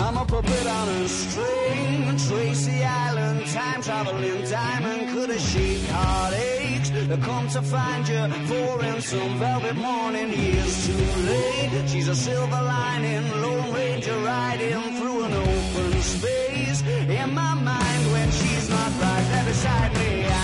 [0.00, 2.18] I'm a puppet on a string.
[2.26, 5.10] Tracy Island, time traveling diamond.
[5.10, 6.90] Could have shaped heartaches.
[7.24, 10.32] Come to find you for in some velvet morning.
[10.32, 11.88] Years too late.
[11.88, 13.30] She's a silver lining.
[13.42, 16.82] Lone Ranger riding through an open space.
[16.82, 20.39] In my mind when she's not right there beside me, I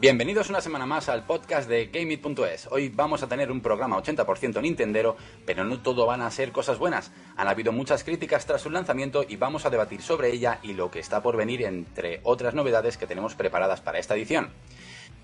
[0.00, 2.68] Bienvenidos una semana más al podcast de GameIt.es.
[2.70, 6.78] Hoy vamos a tener un programa 80% Nintendero, pero no todo van a ser cosas
[6.78, 7.10] buenas.
[7.36, 10.88] Han habido muchas críticas tras su lanzamiento y vamos a debatir sobre ella y lo
[10.92, 14.50] que está por venir, entre otras novedades que tenemos preparadas para esta edición.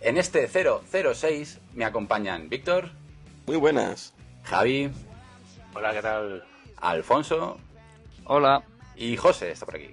[0.01, 2.91] En este 006 me acompañan Víctor,
[3.47, 4.13] Muy buenas.
[4.43, 4.91] Javi,
[5.73, 6.45] Hola, ¿qué tal?
[6.79, 7.59] Alfonso
[8.25, 8.65] Hola.
[8.97, 9.91] y José está por aquí.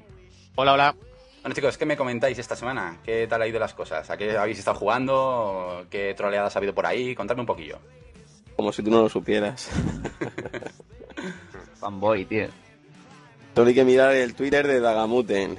[0.56, 0.96] Hola, hola.
[1.42, 3.00] Bueno chicos, ¿qué me comentáis esta semana?
[3.04, 4.08] ¿Qué tal ha ido las cosas?
[4.10, 5.86] ¿A qué habéis estado jugando?
[5.90, 7.16] ¿Qué troleadas ha habido por ahí?
[7.16, 7.80] Contadme un poquillo.
[8.56, 9.70] Como si tú no lo supieras.
[11.80, 12.48] Fanboy, tío.
[13.56, 15.58] Solo hay que mirar el Twitter de Dagamuten.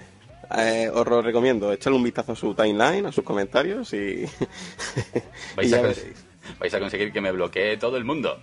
[0.56, 1.72] Eh, os lo recomiendo.
[1.72, 4.24] Echarle un vistazo a su timeline, a sus comentarios y,
[5.56, 6.12] a cons-
[6.60, 8.38] vais a conseguir que me bloquee todo el mundo.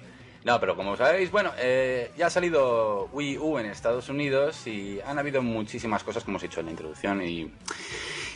[0.45, 4.99] No, pero como sabéis, bueno, eh, ya ha salido Wii U en Estados Unidos y
[5.05, 7.51] han habido muchísimas cosas, como os he dicho en la introducción, y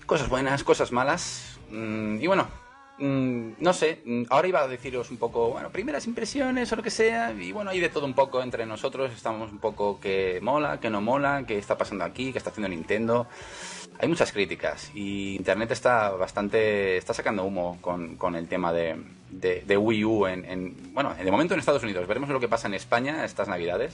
[0.06, 1.60] cosas buenas, cosas malas.
[1.70, 2.48] Mm, y bueno,
[3.00, 6.84] mm, no sé, mm, ahora iba a deciros un poco, bueno, primeras impresiones o lo
[6.84, 10.40] que sea, y bueno, hay de todo un poco entre nosotros, estamos un poco que
[10.42, 13.28] mola, que no mola, qué está pasando aquí, qué está haciendo Nintendo.
[14.00, 16.98] Hay muchas críticas y Internet está bastante.
[16.98, 18.98] está sacando humo con, con el tema de,
[19.40, 22.08] de- Wii U en, en- Bueno, de momento en Estados Unidos.
[22.08, 23.94] Veremos lo que pasa en España estas navidades.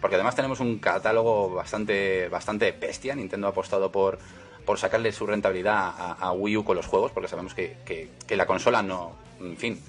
[0.00, 3.14] Porque además tenemos un catálogo bastante, bastante bestia.
[3.16, 4.18] Nintendo ha apostado por,
[4.64, 8.46] por sacarle su rentabilidad a, Wii U con los juegos, porque sabemos que- que la
[8.46, 9.12] consola no.
[9.40, 9.80] En fin,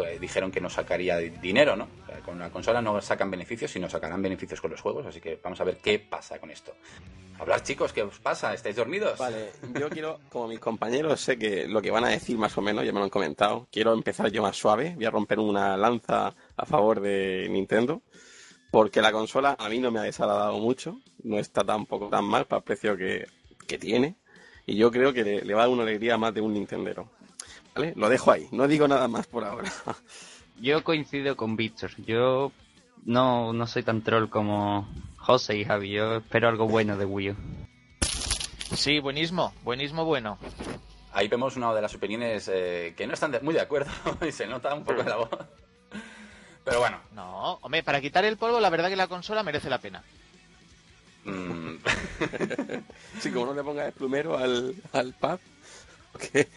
[0.00, 1.86] pues dijeron que no sacaría dinero, ¿no?
[2.24, 5.04] Con la consola no sacan beneficios, sino sacarán beneficios con los juegos.
[5.04, 6.72] Así que vamos a ver qué pasa con esto.
[7.38, 8.54] Hablar, chicos, ¿qué os pasa?
[8.54, 9.18] ¿Estáis dormidos?
[9.18, 12.62] Vale, yo quiero, como mis compañeros, sé que lo que van a decir más o
[12.62, 13.68] menos, ya me lo han comentado.
[13.70, 14.94] Quiero empezar yo más suave.
[14.96, 18.00] Voy a romper una lanza a favor de Nintendo.
[18.70, 20.98] Porque la consola a mí no me ha desagradado mucho.
[21.24, 23.26] No está tampoco tan mal para el precio que,
[23.66, 24.16] que tiene.
[24.64, 27.10] Y yo creo que le, le va a dar una alegría más de un Nintendero.
[27.74, 27.92] ¿Vale?
[27.96, 28.48] Lo dejo ahí.
[28.52, 29.70] No digo nada más por ahora.
[30.60, 31.90] Yo coincido con Víctor.
[32.04, 32.52] Yo
[33.04, 35.90] no, no soy tan troll como José y Javi.
[35.90, 37.36] Yo espero algo bueno de Wii U.
[38.74, 40.38] Sí, buenismo, buenismo bueno.
[41.12, 43.90] Ahí vemos una de las opiniones eh, que no están de- muy de acuerdo
[44.28, 45.30] y se nota un poco en la voz.
[46.64, 49.78] Pero bueno, No, hombre, para quitar el polvo, la verdad que la consola merece la
[49.78, 50.04] pena.
[51.24, 51.76] mm,
[53.20, 55.38] Sí, como no le pongas el plumero al, al pad.
[56.12, 56.48] porque-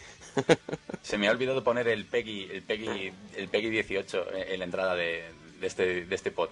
[1.02, 4.94] se me ha olvidado poner el Peggy, el Peggy, el Peggy 18 en la entrada
[4.94, 5.24] de,
[5.62, 6.50] este, de este pod.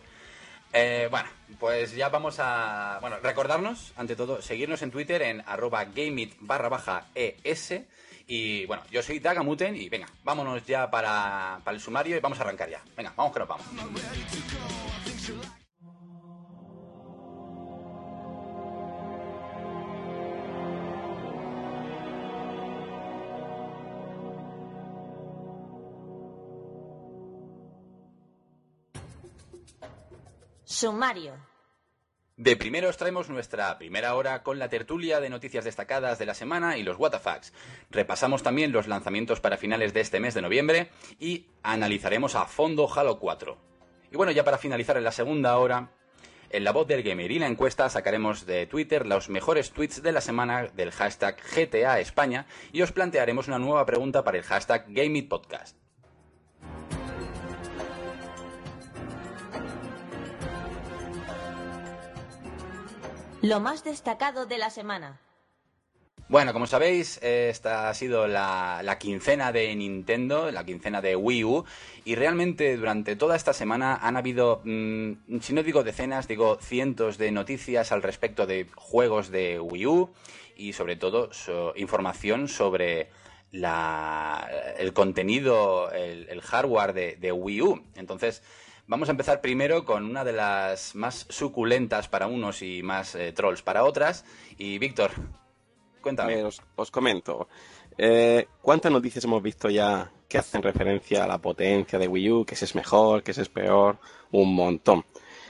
[0.73, 1.29] Eh, bueno,
[1.61, 2.99] pues ya vamos a...
[3.01, 7.75] Bueno, recordarnos, ante todo, seguirnos en Twitter en arroba gameit barra baja ES.
[8.27, 12.39] Y bueno, yo soy Dagamuten y venga, vámonos ya para, para el sumario y vamos
[12.39, 12.81] a arrancar ya.
[12.97, 13.67] Venga, vamos que nos vamos.
[30.83, 31.35] Sumario.
[32.37, 36.35] De primero os traemos nuestra primera hora con la tertulia de noticias destacadas de la
[36.35, 37.53] semana y los WTFs.
[37.93, 42.93] Repasamos también los lanzamientos para finales de este mes de noviembre y analizaremos a fondo
[42.93, 43.57] Halo 4.
[44.11, 45.93] Y bueno, ya para finalizar en la segunda hora,
[46.51, 50.11] en la voz del gamer y la encuesta sacaremos de Twitter los mejores tweets de
[50.11, 54.87] la semana del hashtag GTA España y os plantearemos una nueva pregunta para el hashtag
[54.89, 55.82] GameItPodcast.
[63.43, 65.19] Lo más destacado de la semana.
[66.29, 71.45] Bueno, como sabéis, esta ha sido la, la quincena de Nintendo, la quincena de Wii
[71.45, 71.65] U,
[72.05, 77.19] y realmente durante toda esta semana han habido, mm, si no digo decenas, digo cientos
[77.19, 80.11] de noticias al respecto de juegos de Wii U
[80.57, 81.29] y sobre todo
[81.75, 83.11] información sobre
[83.51, 84.49] la,
[84.79, 87.85] el contenido, el, el hardware de Wii U.
[87.97, 88.45] Entonces,
[88.93, 93.33] vamos a empezar primero con una de las más suculentas para unos y más eh,
[93.33, 94.23] trolls para otras.
[94.59, 95.13] Y Víctor,
[96.03, 96.45] cuéntame.
[96.45, 97.49] os, comento.
[97.97, 102.45] Eh, ¿Cuántas noticias hemos visto ya que hacen referencia a la potencia de Wii U,
[102.45, 103.97] que es mejor, que es peor?
[104.31, 105.07] Un montón.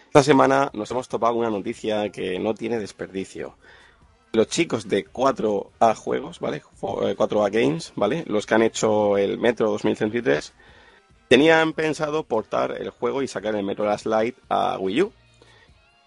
[0.07, 3.57] Esta semana nos hemos topado una noticia que no tiene desperdicio.
[4.33, 6.63] Los chicos de 4A Juegos, ¿vale?
[6.81, 8.23] 4A Games, ¿vale?
[8.29, 10.55] Los que han hecho el Metro 2033,
[11.33, 15.13] tenían pensado portar el juego y sacar el Metro Last Light a Wii U.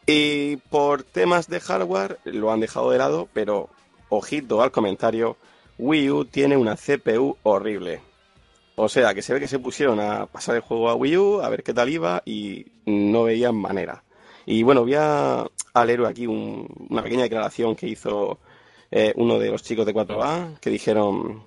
[0.06, 3.70] Y por temas de hardware lo han dejado de lado, pero
[4.10, 5.36] ojito al comentario,
[5.80, 8.02] Wii U tiene una CPU horrible.
[8.76, 11.42] O sea, que se ve que se pusieron a pasar el juego a Wii U,
[11.42, 14.04] a ver qué tal iba y no veían manera.
[14.46, 15.48] Y bueno, voy a,
[15.88, 18.38] leer aquí una pequeña declaración que hizo
[18.92, 21.42] eh, uno de los chicos de 4A, que dijeron,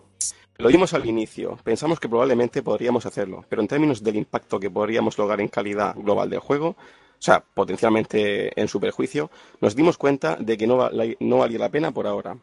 [0.59, 4.71] lo dimos al inicio, pensamos que probablemente podríamos hacerlo, pero en términos del impacto que
[4.71, 9.99] podríamos lograr en calidad global del juego, o sea, potencialmente en su perjuicio, nos dimos
[9.99, 10.91] cuenta de que no,
[11.21, 12.37] no valía la pena por ahora.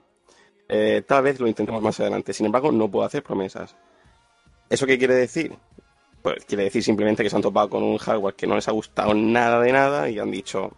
[0.67, 2.33] Eh, tal vez lo intentemos más adelante.
[2.33, 3.77] Sin embargo, no puedo hacer promesas.
[4.69, 5.55] ¿Eso qué quiere decir?
[6.21, 8.71] Pues quiere decir simplemente que se han topado con un hardware que no les ha
[8.71, 10.71] gustado nada de nada y han dicho,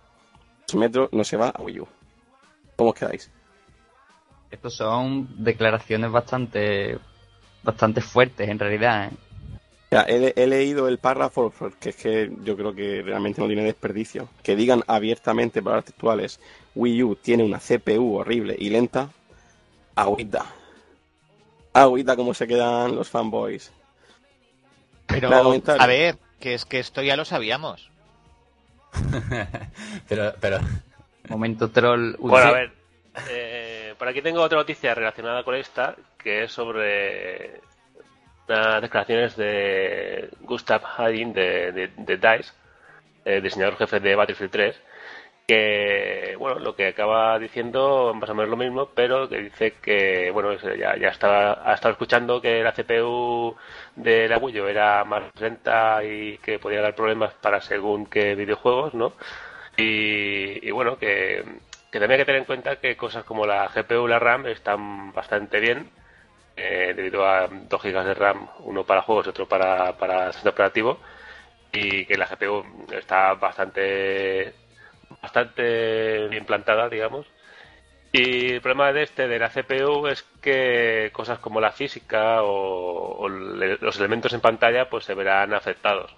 [0.76, 1.88] Metro no se va a Wii U.
[2.76, 3.32] ¿Cómo os quedáis?
[4.52, 7.00] Estos son declaraciones bastante
[7.68, 9.12] bastante fuertes en realidad.
[9.92, 10.34] ¿eh?
[10.36, 14.30] he, leído el párrafo porque es que yo creo que realmente no tiene desperdicio.
[14.42, 16.40] Que digan abiertamente, palabras textuales,
[16.76, 19.10] Wii U tiene una CPU horrible y lenta,
[19.96, 20.46] agüita.
[21.74, 23.72] Agüita como se quedan los fanboys.
[25.06, 27.92] Pero, a ver, que es que esto ya lo sabíamos.
[30.08, 30.60] pero, pero...
[31.30, 32.16] Momento troll.
[32.20, 32.72] Bueno, a ver.
[33.30, 37.62] Eh, por aquí tengo otra noticia relacionada con esta, que es sobre
[38.48, 42.54] unas declaraciones de Gustav Hagen de, de, DICE,
[43.26, 44.82] eh, diseñador jefe de Battlefield 3,
[45.48, 50.30] que bueno lo que acaba diciendo más o menos lo mismo pero que dice que
[50.32, 53.56] bueno ya, ya estaba ha estado escuchando que la CPU
[53.96, 59.14] del agullo era más lenta y que podía dar problemas para según qué videojuegos no
[59.78, 61.44] y, bueno que,
[61.98, 64.46] que también hay que tener en cuenta que cosas como la GPU y la RAM
[64.46, 65.90] están bastante bien
[66.56, 70.52] eh, debido a 2 GB de RAM uno para juegos y otro para para sistema
[70.52, 71.00] operativo
[71.72, 74.54] y que la GPU está bastante
[75.22, 77.26] bastante bien plantada, digamos.
[78.12, 83.28] Y el problema de este, de la CPU, es que cosas como la física o,
[83.28, 86.16] los elementos en pantalla pues se verán afectados.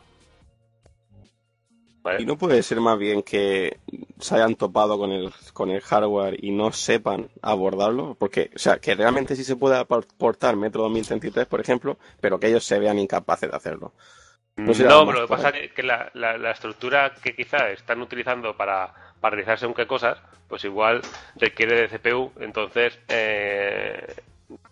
[2.02, 2.22] ¿Vale?
[2.22, 3.80] Y no puede ser más bien que
[4.20, 8.78] se hayan topado con el, con el hardware y no sepan abordarlo, porque, o sea,
[8.78, 13.00] que realmente sí se puede aportar Metro 2033, por ejemplo, pero que ellos se vean
[13.00, 13.94] incapaces de hacerlo.
[14.60, 18.94] No, pero lo que pasa es que la, la, estructura que quizá están utilizando para,
[19.22, 20.18] para realizar según qué cosas,
[20.48, 21.02] pues igual
[21.36, 22.32] requiere de CPU.
[22.40, 24.16] Entonces, eh,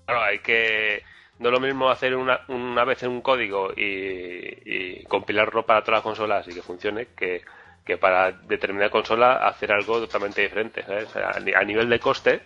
[0.05, 1.03] claro, hay que.
[1.39, 6.03] No es lo mismo hacer una, una vez un código y, compilarlo para todas las
[6.03, 7.41] consolas y que funcione que,
[7.85, 10.83] que para determinada consola hacer algo totalmente diferente.
[10.85, 12.41] a nivel de coste,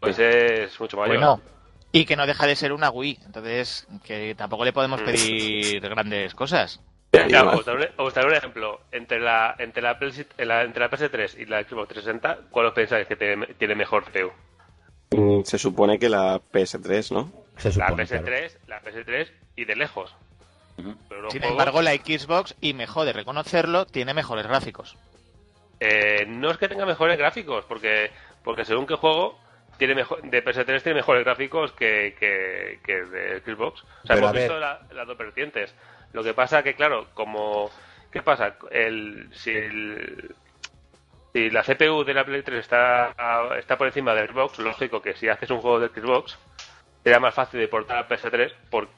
[0.00, 1.16] pues es mucho mayor.
[1.16, 1.58] Bueno
[1.92, 5.04] y que no deja de ser una Wii, entonces que tampoco le podemos mm.
[5.04, 6.80] pedir grandes cosas.
[7.12, 8.80] os, daré, un ejemplo.
[8.92, 9.92] Entre la, entre, la,
[10.62, 14.30] entre la PS3 y la Xbox 360, ¿cuál os pensáis que tiene, mejor CPU?
[15.10, 17.32] Mm, se supone que la PS3, ¿no?
[17.76, 20.14] La PS3, la PS3 y de lejos.
[21.30, 24.96] Sin embargo, la Xbox, y me jode reconocerlo, tiene mejores gráficos.
[25.80, 28.10] Eh, no es que tenga mejores gráficos, porque,
[28.44, 29.38] porque según qué juego,
[29.76, 33.82] tiene mejor, de PS3 tiene mejores gráficos que, que, de Xbox.
[34.04, 35.74] O sea, hemos visto las dos vertientes.
[36.12, 37.70] Lo que pasa que, claro, como...
[38.10, 38.56] ¿Qué pasa?
[38.70, 39.52] El, si,
[41.32, 43.14] si la CPU de la Play 3 está,
[43.58, 46.38] está por encima del Xbox, lógico que si haces un juego de Xbox,
[47.02, 48.88] será más fácil de portar a PS3 por,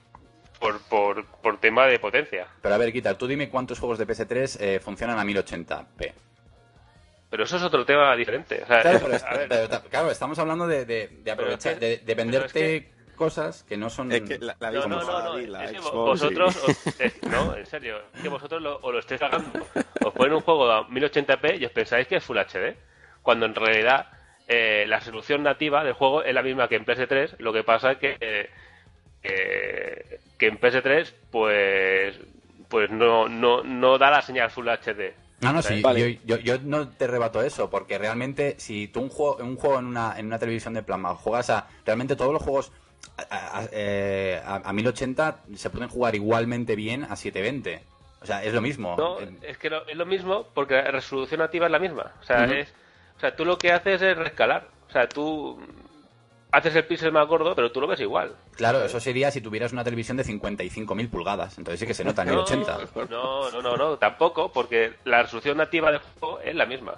[0.58, 2.46] por, por, por tema de potencia.
[2.60, 6.12] Pero a ver, Guitar, tú dime cuántos juegos de PS3 eh, funcionan a 1080p.
[7.30, 8.64] Pero eso es otro tema diferente.
[9.90, 14.10] claro, estamos hablando de, de, aprovechar, de, venderte cosas que no son.
[14.10, 15.60] Es que la, la no, no, no, no.
[15.60, 16.58] es que vosotros,
[17.30, 19.64] no, en serio, es que vosotros lo, os lo estáis cagando.
[20.04, 22.76] Os ponen un juego a 1080p y os pensáis que es Full HD,
[23.22, 24.08] cuando en realidad
[24.50, 27.36] eh, la resolución nativa del juego es la misma que en PS3.
[27.38, 32.18] Lo que pasa es que, eh, que en PS3, pues,
[32.68, 35.82] pues no, no, no da la señal Full HD no, no, sí,
[36.24, 39.86] yo, yo, no te rebato eso, porque realmente si tú un juego, un juego en,
[39.86, 41.66] una, en una televisión de plasma juegas a...
[41.86, 42.72] Realmente todos los juegos
[43.30, 43.66] a,
[44.62, 47.82] a, 1080 eh, se pueden jugar igualmente bien a 720.
[48.20, 48.96] O sea, es lo mismo.
[48.98, 52.12] No, es que es lo mismo porque la resolución nativa es la misma.
[52.20, 52.74] O sea, es,
[53.20, 54.66] o sea, tú lo que haces es rescalar.
[54.88, 55.60] O sea, tú
[56.52, 58.34] haces el píxel más gordo, pero tú lo ves igual.
[58.56, 61.58] Claro, eso sería si tuvieras una televisión de 55.000 pulgadas.
[61.58, 62.78] Entonces sí que se nota en el 80.
[63.10, 66.94] No, no, no, no, tampoco, porque la resolución nativa del juego es la misma.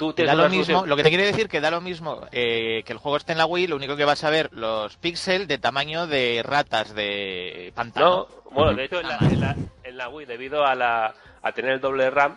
[0.00, 2.82] Tú Da lo resolución- mismo, lo que te quiere decir que da lo mismo eh,
[2.84, 5.46] que el juego esté en la Wii, lo único que vas a ver los píxeles
[5.46, 8.26] de tamaño de ratas de pantano.
[8.44, 11.52] No, bueno, de hecho en la, en, la, en la Wii, debido a, la, a
[11.52, 12.36] tener el doble RAM,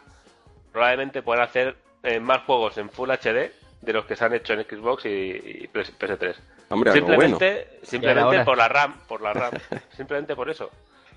[0.71, 3.51] probablemente puedan hacer eh, más juegos en Full HD
[3.81, 6.35] de los que se han hecho en Xbox y, y PS- PS3.
[6.69, 7.21] Hombre, algo bueno.
[7.39, 9.51] simplemente simplemente por la RAM, por la RAM,
[9.95, 10.69] simplemente por eso.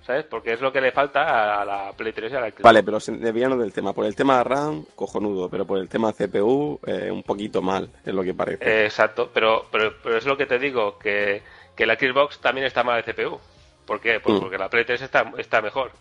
[0.05, 0.25] ¿Sabes?
[0.25, 2.63] Porque es lo que le falta a, la Play 3 y a la Xbox.
[2.63, 3.93] Vale, pero se del tema.
[3.93, 8.13] Por el tema RAM, cojonudo, pero por el tema CPU, eh, un poquito mal, es
[8.13, 8.65] lo que parece.
[8.69, 11.43] Eh, exacto, pero, pero, pero es lo que te digo, que,
[11.77, 13.39] que la Xbox también está mal de CPU.
[13.87, 14.19] ¿Por qué?
[14.19, 14.41] Pues Mm.
[14.41, 15.93] porque la Play 3 está, está mejor.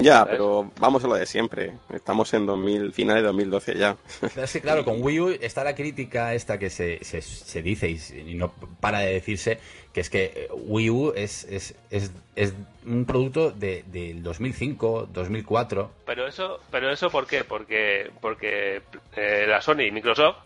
[0.00, 0.32] Ya, ¿sabes?
[0.32, 1.72] pero vamos a lo de siempre.
[1.92, 3.96] Estamos en 2000, finales de 2012 ya.
[4.20, 7.62] Pero es que, claro, con Wii U está la crítica esta que se, se, se
[7.62, 9.58] dice y, no para de decirse,
[9.92, 12.54] que es que eh, Wii U es, es, es, es
[12.86, 15.90] un producto de, del 2005, 2004.
[16.06, 17.44] Pero eso, pero eso ¿por qué?
[17.44, 18.82] Porque, porque
[19.16, 20.36] eh, la Sony y Microsoft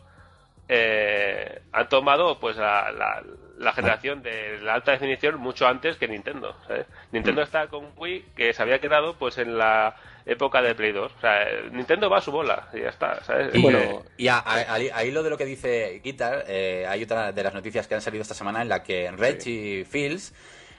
[0.69, 3.23] eh, han tomado pues la, la,
[3.59, 6.57] la generación de la alta definición mucho antes que Nintendo.
[6.67, 6.87] ¿sabes?
[7.13, 9.95] Nintendo está con Wii que se había quedado pues en la
[10.27, 11.13] época de Play 2.
[11.17, 13.23] O sea, Nintendo va a su bola y ya está.
[13.25, 13.55] ¿sabes?
[13.55, 13.79] Y, Bueno.
[13.79, 17.43] eh, y a- a- ahí, lo de lo que dice Guitar, eh, hay otra de
[17.43, 20.33] las noticias que han salido esta semana en la que Reggie Fields,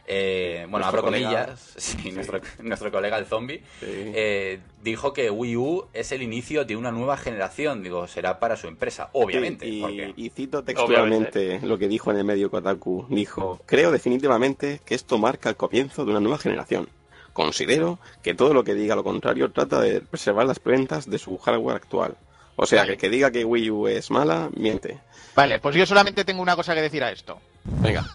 [0.08, 1.46] eh, bueno, abro colega.
[1.46, 3.86] comillas, sí, Nuestro, nuestro colega el zombie, Sí.
[3.88, 7.82] eh, dijo que Wii U es el inicio de una nueva generación.
[7.84, 9.68] Digo, será para su empresa, obviamente.
[9.68, 13.06] Y, porque- y cito textualmente lo que dijo en el medio Kotaku.
[13.10, 16.88] Dijo, creo definitivamente que esto marca el comienzo de una nueva generación.
[17.34, 21.38] Considero que todo lo que diga lo contrario trata de preservar las preventas de su
[21.38, 22.16] hardware actual.
[22.56, 25.00] O sea, que el que diga que Wii U es mala, miente.
[25.36, 27.42] Vale, pues yo solamente tengo una cosa que decir a esto.
[27.66, 28.06] Venga.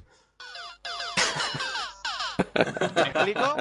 [2.55, 3.57] ¿Me explico?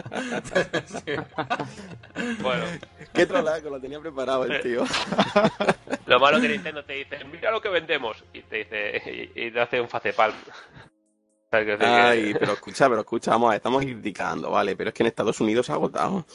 [2.42, 2.66] Bueno,
[3.14, 4.84] Qué trolaco, lo tenía preparado el tío.
[6.06, 8.24] lo malo que Nintendo te dice, mira lo que vendemos.
[8.34, 10.36] Y te dice, y, y te hace un facepalm.
[11.52, 15.66] Ay, pero escucha, pero escucha, vamos estamos criticando, vale, pero es que en Estados Unidos
[15.66, 16.26] se ha agotado.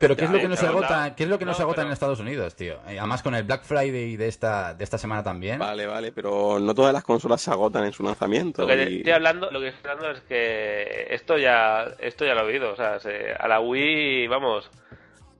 [0.00, 1.14] Pero ¿qué es lo que no se agota?
[1.14, 2.76] ¿Qué es lo que no, se agota en Estados Unidos, tío?
[2.88, 5.58] Eh, Además con el Black Friday de esta de esta semana también.
[5.58, 8.62] Vale, vale, pero no todas las consolas se agotan en su lanzamiento.
[8.62, 12.34] Lo que y- estoy hablando, lo que estoy hablando es que esto ya, esto ya
[12.34, 14.70] lo he oído, o sea, se- a la Wii, vamos,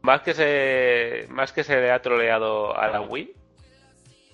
[0.03, 3.33] más que se, más que se le ha troleado a la Wii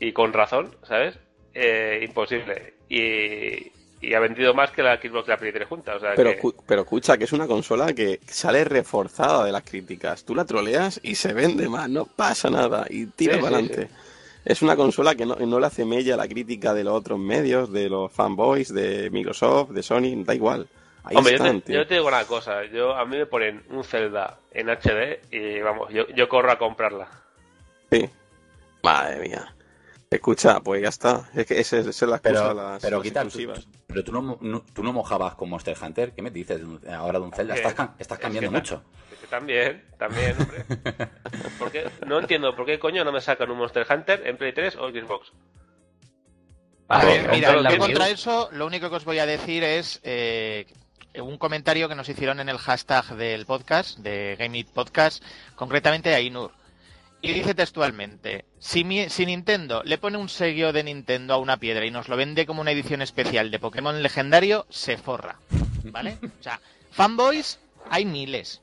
[0.01, 1.19] y con razón, ¿sabes?
[1.55, 5.97] Eh, imposible y, y ha vendido más que la Xbox y la Play 3 juntas,
[5.97, 9.63] o sea, Pero, que- pero escucha, que es una consola que sale reforzada de las
[9.63, 10.25] críticas.
[10.25, 13.65] Tú la troleas y se vende más, no pasa nada y tira Sí, para sí,
[13.65, 13.89] adelante.
[14.45, 17.73] Es una consola que no, no le hace mella la crítica de los otros medios,
[17.73, 20.69] de los fanboys, de Microsoft, de Sony, da igual.
[21.03, 23.83] Ahí Hombre, yo te, yo te digo una cosa, yo a mí me ponen un
[23.85, 27.09] Zelda en HD y vamos, yo, yo corro a comprarla.
[27.91, 28.09] Sí.
[28.83, 29.53] Madre mía.
[30.11, 31.29] Escucha, pues ya está.
[31.35, 33.53] Es que esa, esa es la excusa Pero, las, pero las tú,
[33.89, 36.13] pero tú no, mo- no- tú no mojabas con Monster Hunter.
[36.13, 37.55] ¿Qué me dices ahora de un Zelda?
[37.57, 38.83] Estás, estás Es cambiando que mucho.
[39.13, 40.65] es que también, también, hombre.
[41.59, 41.91] ¿Por qué?
[42.07, 44.91] No entiendo por qué coño no me sacan un Monster Hunter en Play 3 o
[44.91, 45.33] Xbox.
[46.89, 47.81] A Vale, ver, mira, la yo Wii U.
[47.87, 50.67] contra eso, lo único que os voy a decir es eh,
[51.21, 55.21] un comentario que nos hicieron en el hashtag del podcast, de Game It Podcast,
[55.57, 56.53] concretamente a Inur.
[57.31, 61.57] Y dice textualmente, si, mi- si Nintendo le pone un sello de Nintendo a una
[61.59, 65.37] piedra y nos lo vende como una edición especial de Pokémon legendario, se forra.
[65.85, 66.19] ¿Vale?
[66.41, 67.59] O sea, fanboys
[67.91, 68.63] hay miles.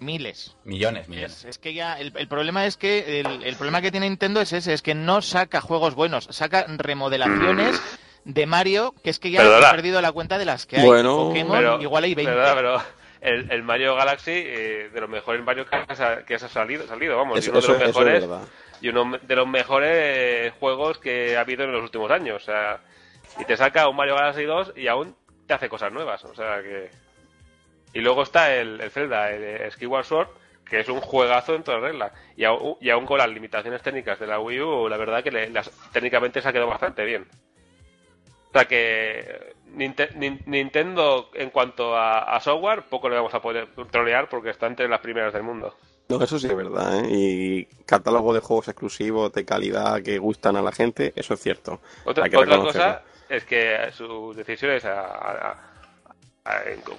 [0.00, 0.54] Miles.
[0.64, 1.38] Millones, millones.
[1.40, 4.40] Es, es que ya el, el problema es que el, el problema que tiene Nintendo
[4.40, 7.80] es ese, es que no saca juegos buenos, saca remodelaciones
[8.24, 10.86] de Mario, que es que ya he perdido la cuenta de las que hay.
[10.86, 12.32] Bueno, Pokémon Pero, igual hay 20.
[12.32, 12.54] ¿verdad?
[12.54, 12.82] Pero
[13.20, 17.36] el, el Mario Galaxy, eh, de los mejores Mario que que ha salido, salido, vamos,
[17.36, 18.48] y Eso, uno de los es mejores verdad.
[18.80, 22.42] y uno de los mejores juegos que ha habido en los últimos años.
[22.42, 22.80] O sea,
[23.38, 25.14] y te saca un Mario Galaxy 2 y aún
[25.46, 26.24] te hace cosas nuevas.
[26.24, 26.90] O sea que.
[27.94, 30.28] Y luego está el, el Zelda, el Skyward Sword,
[30.68, 32.12] que es un juegazo en toda regla.
[32.36, 35.30] Y, aún- y aún con las limitaciones técnicas de la Wii U, la verdad que
[35.30, 37.26] le- las- técnicamente se ha quedado bastante bien.
[38.48, 44.28] O sea que Nintendo, en cuanto a, a software, poco le vamos a poder trolear
[44.28, 45.74] porque está entre las primeras del mundo.
[46.08, 47.08] No, eso sí es verdad, ¿eh?
[47.10, 51.80] Y catálogo de juegos exclusivos de calidad que gustan a la gente, eso es cierto.
[52.04, 55.67] Otra, otra cosa es que sus decisiones a- a-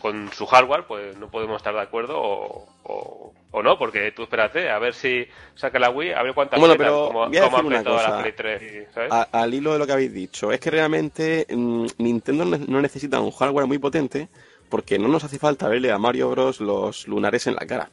[0.02, 4.24] con su hardware, pues no podemos estar de acuerdo o, o- o no, porque tú
[4.24, 5.26] espérate, a ver si
[5.56, 7.96] saca la Wii, a ver cuántas Bueno, pero como, voy a como decir una apretó
[7.96, 8.20] la.
[8.22, 9.12] Play 3, y- ¿sabes?
[9.12, 13.20] A- al hilo de lo que habéis dicho, es que realmente mm, Nintendo no necesita
[13.20, 14.30] un hardware muy potente
[14.70, 17.90] porque no nos hace falta verle a Mario Bros los lunares en la cara.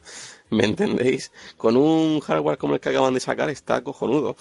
[0.51, 1.31] ¿Me entendéis?
[1.57, 4.35] Con un hardware como el que acaban de sacar está cojonudo.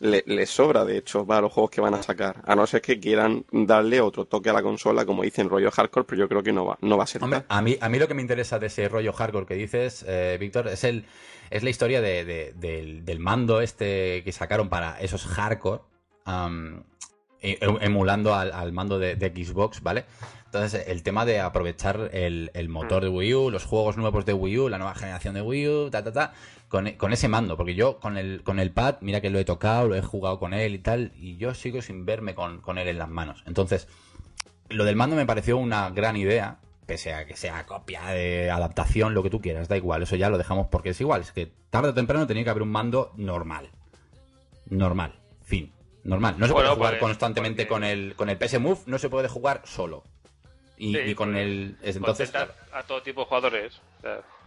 [0.00, 2.42] Le, le sobra, de hecho, para los juegos que van a sacar.
[2.46, 6.04] A no ser que quieran darle otro toque a la consola, como dicen rollo hardcore,
[6.06, 7.98] pero yo creo que no va, no va a ser Hombre, a mí, a mí
[7.98, 11.04] lo que me interesa de ese rollo hardcore que dices, eh, Víctor, es el
[11.50, 15.82] es la historia de, de- del, del mando este que sacaron para esos hardcore,
[17.42, 20.04] e- emulando al, al mando de, de Xbox, ¿vale?
[20.52, 24.32] Entonces, el tema de aprovechar el, el motor de Wii U, los juegos nuevos de
[24.32, 26.32] Wii U, la nueva generación de Wii U, ta, ta, ta,
[26.68, 29.44] con, con ese mando, porque yo con el, con el pad, mira que lo he
[29.44, 32.78] tocado, lo he jugado con él y tal, y yo sigo sin verme con, con
[32.78, 33.44] él en las manos.
[33.46, 33.86] Entonces,
[34.70, 39.14] lo del mando me pareció una gran idea, pese a que sea copia de adaptación,
[39.14, 41.52] lo que tú quieras, da igual, eso ya lo dejamos porque es igual, es que
[41.70, 43.70] tarde o temprano tenía que haber un mando normal.
[44.68, 45.14] Normal,
[45.44, 46.34] fin, normal.
[46.38, 48.98] No se Bueno, puede jugar pues, constantemente porque- con el con el PS Move, no
[48.98, 50.02] se puede jugar solo.
[50.80, 53.80] Y, Sí, y con porque el es- entonces a todo tipo de jugadores.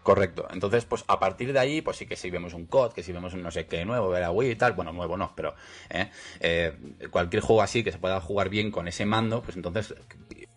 [0.02, 0.46] Correcto.
[0.52, 3.12] Entonces, pues a partir de ahí, pues sí que si vemos un COD, que si
[3.12, 5.54] vemos un no sé qué nuevo de la Wii y tal, bueno, nuevo no, pero
[5.88, 6.10] ¿eh?
[6.40, 6.76] Eh,
[7.10, 9.94] cualquier juego así que se pueda jugar bien con ese mando, pues entonces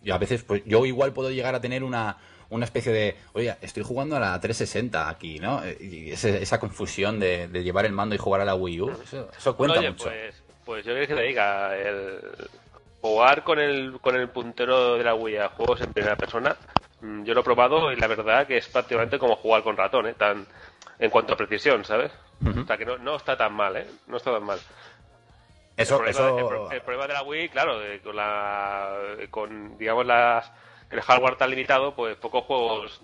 [0.02, 2.18] yo a veces, pues yo igual puedo llegar a tener una,
[2.50, 5.64] una especie de, oye, estoy jugando a la 360 aquí, ¿no?
[5.64, 8.80] Eh, Y ese- esa confusión de, de llevar el mando y jugar a la Wii
[8.82, 10.04] U, eso, eso cuenta Oye, mucho.
[10.04, 12.20] pues, pues yo creo que te diga, el
[13.08, 16.56] jugar con el, con el puntero de la Wii a juegos en primera persona,
[17.00, 20.06] mm, yo lo he probado y la verdad que es prácticamente como jugar con ratón,
[20.06, 20.14] ¿eh?
[20.14, 20.46] Tan,
[20.98, 22.12] en cuanto a precisión, ¿sabes?
[22.44, 22.60] Ujú.
[22.60, 23.86] O sea que no, no está tan mal, ¿eh?
[24.06, 24.58] No está tan mal.
[25.76, 28.96] Eso, el, problema, eso- el pro- el problema de la Wii, claro, eh, con la
[29.30, 30.50] con digamos las
[30.90, 33.00] el hardware tan limitado, pues pocos juegos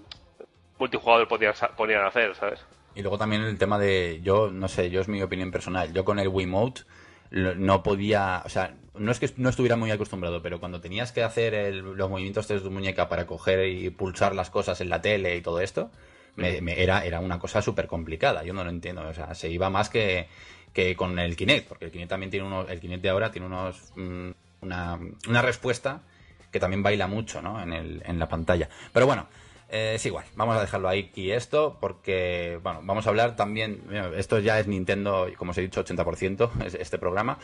[0.79, 2.61] multijugador podían, podían hacer, ¿sabes?
[2.97, 6.05] Y luego también el tema de, yo no sé, yo es mi opinión personal, yo
[6.05, 6.83] con el Wiimote
[7.31, 11.23] no podía, o sea, no es que no estuviera muy acostumbrado, pero cuando tenías que
[11.23, 15.01] hacer el- los movimientos de tu muñeca para coger y pulsar las cosas en la
[15.03, 15.91] tele y todo esto,
[16.37, 19.49] me, me- era, era una cosa súper complicada, yo no lo entiendo, o sea, se
[19.51, 20.29] iba más que,
[20.73, 23.47] que con el Kinect, porque el Kinect también tiene unos, el Kinect de ahora tiene
[23.47, 24.31] unos, mm,
[24.63, 26.03] una, una respuesta
[26.51, 27.61] que también baila mucho, ¿no?
[27.63, 28.69] En, el, en la pantalla.
[28.93, 29.27] Pero bueno,
[29.75, 33.83] eh, es igual, vamos a dejarlo ahí y esto, porque, bueno, vamos a hablar también,
[34.17, 37.39] esto ya es Nintendo, como os he dicho, 80% es este programa,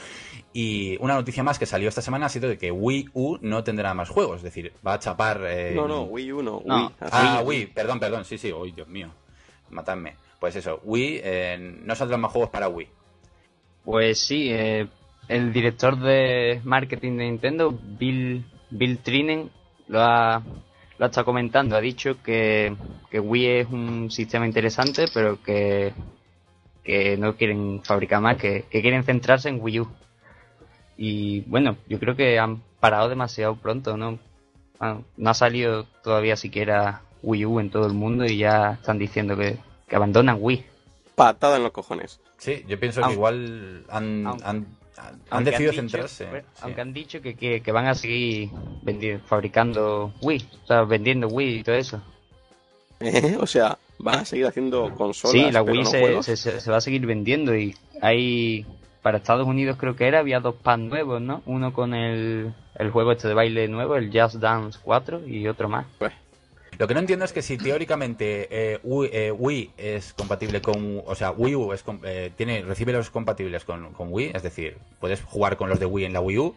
[0.53, 3.64] y una noticia más que salió esta semana ha sido de que Wii U no
[3.64, 5.43] tendrá más juegos, es decir, va a chapar...
[5.45, 6.87] eh, No, no, Wii U no, No.
[6.87, 6.95] Wii.
[7.01, 9.11] Ah, Wii, perdón, perdón, sí, sí, uy, Dios mío,
[9.71, 10.14] matadme.
[10.38, 12.88] Pues eso, Wii, eh, no saldrán más juegos para Wii.
[13.85, 14.87] Pues sí, eh,
[15.29, 19.51] el director de marketing de Nintendo, Bill, Bill Trinen,
[19.88, 20.43] lo ha,
[21.01, 21.77] lo ha estado comentando.
[21.77, 22.77] Ha dicho que,
[23.11, 25.95] que Wii es un sistema interesante, pero que,
[26.85, 29.89] que no quieren fabricar más, que, que quieren centrarse en Wii U.
[30.99, 34.19] Y bueno, yo creo que han parado demasiado pronto, ¿no?
[34.79, 38.99] Ah, no ha salido todavía siquiera Wii U en todo el mundo y ya están
[38.99, 39.57] diciendo que,
[39.89, 40.67] que abandonan Wii.
[41.15, 42.21] Patada en los cojones.
[42.37, 44.67] Sí, yo pienso que igual han, aunque- han,
[45.09, 46.25] han Aunque decidido centrarse.
[46.27, 46.47] sí.
[46.63, 48.51] Aunque han dicho que, que, que van a seguir
[48.83, 52.03] vendi- fabricando Wii, o sea, vendiendo Wii y todo eso.
[53.01, 53.37] ¿Eh?
[53.41, 55.33] O sea, van a seguir haciendo consolas.
[55.33, 55.83] sí, la pero Wii
[56.15, 58.67] no se, se, se- se va a seguir vendiendo y hay,
[59.03, 61.43] para Estados Unidos creo que era, había dos pads nuevos, ¿no?
[61.47, 65.69] Uno con el, el juego este de baile nuevo, el Just Dance 4 y otro
[65.69, 65.87] más.
[65.99, 66.13] Pues,
[66.81, 71.03] Lo que no entiendo es que si teóricamente eh, Wii, eh, Wii es compatible con,
[71.05, 74.79] o sea, Wii U es, eh, tiene, recibe los compatibles con, con Wii, es decir,
[74.99, 76.57] puedes jugar con los de Wii en la Wii U.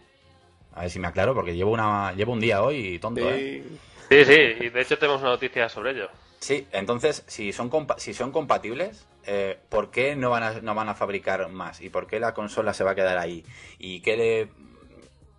[0.76, 3.64] A ver si me aclaro, porque llevo una, llevo un día hoy tonto, ¿eh?
[4.10, 4.24] sí.
[4.24, 6.08] Sí, sí, y de hecho tenemos una noticia sobre ello.
[6.40, 10.74] Sí, entonces, si son, compa- si son compatibles, eh, ¿por qué no van, a, no
[10.74, 11.82] van a fabricar más?
[11.82, 13.44] ¿Y por qué la consola se va a quedar ahí?
[13.78, 14.48] ¿Y qué le...?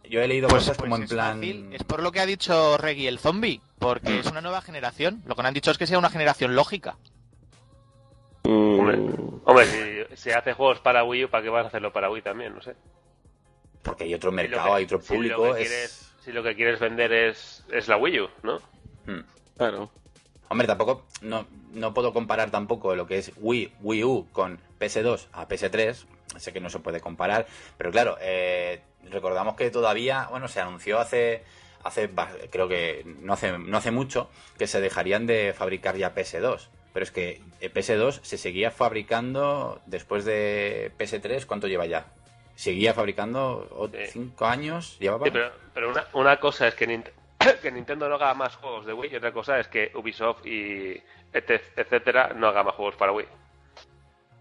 [0.09, 1.37] Yo he leído cosas como en es plan...
[1.39, 1.69] fácil.
[1.73, 5.23] Es por lo que ha dicho Reggie el zombie, porque es una nueva generación.
[5.27, 6.97] Lo que no han dicho es que sea una generación lógica.
[8.45, 8.99] Mm, Hombre,
[9.45, 9.67] hombre
[10.11, 12.55] si, si hace juegos para Wii U, ¿para qué vas a hacerlo para Wii también?
[12.55, 12.75] No sé.
[13.83, 15.43] Porque hay otro Si mercado, que- hay otro si lo público.
[15.55, 15.69] que es...
[15.69, 18.59] quieres- si lo que quieres vender es, es la Wii U, ¿no?
[19.07, 19.21] Hmm.
[19.57, 19.91] claro.
[20.49, 25.27] Hombre, tampoco, no, no puedo comparar tampoco lo que es Wii, Wii U con PS2
[25.33, 26.05] a PS3.
[26.37, 27.47] Sé que no se puede comparar,
[27.79, 31.43] pero claro, eh, recordamos que todavía, bueno, se anunció hace,
[31.83, 32.11] hace,
[32.51, 36.69] creo que no hace, no hace mucho, que se dejarían de fabricar ya PS2.
[36.93, 42.07] Pero es que eh, PS2 se seguía fabricando después de PS3, ¿cuánto lleva ya?
[42.55, 44.07] Seguía fabricando o- Sí.
[44.13, 45.25] cinco años, llevaba.
[45.27, 47.11] Sí, pero, pero una, una cosa es que, Nint-
[47.63, 51.03] que Nintendo no haga más juegos de Wii y otra cosa es que Ubisoft y
[51.33, 53.27] etc- etcétera no haga más juegos para Wii.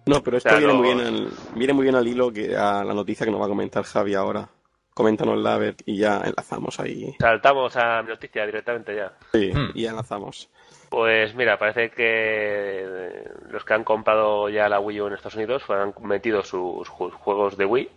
[0.05, 2.31] No, pero esto O sea, viene, no- muy bien al, viene muy bien al hilo
[2.31, 4.49] que a la noticia que nos va a comentar Javi ahora.
[4.93, 7.15] Coméntanosla a ver y ya enlazamos ahí.
[7.19, 9.13] Saltamos a mi noticia directamente ya.
[9.31, 9.71] Sí, Hmm.
[9.73, 10.49] y ya enlazamos.
[10.89, 15.63] Pues mira, parece que los que han comprado ya la Wii U en Estados Unidos
[15.65, 17.89] pues, han metido sus ju- juegos de Wii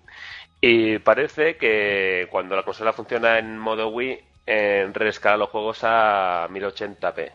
[0.62, 6.48] y parece que cuando la consola funciona en modo Wii eh, reescala los juegos a
[6.50, 7.32] 1080p.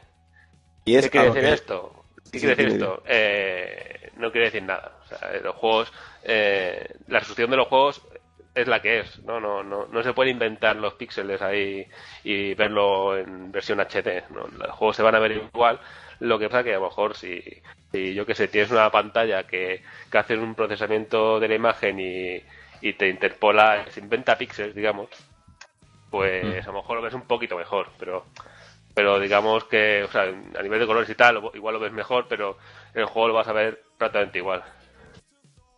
[0.85, 2.00] Y es ¿Qué quiere decir que- esto?
[2.31, 3.03] ¿Qué Sí, quiere decir esto?
[3.05, 4.97] Eh, no quiere decir nada.
[5.03, 5.91] O sea, los juegos,
[6.23, 8.01] eh, la resolución de los juegos
[8.55, 9.19] es la que es.
[9.25, 9.39] ¿no?
[9.39, 11.87] No, no, no se puede inventar los píxeles ahí
[12.23, 14.23] y verlo en versión HD.
[14.29, 14.47] ¿no?
[14.47, 15.79] Los juegos se van a ver igual.
[16.19, 17.41] Lo que pasa que a lo mejor si,
[17.91, 21.99] si yo que sé, tienes una pantalla que, que hace un procesamiento de la imagen
[21.99, 22.41] y,
[22.81, 25.09] y te interpola, se inventa píxeles, digamos,
[26.09, 26.67] pues Mm.
[26.67, 28.25] a lo mejor lo ves un poquito mejor, pero
[28.93, 32.25] pero digamos que, o sea, a nivel de colores y tal, igual lo ves mejor,
[32.27, 32.57] pero
[32.93, 34.63] en el juego lo vas a ver prácticamente igual.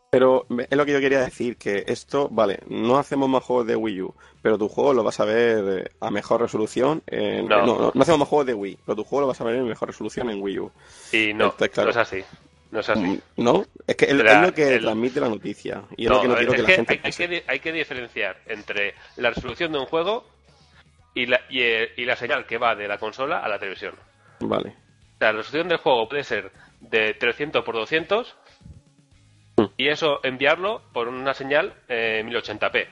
[0.09, 3.75] Pero es lo que yo quería decir, que esto, vale, no hacemos más juegos de
[3.75, 7.01] Wii U, pero tu juego lo vas a ver eh, a mejor resolución.
[7.07, 7.65] En, No.
[7.65, 7.77] no.
[7.79, 9.67] no, no hacemos más juegos de Wii, pero tu juego lo vas a ver en
[9.67, 10.71] mejor resolución en Wii U.
[11.11, 11.85] Y no, claro.
[11.85, 12.23] no es así.
[12.69, 13.19] No es así.
[13.37, 13.65] ¿No?
[13.87, 15.83] Es que es, lo que el- transmite la noticia.
[15.97, 18.37] Y es No, lo que no quiero que la gente hay, que, hay que diferenciar
[18.45, 20.25] entre la resolución de un juego
[21.13, 23.95] y la, y, eh, y la señal que va de la consola a la televisión.
[24.39, 24.69] Vale.
[24.69, 28.35] O sea, la resolución del juego puede ser de 300 por 200
[29.55, 29.65] Mm.
[29.77, 32.87] y eso enviarlo por una señal eh, 1080p.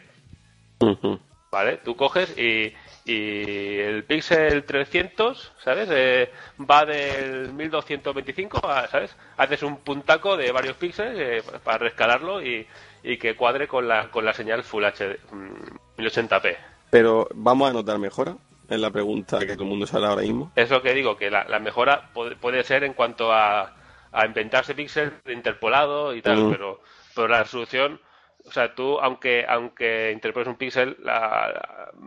[0.82, 1.20] Ujú.
[1.52, 1.78] ¿Vale?
[1.84, 5.90] Tú coges y, y el píxel 300, ¿sabes?
[5.92, 9.18] Eh, va del 1225, a, ¿sabes?
[9.38, 12.66] Haces un puntaco de varios píxeles eh, para rescalarlo y,
[13.04, 16.58] y que cuadre con la, con la señal Full HD mm, 1080p.
[16.92, 18.36] Pero vamos a notar mejora.
[18.70, 20.52] Es la pregunta que todo el mundo sale ahora mismo.
[20.56, 23.74] Es lo que digo, que la, la mejora puede, puede ser en cuanto a,
[24.12, 26.52] a inventarse píxel interpolado y tal, Mm.
[26.52, 26.82] pero,
[27.16, 28.00] pero la resolución,
[28.46, 30.98] o sea, tú, aunque, aunque interpoles un píxel,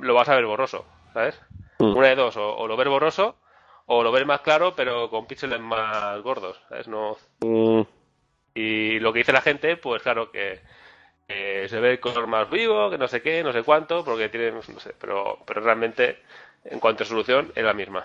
[0.00, 1.38] lo vas a ver borroso, ¿sabes?
[1.80, 1.96] Mm.
[1.96, 3.36] Una de dos, o, o lo ves borroso,
[3.86, 6.88] o lo ves más claro, pero con píxeles más gordos, ¿sabes?
[6.88, 7.82] No, Mm,
[8.54, 10.60] y lo que dice la gente, pues claro que,
[11.28, 14.50] se ve el color más vivo, que no sé qué, no sé cuánto, porque tiene,
[14.52, 16.18] no sé, pero, pero realmente,
[16.64, 18.04] en cuanto a resolución, es la misma.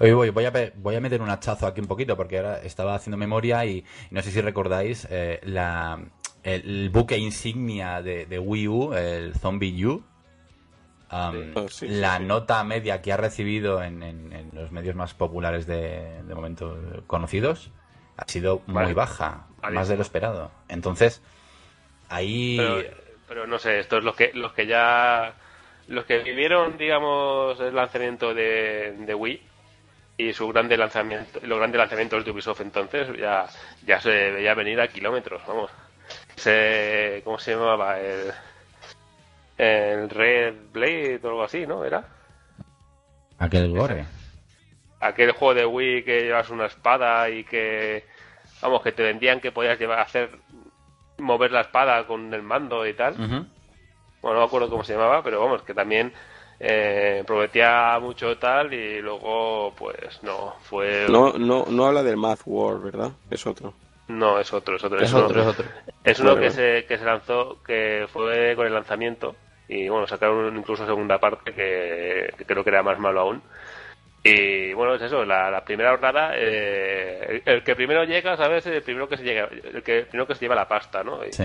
[0.00, 2.94] Oye, voy, voy, a, voy a meter un hachazo aquí un poquito porque ahora estaba
[2.94, 5.98] haciendo memoria y, no sé si recordáis eh, la,
[6.42, 10.04] el, buque insignia de, de Wii U, el Zombie U.
[11.10, 11.52] Um, Sí.
[11.54, 12.24] Oh, sí, sí, la sí.
[12.24, 16.76] nota media que ha recibido en, en- en los medios más populares de, de momento
[17.06, 17.70] conocidos
[18.18, 18.94] ha sido muy Vale.
[18.94, 19.74] baja, Vale.
[19.74, 20.50] más de lo esperado.
[20.68, 21.22] Entonces,
[22.08, 22.56] ahí...
[22.56, 22.82] Pero,
[23.28, 25.34] pero no sé, estos los que los que ya
[25.88, 29.42] los que vivieron, digamos, el lanzamiento de, de Wii
[30.18, 33.46] y su grande lanzamiento, los grandes lanzamientos de Ubisoft entonces ya
[33.86, 35.70] ya se veía venir a kilómetros, vamos.
[36.36, 38.00] Se, ¿Cómo se llamaba?
[38.00, 38.32] El,
[39.58, 41.84] el Red Blade o algo así, ¿no?
[41.84, 42.04] ¿Era?
[43.38, 44.04] Aquel gore.
[45.00, 48.04] aquel juego de Wii que llevas una espada y que
[48.60, 50.30] vamos que te vendían que podías llevar hacer
[51.18, 55.22] mover la espada con el mando y tal bueno no me acuerdo cómo se llamaba
[55.22, 56.12] pero vamos que también
[56.60, 62.40] eh, prometía mucho tal y luego pues no fue no, no, no habla del Math
[62.46, 63.12] War, ¿verdad?
[63.30, 63.74] Es otro.
[64.08, 65.64] no es otro es otro Es uno- otro, es otro.
[66.02, 66.80] es uno Vale, que vale.
[66.80, 69.36] se que se lanzó que fue con el lanzamiento
[69.68, 73.42] y bueno sacaron incluso segunda parte que, que creo que era más malo aún
[74.24, 78.66] y bueno es eso la, la primera jornada eh, el, el que primero llega sabes
[78.66, 81.24] el primero que se llega el que el primero que se lleva la pasta no
[81.24, 81.44] Y- Sí.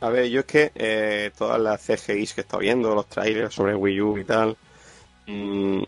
[0.00, 3.54] A ver, yo es que eh, todas las CGIs que he estado viendo, los trailers
[3.54, 4.54] sobre Wii U y tal,
[5.26, 5.82] mm,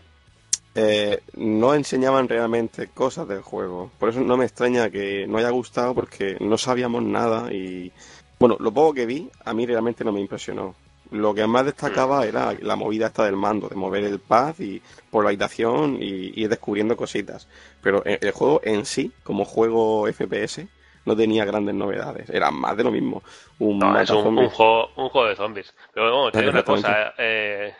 [0.73, 3.91] eh, no enseñaban realmente cosas del juego.
[3.99, 7.91] Por eso no me extraña que no haya gustado porque no sabíamos nada y,
[8.39, 10.73] bueno, lo poco que vi a mí realmente no me impresionó.
[11.11, 14.81] Lo que más destacaba era la movida esta del mando, de mover el pad y
[15.09, 17.47] por la habitación y ir descubriendo cositas.
[17.81, 20.67] Pero el, el juego en sí, como juego FPS,
[21.05, 22.29] no tenía grandes novedades.
[22.29, 23.23] Era más de lo mismo.
[23.59, 25.73] Un No, es un, juego, un juego de zombies.
[25.93, 27.13] Pero bueno, te digo una cosa.
[27.17, 27.73] eh,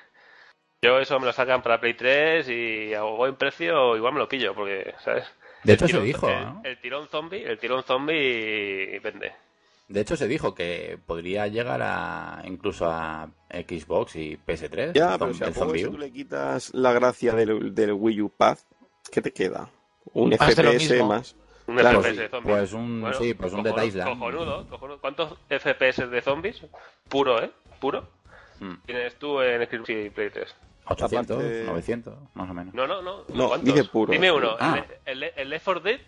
[0.81, 4.29] yo eso me lo sacan para Play 3 y a buen precio igual me lo
[4.29, 5.25] pillo, porque, ¿sabes?
[5.63, 6.61] De hecho, se dijo, El, ¿no?
[6.63, 9.33] el tirón zombie, el tirón zombie vende.
[9.87, 14.91] De hecho, se dijo que podría llegar a incluso a Xbox y PS3.
[14.93, 18.21] Ya, el pero si a el si tú le quitas la gracia del, del Wii
[18.21, 18.57] U Pad,
[19.11, 19.69] ¿qué te queda?
[20.13, 21.35] Un FPS más.
[21.67, 22.55] Un Claro, FPS de zombies.
[22.57, 24.09] Pues un- sí, pues un Dead cojonudo, Island.
[24.19, 25.01] Cojonudo, cojonudo.
[25.01, 26.61] ¿Cuántos FPS de zombies?
[27.09, 27.51] Puro, ¿eh?
[27.79, 28.09] Puro.
[28.59, 28.73] Mm.
[28.85, 30.55] Tienes tú en Xbox y Play 3.
[30.89, 32.73] 800, Aparte- 900, más o menos.
[32.73, 33.23] No, no, no.
[33.33, 33.73] No, ¿Cuántos?
[33.73, 34.11] dice puro.
[34.11, 34.55] Dime uno.
[34.59, 34.83] Ah.
[35.05, 35.99] El, el, el Left 4 Dead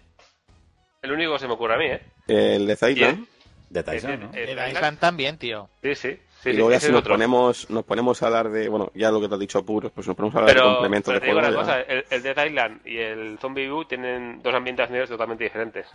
[1.01, 2.01] el único que se me ocurre a mí, ¿eh?
[2.27, 3.27] El de Zaydan.
[3.69, 4.31] De Tyson, ¿no?
[4.33, 4.71] El Island.
[4.73, 5.69] Island también, tío.
[5.83, 6.09] Sí, sí.
[6.41, 7.13] sí, y sí, luego ya si nos otro.
[7.13, 10.07] ponemos, nos ponemos a hablar de, bueno, ya lo que te has dicho puros, pues
[10.07, 11.53] nos ponemos a hablar de complementos pero de te digo juego.
[11.53, 15.85] una cosa, el, el Dead Island y el Zombie U tienen dos ambientaciones totalmente diferentes.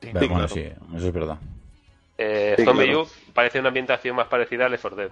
[0.00, 0.48] Pero Sí, bueno, claro.
[0.48, 1.38] sí, eso es verdad.
[2.18, 3.02] Eh, Sí, Zombie claro.
[3.02, 5.10] U parece una ambientación más parecida a Left 4 Dead.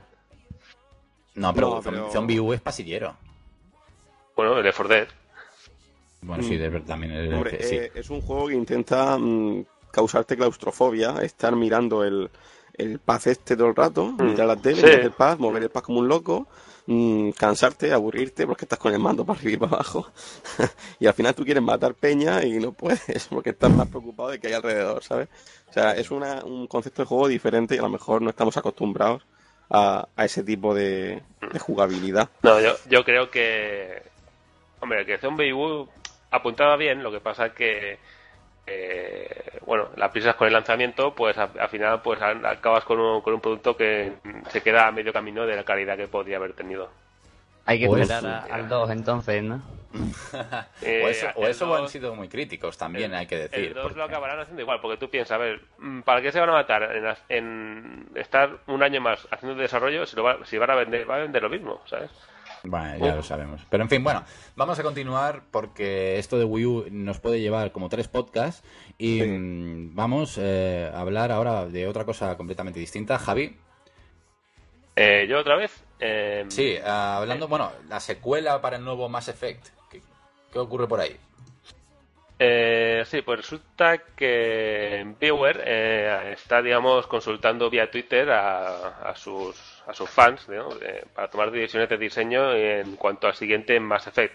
[1.34, 3.16] No, pero, No, pero- Zombie U es pasillero.
[4.36, 5.08] Bueno, el Left 4 Dead.
[6.22, 7.76] Bueno, sí, de verdad, también es, Hombre, sí.
[7.76, 12.30] eh, es un juego que intenta mm, causarte claustrofobia, estar mirando el,
[12.74, 14.80] el pad este todo el rato, mirar la tele, Mm.
[14.80, 14.86] Sí.
[14.86, 16.48] mirar el pad, mover el pad como un loco,
[16.86, 20.10] mm, cansarte, aburrirte porque estás con el mando para arriba y para abajo.
[21.00, 24.40] y al final tú quieres matar peña y no puedes porque estás más preocupado de
[24.40, 25.28] que hay alrededor, ¿sabes?
[25.70, 28.56] O sea, es una, un concepto de juego diferente y a lo mejor no estamos
[28.56, 29.22] acostumbrados
[29.70, 32.28] a, a ese tipo de, de jugabilidad.
[32.42, 34.02] No, yo, yo creo que.
[34.80, 35.88] Hombre, que Zombie U
[36.30, 37.98] apuntaba bien, lo que pasa es que.
[38.66, 43.20] Eh, bueno, las prisas con el lanzamiento, pues a- al final pues acabas con un,
[43.20, 44.12] con un producto que
[44.50, 46.90] se queda a medio camino de la calidad que podría haber tenido.
[47.66, 49.62] Hay que Pues, esperar a- al 2 entonces, ¿no?
[50.82, 53.66] Eh, o eso, o eso han sido muy críticos también, el- hay que decir.
[53.68, 56.30] El 2 porque- lo acabarán haciendo igual, porque tú piensas, a ver, mm, ¿para qué
[56.32, 60.44] se van a matar en, en estar un año más haciendo desarrollo si, lo va-
[60.44, 62.10] si van a vender, va a vender lo mismo, ¿sabes?
[62.66, 63.16] Bueno, ya Uf.
[63.16, 63.60] lo sabemos.
[63.68, 64.24] Pero en fin, bueno,
[64.56, 68.62] vamos a continuar porque esto de Wii U nos puede llevar como tres podcasts
[68.98, 69.26] y Sí.
[69.26, 73.18] mm, vamos eh, a hablar ahora de otra cosa completamente distinta.
[73.18, 73.56] Javi,
[74.96, 75.84] Eh, yo otra vez.
[76.00, 79.66] eh, sí, ah, hablando, bueno, la secuela para el nuevo Mass Effect.
[79.90, 80.00] ¿Qué,
[80.52, 81.16] qué ocurre por ahí?
[82.38, 89.73] Eh, sí, pues resulta que BioWare eh, está, digamos, consultando vía Twitter a, a sus,
[89.86, 90.68] a sus fans ¿no?
[90.80, 94.34] Eh, para tomar decisiones de diseño en cuanto al siguiente Mass Effect.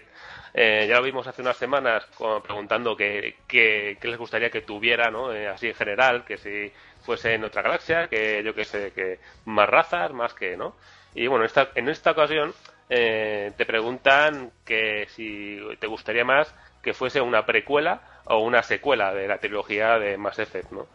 [0.52, 2.06] Eh, ya lo vimos hace unas semanas
[2.42, 5.32] preguntando qué qué- qué les gustaría que tuviera, ¿no?
[5.32, 9.20] Eh, así en general, que si fuese en otra galaxia, que yo que sé, que
[9.44, 10.74] más razas, más que, ¿no?
[11.14, 12.52] Y bueno, esta, en esta ocasión
[12.88, 19.14] eh, te preguntan que si te gustaría más que fuese una precuela o una secuela
[19.14, 20.86] de la trilogía de Mass Effect, ¿no?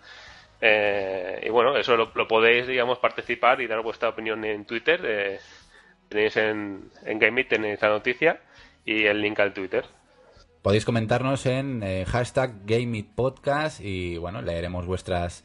[0.67, 4.99] Eh, y bueno, eso lo, podéis, digamos, participar y dar vuestra opinión en Twitter.
[5.03, 5.39] eh,
[6.09, 8.39] tenéis en, en tenéis la noticia
[8.83, 9.85] y el link al Twitter.
[10.63, 15.43] Podéis comentarnos en eh, hashtag GameItPodcast y bueno, leeremos vuestras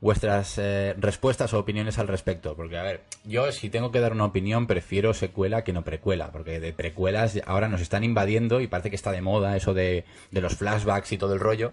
[0.00, 2.56] vuestras eh, respuestas o opiniones al respecto.
[2.56, 6.32] Porque, a ver, yo si tengo que dar una opinión, prefiero secuela que no precuela.
[6.32, 10.06] Porque de precuelas ahora nos están invadiendo y parece que está de moda eso de,
[10.30, 11.72] de los flashbacks y todo el rollo.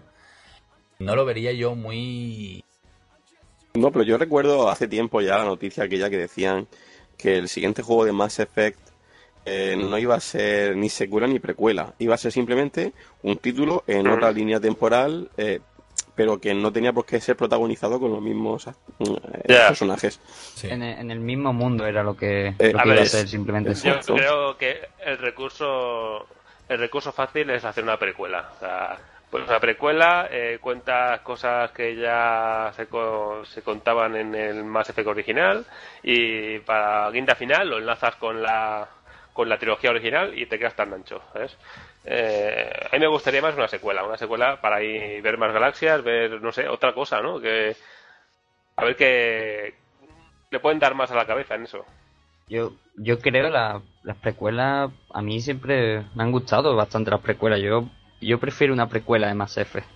[0.98, 2.62] No lo vería yo muy...
[3.74, 6.66] No, pero yo recuerdo hace tiempo ya la noticia aquella que decían
[7.16, 8.78] que el siguiente juego de Mass Effect
[9.46, 13.82] eh, no iba a ser ni secuela ni precuela, iba a ser simplemente un título
[13.86, 15.60] en otra línea temporal, eh,
[16.14, 18.72] pero que no tenía por qué ser protagonizado con los mismos eh,
[19.48, 19.68] Ya.
[19.68, 20.20] personajes.
[20.54, 20.68] Sí.
[20.68, 23.00] En, el, en el mismo mundo era lo que, Eh, lo a que ver, iba
[23.00, 23.72] a es- ser simplemente.
[23.72, 26.26] es- Yo creo que el recurso
[26.68, 28.50] el recurso fácil es hacer una precuela.
[28.56, 28.98] O sea,
[29.32, 34.90] pues una precuela eh, cuenta cosas que ya se, co- se contaban en el Mass
[34.90, 35.64] Effect original
[36.02, 38.86] y para guinda final lo enlazas con la
[39.32, 41.22] con la trilogía original y te quedas tan ancho.
[42.04, 46.04] Eh, a mí me gustaría más una secuela, una secuela para ahí ver más galaxias,
[46.04, 47.40] ver, no sé, otra cosa, ¿no?
[47.40, 47.74] Que
[48.76, 49.74] a ver qué
[50.50, 51.86] le pueden dar más a la cabeza en eso.
[52.48, 57.60] Yo, yo creo la, las precuelas, a mí siempre me han gustado bastante las precuelas.
[57.60, 57.86] Yo,
[58.26, 59.86] yo prefiero una precuela de Mass Effect.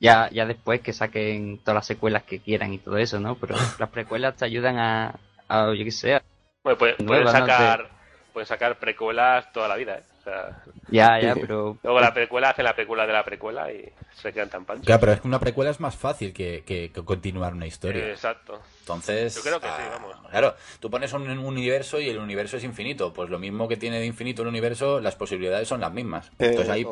[0.00, 3.36] Ya, ya después que saquen todas las secuelas que quieran y todo eso, ¿no?
[3.36, 5.14] Pero las precuelas te ayudan a,
[5.48, 6.22] a yo qué sé, a-
[6.64, 7.46] Bueno, pueden, pueden Nueva, ¿no?
[7.46, 7.90] sacar
[8.32, 10.02] pueden sacar precuelas toda la vida, ¿eh?
[10.22, 11.40] O sea, ya, ya, Sí.
[11.40, 14.86] pero luego la precuela hace la precuela de la precuela y se quedan tan panchos.
[14.86, 18.06] Claro, pero es que una precuela es más fácil que, que- que continuar una historia.
[18.08, 18.60] Exacto.
[18.80, 20.16] Entonces, Yo creo que sí, ah, vamos.
[20.30, 23.12] Claro, tú pones un, un universo y el universo es infinito.
[23.12, 26.28] Pues lo mismo que tiene de infinito el universo, las posibilidades son las mismas.
[26.38, 26.86] Eh, Entonces ahí,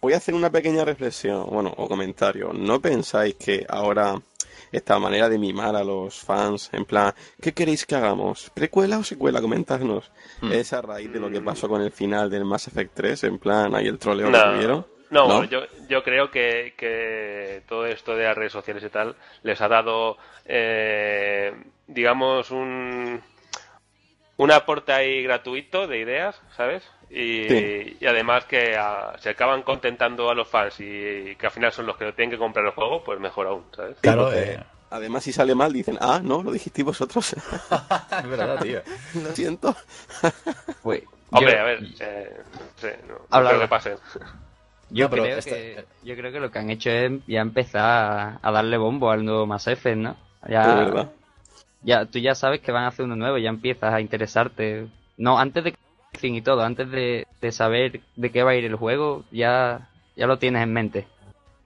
[0.00, 2.54] Voy a hacer una pequeña reflexión, bueno, o comentario.
[2.54, 4.14] ¿No pensáis que ahora
[4.72, 8.50] esta manera de mimar a los fans, en plan, ¿qué queréis que hagamos?
[8.54, 9.40] ¿Precuela o secuela?
[9.40, 10.10] Comentadnos.
[10.40, 10.52] Hmm.
[10.52, 13.38] Es a raíz de lo que pasó con el final del Mass Effect 3, en
[13.38, 14.86] plan, ahí el troleo que No, tuvieron.
[15.10, 15.44] no, ¿No?
[15.44, 19.68] Yo, yo creo que, que todo esto de las redes sociales y tal les ha
[19.68, 21.52] dado, eh,
[21.88, 23.20] digamos, un,
[24.36, 26.82] un aporte ahí gratuito de ideas, ¿sabes?
[27.10, 27.96] Y, Sí.
[28.00, 31.86] y además que ah, se acaban contentando a los fans y, que al final son
[31.86, 33.96] los que tienen que comprar el juego, pues mejor aún, ¿sabes?
[34.00, 34.60] Claro, porque eh.
[34.92, 37.32] Además, si sale mal, dicen, ah, no, lo dijisteis vosotros.
[38.22, 38.80] es verdad, tío.
[39.22, 39.74] lo siento.
[40.82, 43.64] pues, Hombre, yo- a ver, eh, no sé, no, no Habla, creo habla.
[43.64, 43.96] que pase.
[44.90, 47.82] Yo, No, creo esta- que, yo creo que lo que han hecho es ya empezar
[47.82, 50.16] a, a darle bombo al nuevo Mass Effect, ¿no?
[50.44, 51.10] De Ya, verdad.
[51.82, 54.88] ya, tú ya sabes que van a hacer uno nuevo, ya empiezas a interesarte.
[55.16, 55.78] No, antes de que
[56.22, 60.26] y todo, antes de, de saber de qué va a ir el juego, ya, ya
[60.26, 61.06] lo tienes en mente.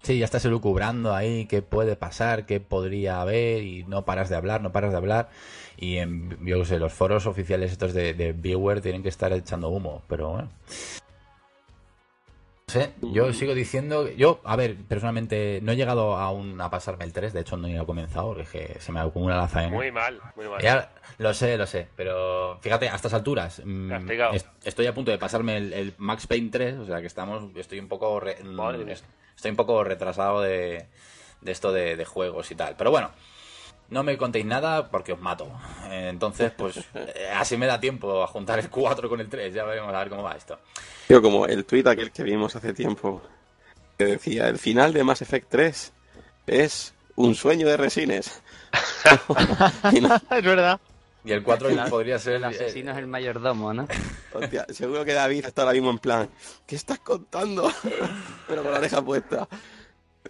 [0.03, 4.37] Sí, ya estás elucubrando ahí qué puede pasar, qué podría haber y no paras de
[4.37, 5.31] hablar, no paras de hablar.
[5.79, 9.71] Y en, yo sé, los foros oficiales estos de, de Viewer tienen que estar echando
[9.71, 10.49] humo, pero bueno.
[12.75, 17.13] Sé, yo sigo diciendo, yo, a ver, personalmente no he llegado aún a pasarme el
[17.13, 19.71] 3, de hecho no he comenzado, porque es que se me acumula la faena.
[19.71, 20.61] Muy mal, muy mal.
[20.61, 23.93] Ya, lo sé, lo sé, pero fíjate, a estas alturas mm,
[24.35, 27.45] est- estoy a punto de pasarme el, el Max Payne 3, o sea que estamos,
[27.55, 28.57] estoy un poco re- mm,
[29.37, 30.87] estoy un poco retrasado de,
[31.43, 33.13] de esto de, de juegos y tal, pero bueno,
[33.91, 35.47] no me contéis nada porque os mato.
[35.91, 39.53] Eh, Entonces, pues eh, así me da tiempo a juntar el 4 con el 3,
[39.55, 40.59] ya veremos a ver cómo va esto.
[41.09, 43.23] Tío, como el tweet aquel que vimos hace tiempo,
[43.99, 45.93] que decía, el final de Mass Effect 3
[46.47, 48.43] es un sueño de resines.
[50.01, 50.81] No- es verdad.
[51.25, 53.87] Y el 4 El- podría ser El asesino es el mayordomo, ¿no?
[54.35, 56.29] hostia, seguro que David está ahora mismo en plan,
[56.67, 57.71] ¿qué estás contando?
[58.49, 59.49] Pero con la oreja puesta.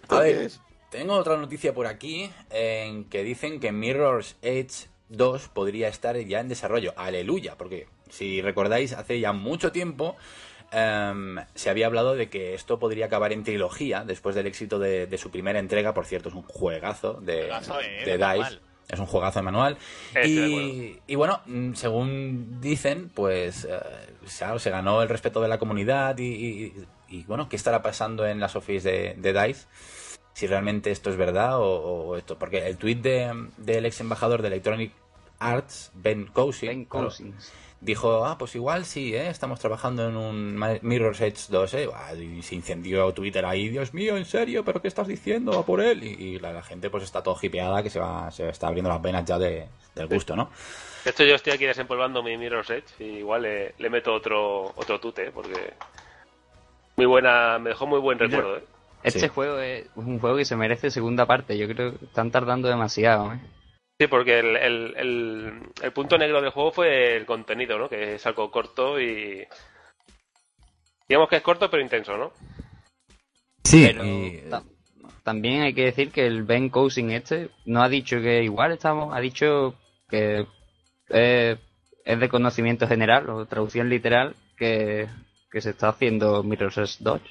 [0.09, 0.61] A ver, Entonces,
[0.95, 6.39] tengo otra noticia por aquí en que dicen que Mirror's Edge 2 podría estar ya
[6.39, 6.93] en desarrollo.
[6.97, 10.15] Aleluya, porque si recordáis, hace ya mucho tiempo
[10.71, 15.05] em, se había hablado de que esto podría acabar en trilogía después del éxito de,
[15.07, 15.93] de su primera entrega.
[15.93, 18.27] Por cierto, es un juegazo de, Juegazo, eh, de de DICE.
[18.27, 18.61] manual.
[18.87, 19.77] Es un juegazo de manual.
[20.25, 23.79] Y, y bueno, mm, según dicen, pues eh,
[24.27, 26.73] se ganó el respeto de la comunidad y, y-
[27.07, 29.65] y, bueno, ¿qué estará pasando en las office de DICE?
[30.35, 31.63] Si realmente esto es verdad o,
[32.09, 32.37] o esto.
[32.37, 34.91] Porque el tweet de, del ex embajador de Electronic
[35.39, 37.53] Arts, Ben Cousy, Ben claro, Cousins.
[37.79, 39.29] dijo, ah, pues igual sí, ¿eh?
[39.29, 41.89] estamos trabajando en un Mirror's Edge 2, ¿eh?
[42.19, 44.65] Y se incendió Twitter ahí, Dios mío, ¿en serio?
[44.65, 45.57] ¿Pero qué estás diciendo?
[45.57, 46.03] A por él.
[46.03, 48.89] Y, y la, la gente pues está todo hipeada que se va se está abriendo
[48.89, 50.49] las venas ya de, del gusto, ¿no?
[51.05, 54.73] De hecho, yo estoy aquí desempolvando mi Mirror's Edge y igual le, le meto otro
[54.75, 55.73] otro tute, porque
[56.97, 58.63] muy buena, me dejó muy buen recuerdo, ¿eh?
[59.05, 59.27] Este Sí.
[59.27, 61.57] juego es un juego que se merece segunda parte.
[61.57, 63.39] Yo creo que están tardando demasiado, ¿eh?
[63.99, 67.87] Sí, porque el, el, el, el punto negro del juego fue el contenido, ¿no?
[67.87, 69.45] Que es algo corto y...
[71.07, 72.31] Digamos que es corto pero intenso, ¿no?
[73.63, 74.03] Sí, Pero
[74.49, 74.63] ta-
[75.23, 79.15] también hay que decir que el Ben Cousing este no ha dicho que igual estamos,
[79.15, 79.75] ha dicho
[80.09, 80.45] que
[81.09, 81.57] eh,
[82.03, 85.07] es de conocimiento general o traducción literal que,
[85.51, 87.21] que se está haciendo Mirror's Edge 2.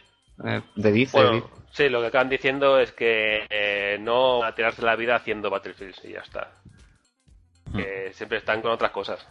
[0.46, 1.46] Eh, de dice, Bueno, dice.
[1.74, 6.02] Sí, lo que acaban diciendo es que eh, no a tirarse la vida haciendo Battlefields
[6.04, 6.50] y ya está.
[7.74, 9.26] Que siempre están con otras cosas.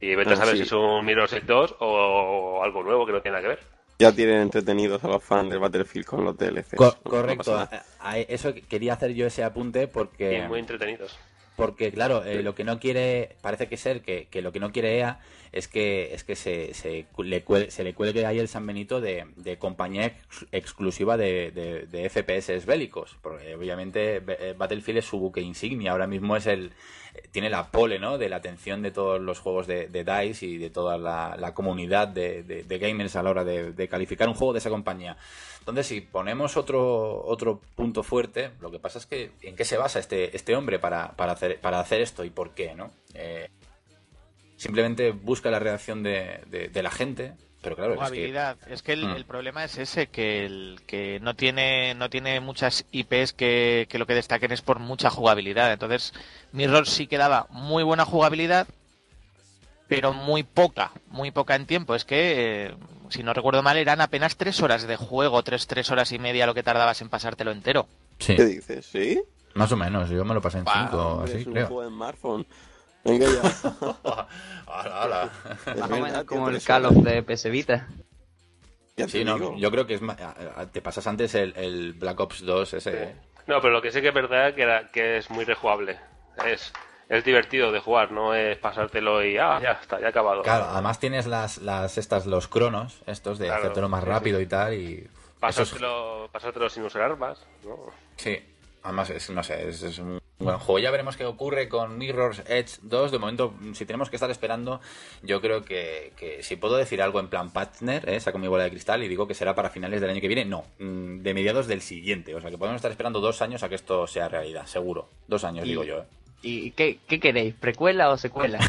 [0.00, 0.58] Y vete a Ah, saber sí.
[0.58, 3.78] si es un Mirror's Edge 2 o algo nuevo que no tiene nada que ver.
[3.98, 6.76] ya tienen entretenidos a los fans del Battlefield con los DLCs.
[6.76, 7.50] Co- No pasa correcto.
[7.56, 7.84] nada.
[7.98, 10.38] A- a- Eso quería hacer yo ese apunte porque...
[10.38, 11.18] Y muy entretenidos.
[11.58, 14.72] Porque, claro, eh, lo que no quiere, parece que ser que, que lo que no
[14.72, 15.18] quiere EA
[15.50, 19.00] es que es que se, se, le, cuel- se le cuelgue ahí el San Benito
[19.00, 23.16] de, de compañía ex- exclusiva de, de, de FPS bélicos.
[23.22, 25.92] Porque obviamente eh, Battlefield es su buque insignia.
[25.92, 26.72] Ahora mismo es el
[27.30, 28.18] tiene la pole, ¿no?
[28.18, 31.54] De la atención de todos los juegos de, de DICE y de toda la, la
[31.54, 35.16] comunidad de, de- gamers a la hora de, calificar un juego de esa compañía.
[35.60, 39.76] Entonces, si ponemos otro, otro punto fuerte, lo que pasa es que en qué se
[39.76, 42.90] basa este, este hombre para, para, hacer, para hacer esto y por qué, ¿no?
[43.14, 43.48] Eh,
[44.56, 46.40] simplemente busca la reacción de-
[46.72, 47.34] de la gente,
[47.74, 48.56] pero claro, es que, Jugabilidad.
[48.68, 49.16] Es que el, Mm.
[49.16, 53.98] el problema es ese, que, el, que no tiene no tiene muchas IPs que, que
[53.98, 55.72] lo que destaquen es por mucha jugabilidad.
[55.72, 56.12] Entonces,
[56.52, 58.66] Mirror sí que daba muy buena jugabilidad,
[59.88, 61.94] pero muy poca, muy poca en tiempo.
[61.94, 62.74] Es que, eh,
[63.10, 66.46] si no recuerdo mal, eran apenas tres horas de juego, tres, tres horas y media
[66.46, 67.86] lo que tardabas en pasártelo entero.
[68.18, 68.86] sí, ¿Qué dices?
[68.86, 69.20] ¿Sí?
[69.54, 71.66] más o menos, yo me lo pasé en Guau, 5 Hombre, así, es un creo.
[71.66, 72.46] juego de smartphone.
[73.08, 74.26] Venga ya.
[74.66, 75.30] Hala.
[75.66, 77.86] Es Más o menos como el Call of de PS Vita.
[79.08, 82.74] Sí, no, yo creo que es a- te pasas antes el, el Black Ops 2
[82.74, 83.14] ese.
[83.46, 85.98] No, pero lo que sí que es verdad que, era, que es muy rejugable.
[86.44, 86.72] Es,
[87.08, 90.42] es divertido de jugar, no es pasártelo y ah, ya está, ya he acabado.
[90.42, 94.40] Claro, además tienes las, las estas los cronos, estos de Claro, hacértelo más sí, rápido
[94.40, 97.76] y tal y eso es- Pasártelo, pasártelo sin usar armas, ¿no?
[98.16, 98.38] Sí,
[98.88, 100.78] además es, no sé, es, es un buen juego.
[100.78, 103.12] Ya veremos qué ocurre con Mirror's Edge 2.
[103.12, 104.80] De momento, si tenemos que estar esperando,
[105.22, 108.18] yo creo que, que si puedo decir algo en plan partner, ¿eh?
[108.20, 110.44] saco mi bola de cristal y digo que será para finales del año que viene.
[110.44, 112.34] No, mm, de mediados del siguiente.
[112.34, 115.08] O sea que podemos estar esperando dos años a que esto sea realidad, seguro.
[115.26, 115.98] Dos años, Y- digo yo.
[115.98, 116.04] ¿eh?
[116.40, 117.54] ¿Y qué, qué queréis?
[117.54, 118.58] ¿Precuela o secuela?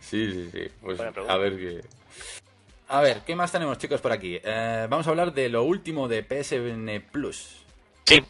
[0.00, 0.68] Sí, sí, sí.
[0.80, 1.80] Pues a ver qué.
[2.88, 4.38] A ver, ¿qué más tenemos, chicos, por aquí?
[4.42, 7.62] Eh, vamos a hablar de lo último de PSN Plus.
[8.04, 8.22] Sí.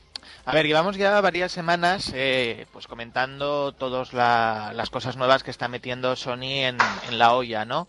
[0.46, 5.50] A ver, llevamos ya varias semanas eh, pues comentando todas la- las cosas nuevas que
[5.50, 6.76] está metiendo Sony en,
[7.08, 7.88] en la olla, ¿no?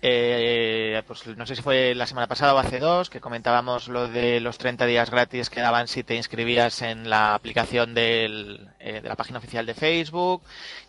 [0.00, 4.06] Eh, pues no sé si fue la semana pasada o hace dos, que comentábamos lo
[4.06, 9.00] de los 30 días gratis que daban si te inscribías en la aplicación del, eh,
[9.00, 10.42] de la página oficial de Facebook,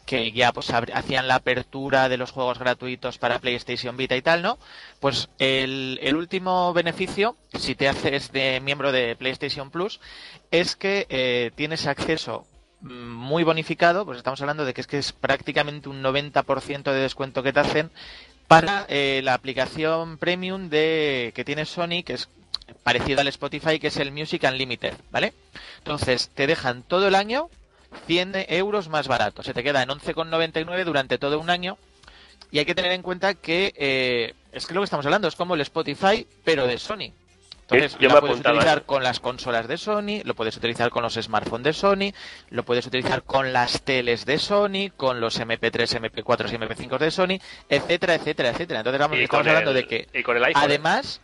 [0.06, 4.44] que ya pues hacían la apertura de los juegos gratuitos para PlayStation Vita y tal,
[4.44, 4.60] ¿no?
[5.00, 10.00] Pues el, el último beneficio, si te haces de miembro de PlayStation Plus,
[10.52, 12.46] es que eh, tienes acceso
[12.82, 17.44] muy bonificado, pues estamos hablando de que es que es prácticamente un 90% de descuento
[17.44, 17.92] que te hacen
[18.50, 22.30] para eh, la aplicación premium de que tiene Sony, que es
[22.82, 25.34] parecido al Spotify, que es el Music Unlimited, ¿vale?
[25.78, 27.52] Entonces, te dejan todo el año
[28.08, 29.44] 100 euros más barato.
[29.44, 31.78] Se te queda en 11,99 durante todo un año.
[32.50, 35.36] Y hay que tener en cuenta que eh, es que lo que estamos hablando es
[35.36, 37.14] como el Spotify, pero de Sony.
[37.72, 41.14] Entonces, yo me puedes utilizar con las consolas de Sony, lo puedes utilizar con los
[41.14, 42.14] smartphones de Sony,
[42.50, 47.12] lo puedes utilizar con las teles de Sony, con los MP3, MP4 y MP5 de
[47.12, 47.40] Sony,
[47.70, 48.80] etcétera, etcétera, etcétera.
[48.80, 51.22] Entonces, vamos, estamos hablando el- de que y con el iPhone, además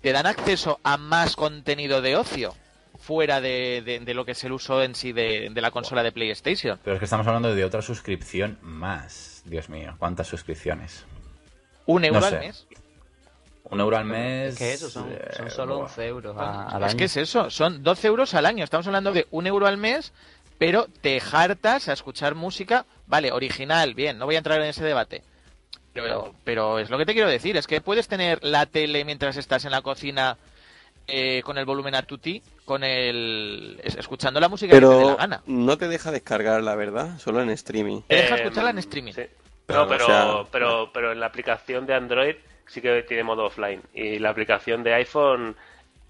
[0.00, 2.54] te dan acceso a más contenido de ocio
[2.98, 6.02] fuera de, de- de lo que es el uso en sí de, de la consola
[6.02, 6.78] de PlayStation.
[6.82, 9.42] Pero es que estamos hablando de otra suscripción más.
[9.44, 11.04] Dios mío, ¿cuántas suscripciones?
[11.86, 12.66] Un euro No al mes.
[13.72, 14.52] Un euro al mes.
[14.52, 15.84] Es que eso son, eh, son solo buah.
[15.86, 16.98] 11 euros a- al es año.
[16.98, 18.64] que es eso, son 12 euros al año.
[18.64, 20.12] Estamos hablando de un euro al mes,
[20.58, 24.84] pero te hartas a escuchar música, vale, original, bien, no voy a entrar en ese
[24.84, 25.22] debate.
[25.94, 29.36] Pero, pero es lo que te quiero decir, es que puedes tener la tele mientras
[29.36, 30.36] estás en la cocina
[31.08, 34.92] eh, con el volumen a tutti, con el es- escuchando la música que te dé
[34.92, 35.42] la Pero gana.
[35.46, 38.02] no te deja descargar, la verdad, solo en streaming.
[38.06, 39.12] Te deja Eh, escucharla en streaming.
[39.12, 39.22] sí.
[39.68, 42.36] No, pero, o sea, pero, pero en la aplicación de Android
[42.72, 43.82] sí que tiene modo offline.
[43.94, 45.54] Y la aplicación de iPhone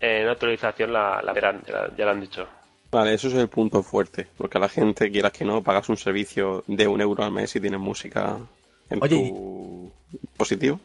[0.01, 2.47] en actualización la, la verán, ya, la- ya lo han dicho.
[2.91, 5.97] Vale, eso es el punto fuerte, porque a la gente, quieras que no, pagas un
[5.97, 8.37] servicio de un euro al mes y tienes música
[8.91, 10.79] en Oye, tu dispositivo.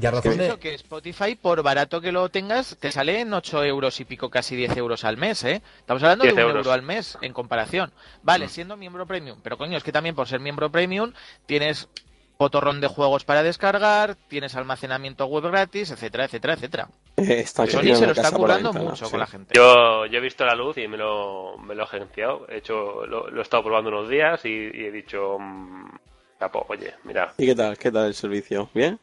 [0.00, 0.58] Y a razón de...
[0.58, 4.56] Que Spotify, por barato que lo tengas, te sale en 8 euros y pico, casi
[4.56, 5.62] 10 euros al mes, ¿eh?
[5.78, 6.66] Estamos hablando de 10 un euros.
[6.66, 7.92] euro al mes en comparación.
[8.22, 11.12] Vale, siendo miembro premium, pero coño, es que también por ser miembro premium
[11.46, 11.88] tienes
[12.42, 16.88] potorrón de juegos para descargar, tienes almacenamiento web gratis, etcétera, etcétera, etcétera.
[17.16, 18.30] Eh, está Sony se lo está
[18.72, 19.10] ventana, mucho sí.
[19.12, 19.54] con la gente.
[19.54, 22.46] Yo, yo he visto la luz y me lo, me lo he agenciado.
[22.48, 25.90] He hecho, lo, lo he estado probando unos días y, y he dicho, mm,
[26.40, 27.32] capo, oye, mira.
[27.38, 27.78] ¿Y qué tal?
[27.78, 28.68] ¿Qué tal el servicio?
[28.74, 28.98] ¿Bien?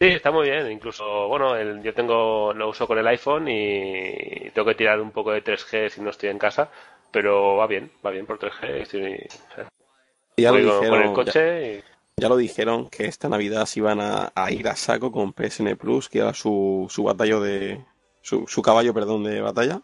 [0.00, 0.68] Sí, está muy bien.
[0.72, 5.12] Incluso, bueno, el- yo tengo, lo uso con el iPhone y tengo que tirar un
[5.12, 6.68] poco de 3G si no estoy en casa,
[7.12, 8.82] pero va bien, va bien por 3G.
[8.82, 9.68] Estoy, o sea,
[10.36, 11.95] Ya lo voy con- el dijeron, ya, coche y...
[12.18, 15.76] ya lo dijeron que esta Navidad se iban a, a ir a saco con PSN
[15.76, 17.84] Plus, que era su, su batalla de.
[18.22, 19.82] Su, su caballo, perdón, de batalla.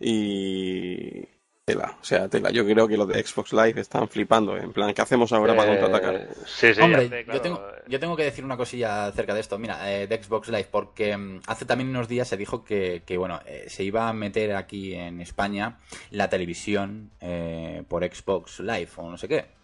[0.00, 1.28] Y.
[1.64, 2.50] Tela, o sea, tela.
[2.50, 4.56] Yo creo que los de Xbox Live están flipando.
[4.56, 6.28] En plan, ¿qué hacemos ahora para Eh, contraatacar?
[6.44, 7.40] Sí, sí, Hombre, sé, yo, claro.
[7.40, 10.68] tengo, yo tengo que decir una cosilla acerca de esto, mira, eh, de Xbox Live,
[10.72, 14.12] porque mm, hace también unos días se dijo que, que, bueno, eh, se iba a
[14.12, 15.78] meter aquí en España
[16.10, 19.61] la televisión eh, por Xbox Live o no sé qué.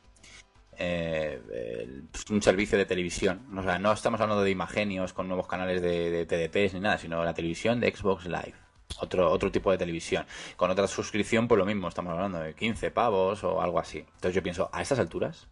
[0.81, 3.45] Eh, pues, un servicio de televisión.
[3.57, 7.25] O sea, no estamos hablando de imagenios con nuevos canales de, de ni nada, sino
[7.25, 8.55] la televisión de Xbox Live.
[9.01, 10.25] Otro, otro tipo de televisión.
[10.57, 13.99] Con otra suscripción, pues lo mismo, estamos hablando de 15 pavos o algo así.
[13.99, 15.49] Entonces yo pienso, a estas alturas,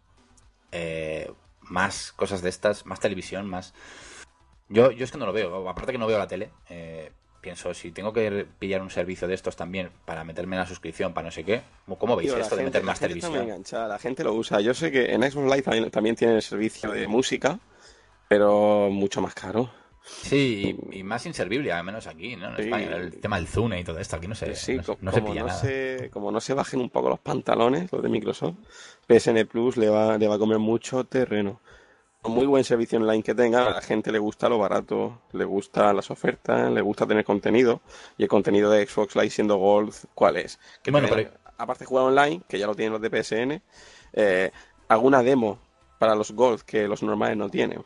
[0.71, 3.73] eh, más cosas de estas, más televisión, más...
[4.69, 7.11] Yo, yo es que no lo veo, aparte que no veo la tele, eh,
[7.41, 11.13] pienso, si tengo que pillar un servicio de estos también para meterme en la suscripción,
[11.13, 11.61] para no sé qué,
[11.97, 13.55] ¿cómo veis Tío, esto de meter la más gente está muy televisión?
[13.57, 14.59] enganchada, la gente lo usa.
[14.61, 17.59] Yo sé que en Xbox Live también, también tienen el servicio de música,
[18.27, 19.69] pero mucho más caro.
[20.03, 22.49] Sí, y, y más inservible, al menos aquí, ¿no?
[22.51, 22.61] En Sí.
[22.63, 24.97] España, el tema del Zune y todo esto, aquí no se, Sí, no, se- co-
[25.01, 25.59] no se como, pilla no nada.
[25.59, 28.55] se, como no se bajen un poco los pantalones, los de Microsoft,
[29.07, 31.59] PSN Plus le va, le va a comer mucho terreno.
[32.23, 35.95] Muy buen servicio online que tenga, a la gente le gusta lo barato, le gustan
[35.95, 37.79] las ofertas, le gusta tener contenido.
[38.17, 40.59] Y el contenido de Xbox Live siendo Gold, ¿cuál es?
[40.83, 43.61] Que Bueno, pero- aparte de jugar online, que ya lo tienen los de PSN,
[44.13, 44.51] eh,
[44.89, 45.59] alguna demo
[45.99, 47.83] para los Gold que los normales no tienen.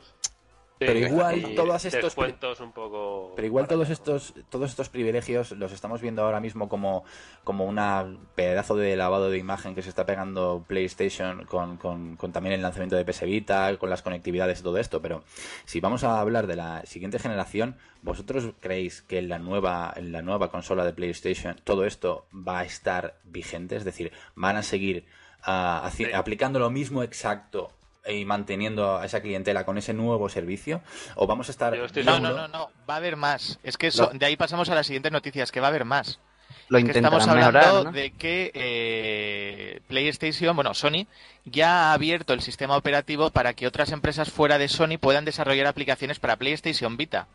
[0.85, 2.17] Pero igual todos estos
[2.59, 7.03] un poco Pero igual todos estos, todos estos privilegios los estamos viendo ahora mismo como,
[7.43, 12.31] como una pedazo de lavado de imagen que se está pegando PlayStation con, con, con
[12.31, 15.01] también el lanzamiento de PS Vita, con las conectividades y todo esto.
[15.01, 15.23] Pero
[15.65, 20.11] si vamos a hablar de la siguiente generación, ¿vosotros creéis que en la nueva, en
[20.11, 23.75] la nueva consola de PlayStation todo esto va a estar vigente?
[23.75, 25.05] Es decir, van a seguir
[25.43, 26.05] ah, Sí.
[26.11, 27.71] aplicando lo mismo exacto
[28.07, 30.81] y manteniendo a esa clientela con ese nuevo servicio?
[31.15, 31.75] ¿O vamos a estar...
[31.75, 33.59] Estoy No, no, no, no, va a haber más.
[33.63, 36.19] Es que eso- de ahí pasamos a las siguientes noticias, que va a haber más.
[36.67, 37.91] Lo que estamos hablando mejorar, ¿no?
[37.91, 41.05] de que eh, PlayStation, bueno, Sony,
[41.45, 45.67] ya ha abierto el sistema operativo para que otras empresas fuera de Sony puedan desarrollar
[45.67, 47.27] aplicaciones para PlayStation Vita.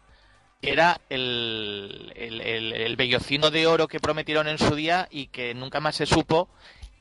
[0.63, 5.53] Era el, el, el- el bellocino de oro que prometieron en su día y que
[5.55, 6.49] nunca más se supo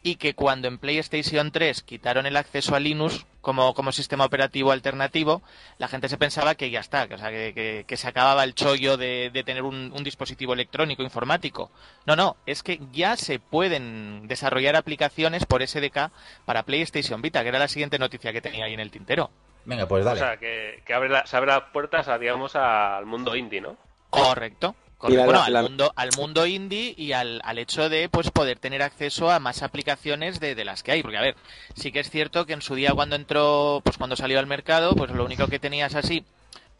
[0.05, 4.71] y que cuando en PlayStation 3 quitaron el acceso a Linux como, como sistema operativo
[4.71, 5.41] alternativo,
[5.79, 8.43] la gente se pensaba que ya está, que, o sea, que, que- que se acababa
[8.43, 11.71] el chollo de, de tener un, un dispositivo electrónico informático.
[12.05, 16.11] No, no, es que ya se pueden desarrollar aplicaciones por SDK
[16.45, 19.31] para PlayStation Vita, que era la siguiente noticia que tenía ahí en el tintero.
[19.65, 20.19] Venga, pues O dale.
[20.19, 23.75] sea, que, que abre la- se abre las puertas, a, digamos, al mundo indie, ¿no?
[24.11, 24.75] Correcto.
[25.13, 28.31] La- bueno, la- al, la- mundo, al mundo indie y al, al hecho de pues
[28.31, 31.01] poder tener acceso a más aplicaciones de, de las que hay.
[31.01, 31.35] Porque, a ver,
[31.75, 34.95] sí que es cierto que en su día cuando entró, pues cuando salió al mercado,
[34.95, 36.23] pues lo único que tenías así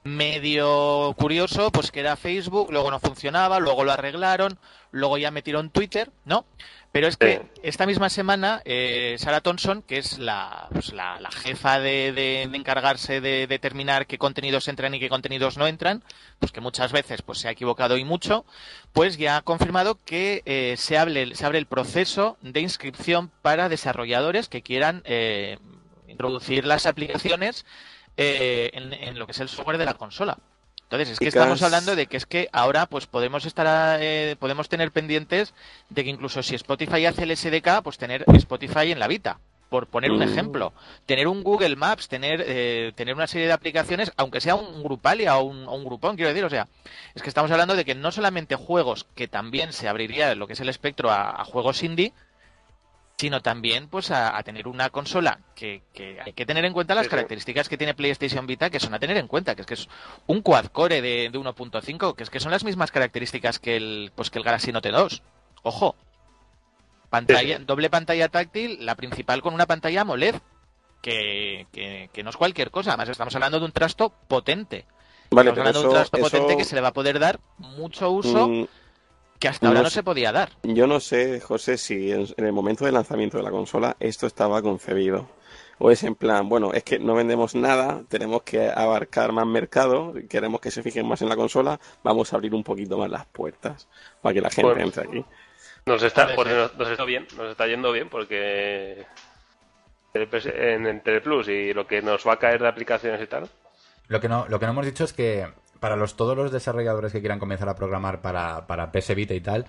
[0.05, 4.57] medio curioso, pues que era Facebook, luego no funcionaba, luego lo arreglaron,
[4.91, 6.45] luego ya metieron Twitter, ¿no?
[6.91, 11.29] Pero es que esta misma semana, eh, Sarah Thompson, que es la, pues la, la
[11.31, 16.03] jefa de, de- de encargarse de determinar qué contenidos entran y qué contenidos no entran,
[16.39, 18.45] pues que muchas veces pues se ha equivocado y mucho,
[18.93, 23.67] pues ya ha confirmado que eh, se, abre, se abre el proceso de inscripción para
[23.67, 25.57] desarrolladores que quieran eh,
[26.07, 27.65] introducir las aplicaciones
[28.17, 30.37] eh, en, en lo que es el software de la consola.
[30.83, 34.69] Entonces, es que estamos hablando de que es que ahora pues podemos estar eh, podemos
[34.69, 35.53] tener pendientes
[35.89, 39.39] de que incluso si Spotify hace el SDK, pues tener Spotify en la Vita,
[39.69, 40.29] por poner un Mm.
[40.29, 40.73] ejemplo.
[41.07, 45.37] Tener un Google Maps, tener eh, tener una serie de aplicaciones, aunque sea un Grupalia
[45.39, 46.67] o un, o un grupón, quiero decir, o sea,
[47.15, 50.53] es que estamos hablando de que no solamente juegos, que también se abriría lo que
[50.53, 52.13] es el espectro a, a juegos indie,
[53.17, 56.95] sino también pues a, a tener una consola que, que hay que tener en cuenta
[56.95, 59.73] las características que tiene PlayStation Vita, que son a tener en cuenta, que es que
[59.75, 59.87] es
[60.27, 64.11] un quad core de, de 1.5, que es que son las mismas características que el
[64.15, 65.21] pues que el Galaxy Note 2.
[65.63, 65.95] Ojo.
[67.09, 70.35] Pantalla, Sí, doble pantalla táctil, la principal con una pantalla AMOLED,
[71.01, 74.85] que, que, que no es cualquier cosa, además estamos hablando de un trasto potente.
[75.31, 77.39] Vale, estamos hablando de un eso, trasto potente que se le va a poder dar
[77.57, 78.67] mucho uso mm,
[79.39, 80.49] que hasta ahora no se podía dar.
[80.63, 84.27] yo no sé, José, si en, en el momento del lanzamiento de la consola esto
[84.27, 85.27] estaba concebido.
[85.77, 90.13] O es en plan, bueno, es que no vendemos nada, tenemos que abarcar más mercado,
[90.29, 93.25] queremos que se fijen más en la consola, vamos a abrir un poquito más las
[93.25, 93.89] puertas
[94.21, 94.85] para que la gente Bueno.
[94.85, 95.25] entre aquí.
[95.85, 99.05] Nos está, pues nos, nos está bien, nos está yendo bien porque
[100.13, 103.49] en, en TV Plus y lo que nos va a caer de aplicaciones y tal.
[104.07, 105.45] Lo que no, lo que no hemos dicho es que
[105.85, 109.39] para los todos los desarrolladores que quieran comenzar a programar para, para PS Vita y
[109.39, 109.67] tal,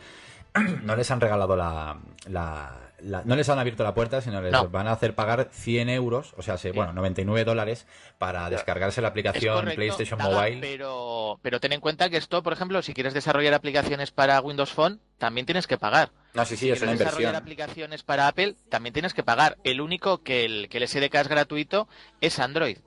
[0.83, 4.51] no les han regalado la, la- la- no les han abierto la puerta, sino les
[4.51, 4.71] No.
[4.71, 7.87] van a hacer pagar 100 euros, o sea, se- bueno, 99 dólares
[8.17, 10.61] para descargarse la aplicación correcto, PlayStation nada, Mobile.
[10.63, 14.73] Pero, pero ten en cuenta que esto, por ejemplo, si quieres desarrollar aplicaciones para Windows
[14.73, 16.09] Phone, también tienes que pagar.
[16.33, 17.43] No, sí, sí, si es una quieres desarrollar inversión.
[17.43, 19.59] aplicaciones para Apple, también tienes que pagar.
[19.65, 21.89] El único que el, que el SDK es gratuito
[22.23, 22.79] es Android.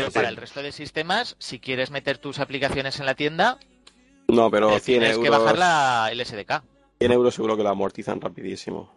[0.00, 0.14] Pero Sí.
[0.14, 3.58] para el resto de sistemas, si quieres meter tus aplicaciones en la tienda,
[4.28, 6.62] No, pero eh, 100 tienes que euros, bajar la, el SDK.
[6.98, 8.94] 100 euros seguro que lo amortizan rapidísimo.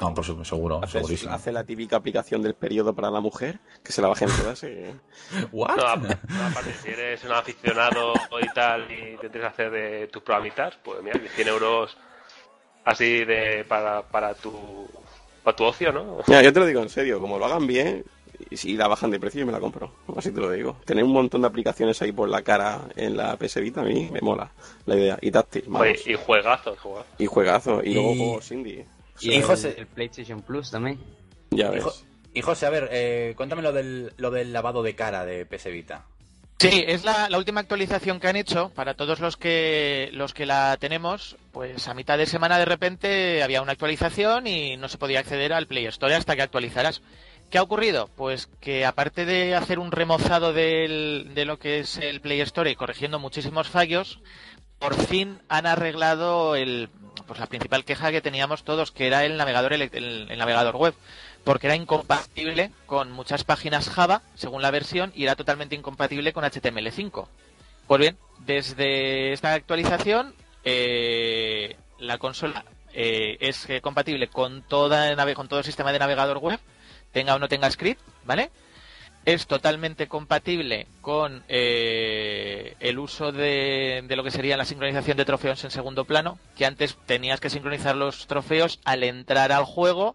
[0.00, 1.32] No, por su- seguro, Hace, segurísimo.
[1.32, 4.62] hace la típica aplicación del periodo para la mujer, que se la bajen todas.
[4.64, 4.84] y-
[5.52, 5.76] ¿What?
[5.76, 8.12] No, ap- no, aparte, si eres un aficionado
[8.42, 11.96] y tal y te tienes que hacer de tus programitas, pues mira, 100 euros
[12.84, 14.86] así de para, para tu
[15.42, 16.18] para tu ocio, ¿no?
[16.26, 18.04] Mira, yo te lo digo en serio, como lo hagan bien,
[18.50, 19.92] y si la bajan de precio, yo me la compro.
[20.16, 20.76] Así te lo digo.
[20.84, 24.08] Tener un montón de aplicaciones ahí por la cara en la PS Vita, a mí
[24.12, 24.50] me mola
[24.86, 25.18] la idea.
[25.20, 25.64] Y táctil.
[25.72, 27.06] Oye, y juegazos, juegazos.
[27.18, 27.82] Y juegazo.
[27.82, 28.86] Y, luego Y- juegos indie.
[29.20, 30.98] Y, Y el, José- el PlayStation Plus también.
[31.50, 31.84] Ya Y, ves.
[31.84, 31.94] Jo-
[32.34, 35.70] y José, a ver, eh, cuéntame lo del, lo del lavado de cara de PS
[35.70, 36.04] Vita.
[36.58, 40.46] Sí, es la, la última actualización que han hecho para todos los que los que
[40.46, 41.36] la tenemos.
[41.52, 45.52] Pues a mitad de semana de repente había una actualización y no se podía acceder
[45.52, 47.02] al Play Store hasta que actualizaras.
[47.50, 48.08] ¿Qué ha ocurrido?
[48.16, 52.74] Pues que aparte de hacer un remozado de lo que es el Play Store y
[52.76, 54.20] corrigiendo muchísimos fallos,
[54.78, 56.88] por fin han arreglado el,
[57.26, 60.94] pues la principal queja que teníamos todos, que era el navegador el- el navegador web
[61.44, 66.42] porque era incompatible con muchas páginas Java, según la versión, y era totalmente incompatible con
[66.42, 67.28] HTML5.
[67.86, 70.34] Pues bien, desde esta actualización,
[70.64, 75.14] eh, la consola eh, es eh, compatible con, toda
[75.46, 76.58] todo el sistema de navegador web,
[77.16, 78.50] tenga o no tenga script, ¿vale?
[79.24, 85.64] Es totalmente compatible con eh, el uso de, lo que sería la sincronización de trofeos
[85.64, 90.14] en segundo plano, que antes tenías que sincronizar los trofeos al entrar al juego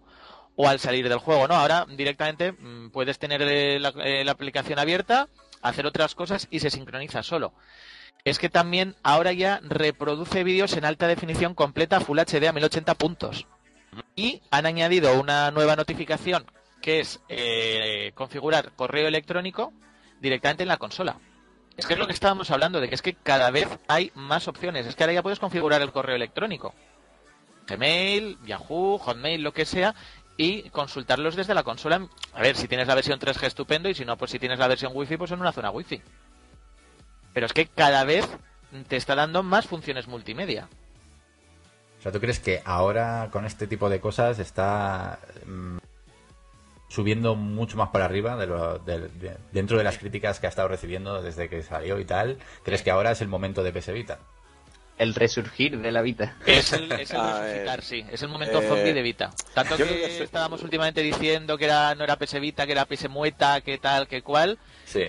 [0.55, 1.55] o al salir del juego, ¿no?
[1.55, 5.27] Ahora directamente mm, puedes tener eh, la, eh, la aplicación abierta,
[5.63, 7.51] hacer otras cosas y se sincroniza solo.
[8.25, 12.93] Es que también ahora ya reproduce vídeos en alta definición completa Full HD a 1080
[12.93, 13.47] puntos.
[14.15, 16.45] Y han añadido una nueva notificación
[16.81, 19.71] que es eh, configurar correo electrónico
[20.19, 21.17] directamente en la consola.
[21.77, 24.47] Es que es lo que estábamos hablando, de que es que cada vez hay más
[24.47, 24.85] opciones.
[24.85, 26.73] Es que ahora ya puedes configurar el correo electrónico.
[27.67, 29.95] Gmail, Yahoo, Hotmail, lo que sea,
[30.37, 32.07] y consultarlos desde la consola.
[32.33, 34.67] A ver, si tienes la versión 3G estupendo y si no, pues si tienes la
[34.67, 36.01] versión Wi-Fi, pues en una zona Wi-Fi.
[37.33, 38.27] Pero es que cada vez
[38.87, 40.67] te está dando más funciones multimedia.
[41.99, 45.77] O sea, ¿tú crees que ahora con este tipo de cosas está mm,
[46.91, 50.49] subiendo mucho más para arriba de lo, de- de- dentro de las críticas que ha
[50.49, 52.37] estado recibiendo desde que salió y tal?
[52.63, 54.19] ¿Crees que ahora es el momento de PS Vita?
[54.97, 56.35] El resurgir de la vida.
[56.45, 57.81] Es el, es el A resucitar, ver.
[57.83, 58.05] sí.
[58.11, 59.31] Es el momento Eh, zombie de Vita.
[59.53, 63.07] Tanto que, que estábamos últimamente diciendo que era, no era PS Vita, que era PS
[63.09, 64.59] Mueta, que tal, que cual.
[64.85, 65.05] Sí.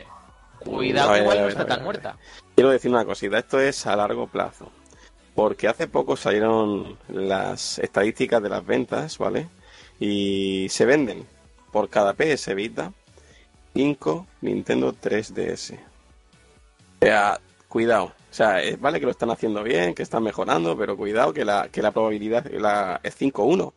[0.60, 2.16] Cuidado, igual no está tan muerta.
[2.54, 4.70] Quiero decir una cosita, esto es a largo plazo.
[5.34, 9.48] Porque hace poco salieron las estadísticas de las ventas, ¿vale?
[9.98, 11.26] Y se venden
[11.72, 12.92] por cada PS Vita
[13.74, 15.74] 5 Nintendo 3DS.
[15.74, 18.04] O sea, cuidado.
[18.04, 21.44] O sea, eh, vale que lo están haciendo bien, que están mejorando, pero cuidado que
[21.44, 23.72] la, que la probabilidad la, es 5-1.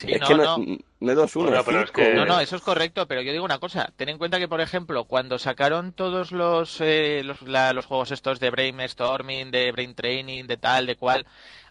[0.00, 0.62] Sí, es no, que no, no.
[0.74, 1.92] es- no es 2-1, Bueno, es es 5-1.
[1.92, 3.92] que- No, no, eso es correcto, pero yo digo una cosa.
[3.96, 8.10] Ten en cuenta que, por ejemplo, cuando sacaron todos los, eh, los, la- los juegos
[8.12, 11.26] estos de Brainstorming, de Brain Training, de tal, de cual,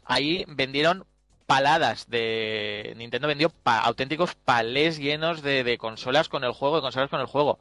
[0.06, 1.06] ahí vendieron
[1.48, 2.94] paladas de...
[2.98, 7.22] Nintendo vendió pa- auténticos palés llenos de, de consolas con el juego, de consolas con
[7.22, 7.58] el juego.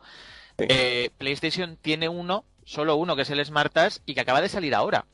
[0.58, 0.66] Sí.
[0.68, 4.48] Eh, PlayStation tiene uno, solo uno, que es el Smart Touch, y que acaba de
[4.48, 5.06] salir ahora.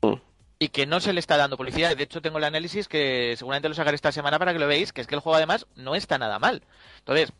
[0.00, 0.14] Mm.
[0.60, 1.96] Y que no se le está dando publicidad.
[1.96, 4.92] De hecho, tengo el análisis que seguramente lo sacaré esta semana para que lo veáis,
[4.92, 6.62] que es que el juego además no está nada mal.
[6.98, 7.32] Entonces,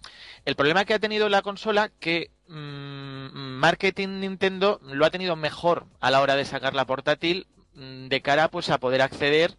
[0.45, 3.29] el problema que ha tenido la consola, que mm,
[3.59, 8.23] marketing Nintendo lo ha tenido mejor a la hora de sacar la portátil mm, de
[8.23, 9.57] cara pues a poder acceder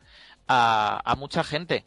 [0.49, 1.85] a, a mucha gente.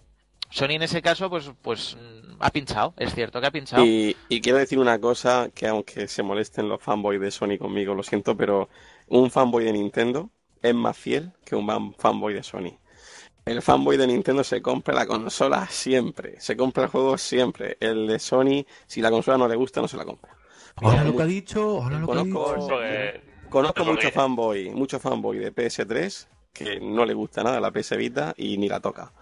[0.50, 3.84] Sony en ese caso pues pues mm, ha pinchado, es cierto que ha pinchado.
[3.84, 7.94] Y, y quiero decir una cosa que aunque se molesten los fanboys de Sony conmigo,
[7.94, 8.68] lo siento, pero
[9.08, 10.30] un fanboy de Nintendo
[10.62, 12.78] es más fiel que un fan- fanboy de Sony.
[13.44, 17.76] El fanboy de Nintendo se compra la consola siempre, se compra el juego siempre.
[17.80, 20.36] El de Sony, si la consola no le gusta, no se la compra.
[20.76, 23.84] Ahora lo que ha dicho, ahora lo que ha Conozco- dicho.
[23.84, 28.58] Mucho fanboy, mucho fanboy de PS3 que no le gusta nada la PS Vita y
[28.58, 29.12] ni la toca.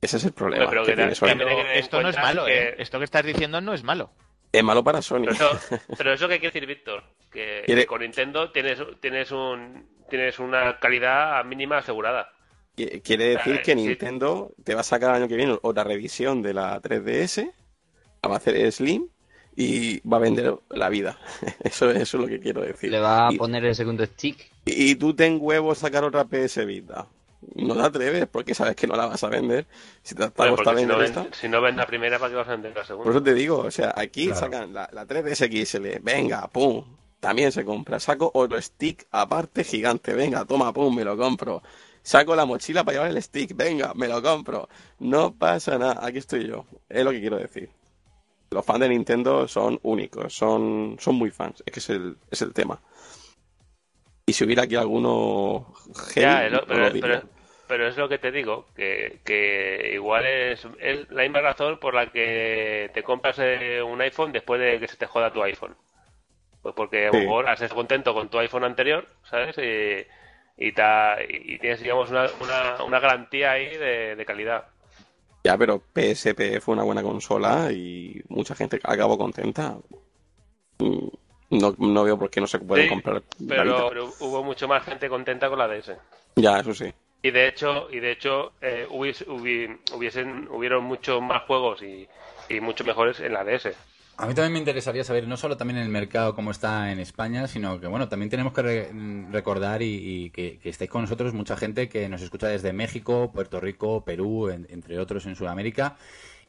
[0.00, 0.68] Ese es el problema.
[0.68, 1.28] Pero que tiene Sony.
[1.74, 2.74] Esto no es malo, que- ¿eh?
[2.78, 4.10] Esto que estás diciendo no es malo.
[4.52, 5.26] Es malo para Sony.
[5.26, 5.50] Pero eso,
[5.98, 11.44] pero eso que quiere decir Víctor, que, con Nintendo tienes, tienes un tienes una calidad
[11.44, 12.32] mínima asegurada.
[12.76, 13.76] Qui- Quiere decir que sí.
[13.86, 17.52] Nintendo te va a sacar el año que viene otra revisión de la 3DS,
[18.22, 19.06] la va a hacer Slim
[19.54, 21.18] y va a vender la vida.
[21.62, 22.90] Eso, eso es lo que quiero decir.
[22.90, 24.50] Le va a Y- poner el segundo stick.
[24.76, 27.06] Y tú ten huevo sacar otra PS Vita.
[27.54, 29.66] No te atreves porque sabes que no la vas a vender.
[30.02, 32.36] Si te gusta porque si no, vender ven, si no ven la primera, ¿para qué
[32.36, 33.10] vas a vender la Por segunda?
[33.10, 34.40] eso te digo, o sea, aquí Claro.
[34.40, 36.84] sacan la, la 3DS XL, venga, pum,
[37.18, 37.98] también se compra.
[37.98, 41.62] Saco otro stick aparte gigante, venga, toma, pum, me lo compro.
[42.02, 44.68] Saco la mochila para llevar el stick, venga, me lo compro.
[44.98, 46.66] No pasa nada, aquí estoy yo.
[46.90, 47.70] Es lo que quiero decir.
[48.50, 52.42] Los fans de Nintendo son únicos, son, son muy fans, es que es el, es
[52.42, 52.80] el tema.
[54.30, 55.66] Y si hubiera aquí alguno
[56.14, 56.60] Ya, no
[57.66, 61.94] pero, es lo que te digo, que, que igual es, es la misma razón por
[61.94, 65.74] la que te compras eh, un iPhone después de que se te joda tu iPhone.
[66.62, 69.58] Pues porque a lo mejor has estado contento con tu iPhone anterior, ¿sabes?
[69.58, 74.66] Y, y, ta- y tienes, digamos, una, una, una garantía ahí de, de calidad.
[75.42, 79.76] Ya, pero PSP fue una buena consola y mucha gente acabó contenta.
[80.78, 81.08] Mm,
[81.50, 84.84] No, no veo por qué no se puede Sí, comprar Pero, pero hubo mucho más
[84.84, 85.96] gente contenta con la DS.
[86.36, 86.92] Ya, eso sí.
[87.22, 92.08] Y de hecho, y de hecho eh, hubies- hubi- hubiesen, hubieron muchos más juegos y,
[92.48, 93.74] y mucho mejores en la DS.
[94.16, 97.46] A mí también me interesaría saber no solo también el mercado cómo está en España,
[97.48, 98.90] sino que bueno, también tenemos que re-
[99.30, 99.86] recordar y,
[100.26, 104.04] y que, que estáis con nosotros mucha gente que nos escucha desde México, Puerto Rico,
[104.04, 105.96] Perú, en- entre otros en Sudamérica.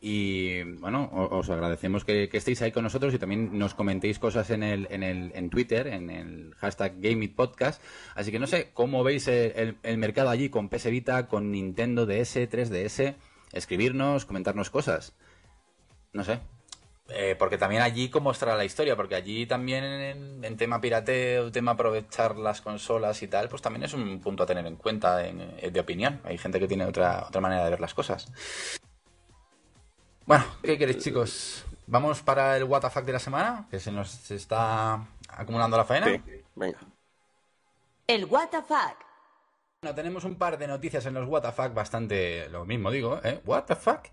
[0.03, 4.63] Y bueno, os agradecemos que, estéis ahí con nosotros y también nos comentéis cosas en
[4.63, 7.79] el, en el en Twitter, en el hashtag GameItPodcast.
[8.15, 12.35] Así que no sé cómo veis el, mercado allí con PS Vita, con Nintendo DS,
[12.49, 13.13] 3DS.
[13.53, 15.13] Escribirnos, comentarnos cosas.
[16.13, 16.39] No sé.
[17.09, 21.51] Eh, porque también allí cómo estará la historia, porque allí también en, en tema pirateo,
[21.51, 25.27] tema aprovechar las consolas y tal, pues también es un punto a tener en cuenta
[25.27, 26.21] en- eh, de opinión.
[26.23, 28.31] Hay gente que tiene otra, otra manera de ver las cosas.
[30.31, 31.65] Bueno, ¿qué queréis, chicos?
[31.87, 33.67] ¿Vamos para el WTF de la semana?
[33.69, 36.05] Que se nos está acumulando la faena.
[36.07, 36.21] Sí,
[36.55, 36.79] venga.
[38.07, 38.69] El WTF.
[39.81, 43.41] Bueno, tenemos un par de noticias en los WTF bastante lo mismo, digo, ¿eh?
[43.43, 44.05] What the fuck?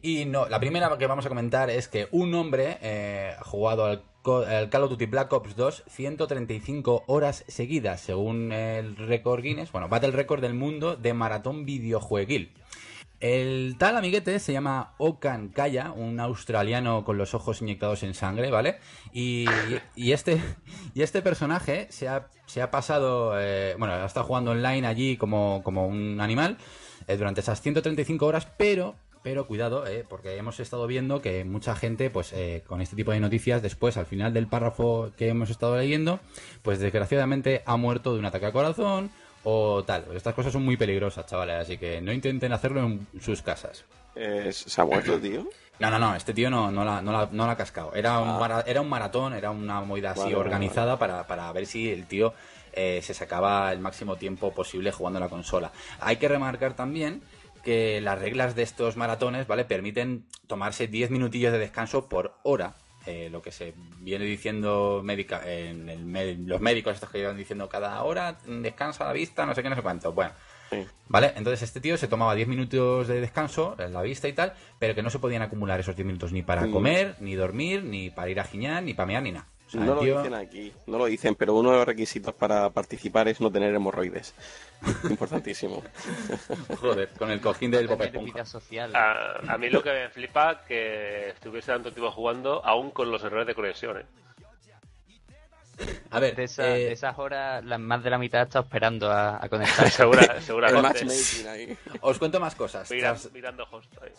[0.00, 3.86] Y no, la primera que vamos a comentar es que un hombre eh, ha jugado
[3.86, 9.42] al, co- al Call of Duty Black Ops 2 135 horas seguidas, según el récord
[9.42, 12.54] Guinness, bueno, bate el récord del mundo de maratón videojueguil.
[13.24, 18.50] El tal amiguete se llama Okan Kaya, un australiano con los ojos inyectados en sangre,
[18.50, 18.80] ¿vale?
[19.14, 19.46] Y,
[19.96, 20.42] y este,
[20.92, 25.86] y este personaje se ha, pasado, eh, bueno, ha estado jugando online allí como, como
[25.86, 26.58] un animal
[27.06, 31.74] eh, durante esas 135 horas, pero, pero cuidado, eh, porque hemos estado viendo que mucha
[31.74, 35.48] gente, pues eh, con este tipo de noticias, después, al final del párrafo que hemos
[35.48, 36.20] estado leyendo,
[36.60, 39.10] pues desgraciadamente ha muerto de un ataque al corazón
[39.44, 40.04] o tal.
[40.14, 43.84] Estas cosas son muy peligrosas, chavales, así que no intenten hacerlo en sus casas.
[44.50, 45.46] ¿Se ha muerto, tío?
[45.80, 47.92] No, no, no, este tío no, no, la, no, la, no la ha cascado.
[47.94, 48.64] Era un, Ah.
[48.66, 52.06] era un maratón, era una movida así Vale, vale, organizada Para, para ver si el
[52.06, 52.32] tío
[52.72, 55.72] eh, se sacaba el máximo tiempo posible jugando a la consola.
[56.00, 57.22] Hay que remarcar también
[57.64, 59.64] que las reglas de estos maratones, ¿vale?
[59.64, 62.74] Permiten tomarse 10 minutillos de descanso por hora.
[63.06, 67.68] Eh, lo que se viene diciendo médica, en el los médicos estos que llevan diciendo
[67.68, 70.12] cada hora mm, descansa la vista, no sé qué, no sé cuánto.
[70.12, 70.32] Bueno,
[70.70, 70.86] Sí.
[71.08, 71.32] ¿Vale?
[71.36, 74.94] Entonces este tío se tomaba 10 minutos de descanso en la vista y tal, pero
[74.94, 78.30] que no se podían acumular esos 10 minutos ni para comer, ni dormir, ni para
[78.30, 79.46] ir a giñar, ni para mear, ni nada.
[79.74, 83.40] No lo dicen aquí, no lo dicen, pero uno de los requisitos para participar es
[83.40, 84.34] no tener hemorroides.
[85.10, 85.82] Importantísimo.
[86.80, 88.94] Joder, con el cojín del Bob social.
[88.94, 93.22] A, a mí lo que me flipa que estuviese tanto tiempo jugando, aún con los
[93.24, 93.98] errores de conexión.
[93.98, 94.06] ¿eh?
[96.10, 99.10] A ver, De, esa- eh, de esas horas, la- más de la mitad está esperando
[99.10, 99.90] a, a conectarse.
[99.96, 101.06] Segura, seguramente.
[101.48, 101.76] ahí.
[102.00, 102.90] os cuento más cosas.
[102.90, 103.66] Mira- Tras- mirando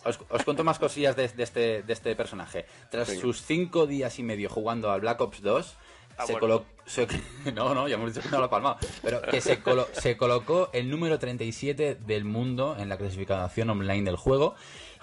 [0.04, 2.66] os, os cuento más cosillas de, de este, de este personaje.
[2.90, 3.20] Tras Venga.
[3.20, 5.76] sus 5 días y medio jugando al Black Ops 2,
[6.18, 6.40] Ah, se bueno.
[6.46, 6.66] colocó...
[6.86, 7.06] se-
[7.54, 8.78] no, no, ya hemos dicho que no lo ha palmado.
[9.02, 14.02] Pero que se, colo- se colocó el número 37 del mundo en la clasificación online
[14.04, 14.54] del juego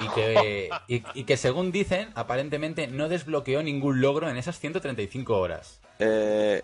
[0.04, 5.38] y que, y, y que según dicen, aparentemente no desbloqueó ningún logro en esas 135
[5.38, 5.80] horas.
[5.99, 6.62] Eh,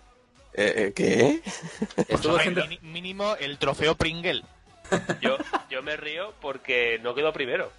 [0.54, 1.40] eh, eh, ¿Qué?
[2.08, 4.42] Estuvo Hombre, haciendo- mini- mínimo el trofeo Pringle.
[5.20, 5.36] Yo,
[5.70, 7.70] yo me río porque no quedó primero.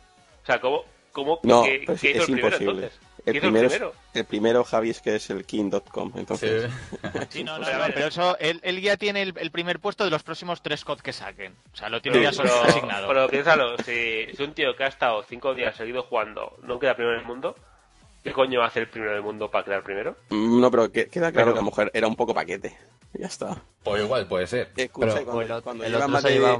[0.43, 2.85] O sea, ¿cómo, cómo No, qué, pues qué hizo es el primero imposible.
[2.87, 2.99] entonces?
[3.25, 3.93] El ¿Qué hizo primero, el primero?
[4.13, 6.11] El primero, Javi, es que es el king.com.
[6.15, 6.71] Entonces,
[7.29, 9.51] Sí, no, no, Pero a no, ver, pero eso, él, él ya tiene el, el
[9.51, 11.53] primer puesto de los próximos tres COD que saquen.
[11.73, 13.07] O sea, lo tiene ya solo pero, asignado.
[13.07, 16.95] pero piénsalo, si, si un tío que ha estado cinco días seguidos jugando no queda
[16.95, 17.55] primero en el mundo,
[18.23, 20.15] ¿qué coño hace el primero del mundo para quedar primero?
[20.29, 22.75] Mm, no, pero que- queda claro Pero- que la mujer era un poco paquete.
[23.13, 23.61] Ya está.
[23.83, 24.71] O igual puede ser.
[24.77, 26.57] Escucha, Pero- cuando, el el lleva más de, lleva,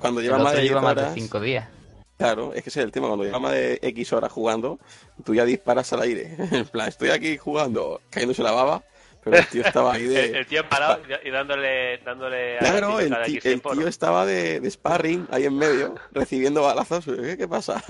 [0.00, 1.68] cuando el lleva más de 10 lleva más de horas, 5 días.
[2.22, 3.08] Claro, es que ese es el tema.
[3.08, 4.78] Cuando lleva más de X horas jugando,
[5.24, 6.36] tú ya disparas al aire.
[6.52, 8.82] En plan, estoy aquí jugando, cayéndose la baba,
[9.24, 10.26] pero el tío estaba ahí de.
[10.26, 13.72] El, el tío parado y dándole, dándole a Claro, el, cada ti- X el tiempo,
[13.72, 13.88] tío ¿no?
[13.88, 17.04] estaba de, de sparring ahí en medio, recibiendo balazos.
[17.04, 17.82] ¿Qué, qué pasa?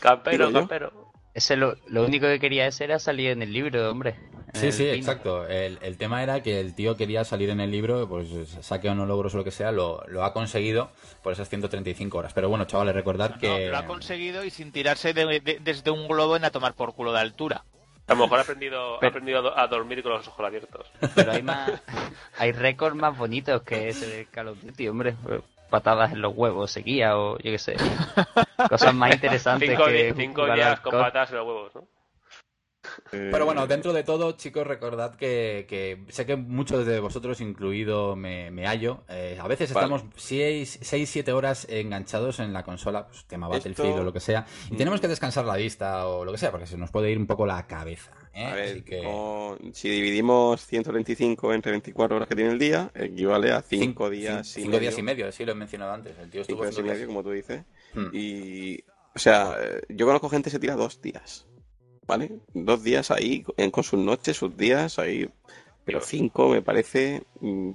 [0.00, 0.58] Campero, yo.
[0.60, 1.10] campero.
[1.32, 4.16] Ese lo, lo único que quería ese era salir en el libro, hombre.
[4.54, 4.94] Sí, sí, pino.
[4.94, 5.46] exacto.
[5.46, 8.28] El, el tema era que el tío quería salir en el libro, pues
[8.60, 10.90] saque o no logros o lo que sea, lo, lo ha conseguido
[11.22, 12.32] por esas 135 horas.
[12.34, 13.68] Pero bueno, chavales, recordad No, que...
[13.68, 16.94] lo ha conseguido y sin tirarse de- de- desde un globo en a tomar por
[16.94, 17.64] culo de altura.
[18.06, 20.86] A lo mejor ha aprendido, ha aprendido a, do- a dormir con los ojos abiertos.
[21.14, 21.70] Pero hay más,
[22.38, 25.14] hay récords más bonitos que ese de Call of Duty, hombre.
[25.70, 27.76] Patadas en los huevos, seguía o yo qué sé.
[28.68, 31.84] Cosas más interesantes Cinco, que cinco días con patadas en los huevos, ¿no?
[33.10, 38.16] Pero bueno, dentro de todo, chicos, recordad que, que sé que muchos de vosotros, incluido
[38.16, 39.84] me, me hallo, eh, a veces Vale.
[39.94, 44.46] estamos 6-7 horas enganchados en la consola, pues, tema Battlefield Esto- o lo que sea,
[44.70, 47.18] y tenemos que descansar la vista o lo que sea, porque se nos puede ir
[47.18, 48.12] un poco la cabeza.
[48.34, 48.46] ¿eh?
[48.46, 49.02] A ver, Así que...
[49.02, 54.46] como- si dividimos 125 entre 24 horas que tiene el día, equivale a 5 días,
[54.46, 54.80] cinco, y cinco medio.
[54.80, 56.16] días y medio, sí, lo he mencionado antes.
[56.18, 57.62] El tío estuvo Cinco días y medio, como tú dices.
[57.94, 58.06] Hmm.
[58.12, 58.80] Y,
[59.14, 61.46] o sea, eh, yo conozco gente que se tira dos días,
[62.10, 62.40] ¿vale?
[62.52, 65.30] Dos días ahí, con sus noches, sus días ahí.
[65.84, 67.22] Pero cinco me parece.
[67.40, 67.70] mm,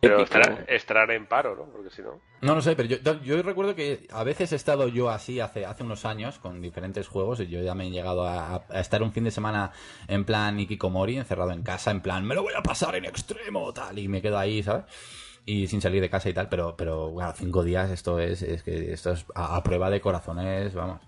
[0.00, 1.64] Pero estará, estará en paro, ¿no?
[1.72, 2.20] Porque si no...
[2.40, 5.64] No lo sé, pero yo, yo recuerdo que a veces he estado yo así hace,
[5.66, 9.02] hace unos años con diferentes juegos y yo ya me he llegado a, a estar
[9.02, 9.72] un fin de semana
[10.08, 13.72] en plan Ikikomori, encerrado en casa, en plan, me lo voy a pasar en extremo,
[13.72, 14.84] tal, y me quedo ahí, ¿sabes?
[15.44, 18.62] Y sin salir de casa y tal, pero, pero bueno, cinco días esto es, es
[18.62, 21.00] que esto es a, a prueba de corazones, vamos.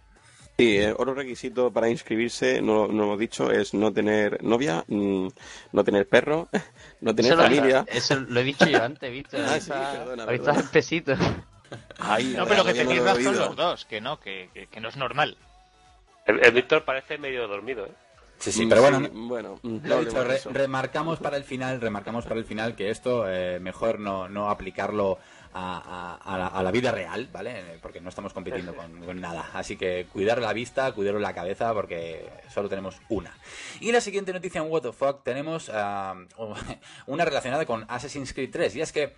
[0.57, 4.85] Sí, eh, otro requisito para inscribirse, no, no lo hemos dicho, es no tener novia,
[4.87, 5.27] mm,
[5.73, 6.49] no tener perro,
[7.01, 7.85] no tener Eso lo- familia.
[7.89, 9.37] Eso lo he dicho yo antes, ¿viste?
[9.39, 10.71] Ah, sí, perdona, ahorita perdona.
[11.99, 14.81] Ay, No, pero que no tenéis he razón los dos, que no, que, que- que
[14.81, 15.37] no es normal.
[16.25, 17.93] El, el Víctor parece medio dormido, ¿eh?
[18.39, 22.27] Sí, sí, pero bueno, bueno, Lo no he dicho, re- remarcamos para el final, remarcamos
[22.27, 25.19] para el final que esto eh, mejor no, no aplicarlo
[25.55, 27.79] a, la, a la vida real, ¿vale?
[27.81, 29.51] Porque no estamos compitiendo con, con nada.
[29.55, 33.37] Así que cuidar la vista, cuidar la cabeza, porque solo tenemos una.
[33.81, 36.15] Y la siguiente noticia en What the Fuck tenemos ah,
[37.07, 38.77] una relacionada con Assassin's Creed 3.
[38.77, 39.15] Y es que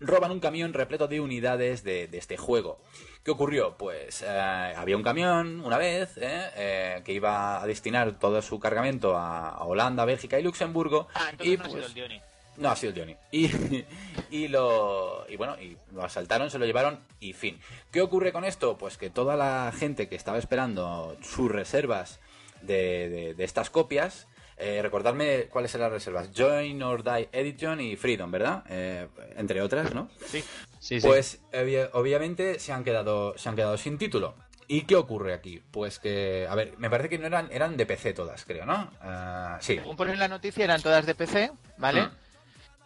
[0.00, 2.80] roban un camión repleto de unidades de, de este juego.
[3.24, 3.76] ¿Qué ocurrió?
[3.76, 8.58] Pues eh, había un camión una vez eh, eh, que iba a destinar todo su
[8.60, 11.08] cargamento a, a Holanda, Bélgica y Luxemburgo.
[11.14, 12.22] Ah, entonces y no ha sido pues.
[12.58, 13.16] No ha sido el Johnny.
[13.32, 13.84] Y,
[14.30, 17.58] y lo y bueno, y lo asaltaron, se lo llevaron y fin.
[17.90, 18.76] ¿Qué ocurre con esto?
[18.78, 22.20] Pues que toda la gente que estaba esperando sus reservas
[22.62, 26.30] de, de- de estas copias, eh, recordadme cuáles eran las reservas.
[26.36, 28.64] Join or Die Edition y Freedom, ¿verdad?
[28.68, 29.06] Eh,
[29.36, 30.08] entre otras, ¿no?
[30.26, 30.42] Sí.
[30.80, 31.06] Sí, sí.
[31.06, 34.34] Pues obvia- obviamente se han quedado se han quedado sin título.
[34.70, 35.62] ¿Y qué ocurre aquí?
[35.70, 38.90] Pues que, a ver, me parece que no eran eran de PC todas, creo, ¿no?
[39.00, 39.80] Ah, sí.
[40.12, 42.02] En la noticia, eran todas de PC, ¿vale?
[42.02, 42.10] Mm.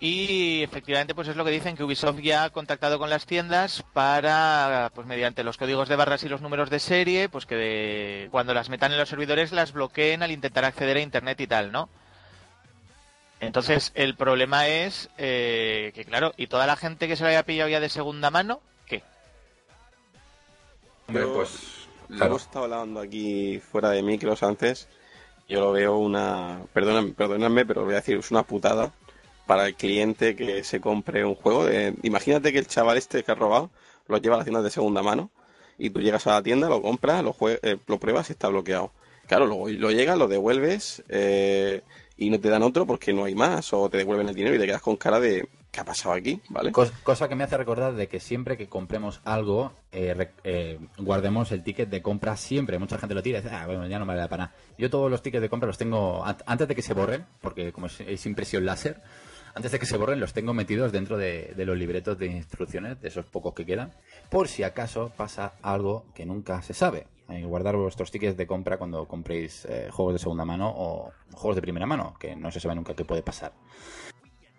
[0.04, 3.84] Y efectivamente, pues es lo que dicen, que Ubisoft ya ha contactado con las tiendas
[3.92, 8.28] para, pues mediante los códigos de barras y los números de serie, pues que de-
[8.32, 11.70] cuando las metan en los servidores las bloqueen al intentar acceder a Internet y tal,
[11.70, 11.88] ¿no?
[13.38, 17.44] Entonces, el problema es eh, que, claro, y toda la gente que se lo haya
[17.44, 19.04] pillado ya de segunda mano, ¿qué?
[21.06, 22.26] Hombre, pues Lo claro.
[22.32, 24.88] hemos estado hablando aquí fuera de micros antes.
[25.48, 26.58] Yo lo veo una.
[26.72, 28.90] Perdóname, perdóname, pero lo voy a decir, es una putada
[29.46, 31.64] para el cliente que se compre un juego.
[31.66, 33.70] de- Imagínate que el chaval este que ha robado
[34.08, 35.30] lo lleva a las tiendas de segunda mano
[35.78, 38.48] y tú llegas a la tienda, lo compras, lo, jue- eh, lo pruebas y está
[38.48, 38.92] bloqueado.
[39.26, 41.82] Claro, luego lo llegas, lo devuelves eh,
[42.16, 44.58] y no te dan otro porque no hay más o te devuelven el dinero y
[44.58, 46.40] te quedas con cara de ¿qué ha pasado aquí?
[46.50, 46.70] ¿Vale?
[46.72, 51.50] Cos- cosa que me hace recordar de que siempre que compremos algo, eh, eh, guardemos
[51.52, 52.78] el ticket de compra siempre.
[52.78, 54.52] Mucha gente lo tira y dice, ah, bueno, ya no me vale la pena.
[54.76, 57.72] Yo todos los tickets de compra los tengo an- antes de que se borren, porque
[57.72, 59.00] como es impresión láser,
[59.54, 63.00] antes de que se borren los tengo metidos dentro de, de los libretos de instrucciones,
[63.00, 63.92] de esos pocos que quedan,
[64.30, 67.06] por si acaso pasa algo que nunca se sabe.
[67.28, 71.12] Hay que guardar vuestros tickets de compra cuando compréis eh, juegos de segunda mano o
[71.32, 73.52] juegos de primera mano, que no se sabe nunca qué puede pasar.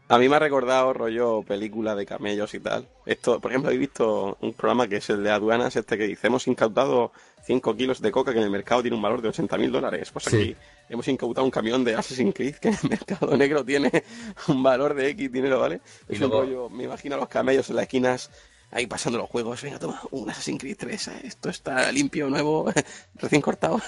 [0.09, 2.87] A mí me ha recordado rollo película de camellos y tal.
[3.05, 6.27] Esto, por ejemplo, he visto un programa que es el de aduanas, este que dice,
[6.27, 7.11] hemos incautado
[7.45, 10.11] 5 kilos de coca que en el mercado tiene un valor de 80 mil dólares.
[10.11, 10.55] Pues Sí.
[10.89, 14.03] Hemos incautado un camión de Assassin's Creed que en el mercado negro tiene
[14.47, 15.81] un valor de X dinero, ¿vale?
[16.09, 18.31] Y Es luego- un rollo, me imagino a los camellos en las esquinas
[18.71, 19.61] ahí pasando los juegos.
[19.61, 21.21] Venga, toma, un Assassin's Creed 3, ¿eh?
[21.25, 22.71] esto está limpio, nuevo,
[23.15, 23.79] recién cortado.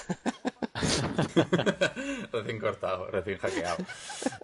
[2.32, 3.76] recién cortado, recién hackeado.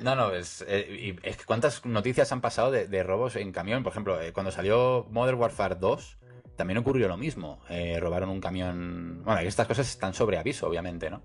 [0.01, 3.53] No, no, es, eh, y es que cuántas noticias han pasado de, de robos en
[3.53, 3.83] camión.
[3.83, 6.19] Por ejemplo, eh, cuando salió Modern Warfare 2,
[6.57, 7.61] también ocurrió lo mismo.
[7.69, 9.23] Eh, robaron un camión.
[9.25, 11.23] Bueno, estas cosas están sobre aviso, obviamente, ¿no?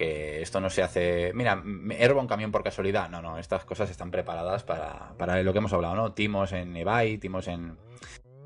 [0.00, 1.30] Que esto no se hace.
[1.34, 3.10] Mira, me he robado un camión por casualidad.
[3.10, 6.12] No, no, estas cosas están preparadas para, para lo que hemos hablado, ¿no?
[6.14, 7.76] Timos en eBay, timos en,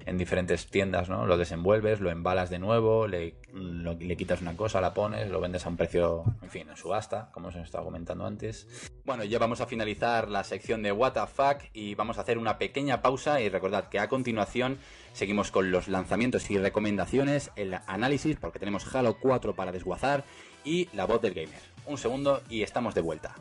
[0.04, 1.26] en diferentes tiendas, ¿no?
[1.26, 5.64] Lo desenvuelves, lo embalas de nuevo, le, le quitas una cosa, la pones, lo vendes
[5.64, 8.90] a un precio, en fin, en subasta, como os he estado comentando antes.
[9.04, 12.36] Bueno, ya vamos a finalizar la sección de What the Fuck y vamos a hacer
[12.36, 14.78] una pequeña pausa y recordad que a continuación
[15.12, 20.24] seguimos con los lanzamientos y recomendaciones, el análisis, porque tenemos Halo 4 para desguazar
[20.64, 21.60] y La Voz del Gamer.
[21.86, 23.34] Un segundo y estamos de vuelta.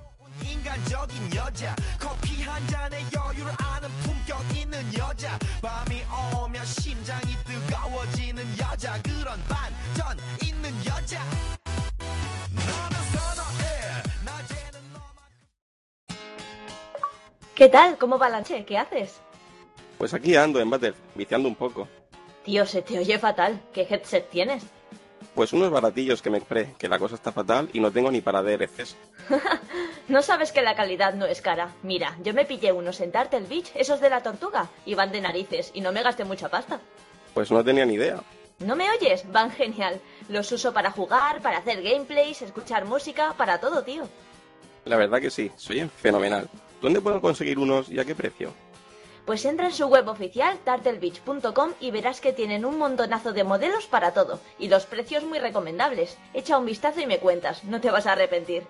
[17.56, 17.98] ¿Qué tal?
[17.98, 19.22] ¿Cómo va ¿Qué haces?
[19.98, 21.88] Pues aquí ando en Battle, viciando un poco.
[22.44, 23.62] Tío, se te oye fatal.
[23.72, 24.66] ¿Qué headset tienes?
[25.36, 28.22] Pues unos baratillos que me compré, que la cosa está fatal y no tengo ni
[28.22, 28.96] para DLCs.
[30.10, 31.74] No sabes que la calidad no es cara.
[31.82, 35.22] Mira, yo me pillé unos en Turtle Beach, esos de la tortuga, y van de
[35.22, 36.82] narices, y no me gasté mucha pasta.
[37.34, 38.22] Pues no tenía ni idea.
[38.60, 39.24] ¿No me oyes?
[39.32, 40.02] Van genial.
[40.28, 44.04] Los uso para jugar, para hacer gameplays, escuchar música, para todo, tío.
[44.84, 46.50] La verdad que sí, soy fenomenal.
[46.82, 48.54] ¿Dónde puedo conseguir unos y a qué precio?
[49.26, 53.88] Pues entra en su web oficial, turtlebeach.com, y verás que tienen un montonazo de modelos
[53.88, 56.18] para todo, y los precios muy recomendables.
[56.34, 58.64] Echa un vistazo y me cuentas, no te vas a arrepentir.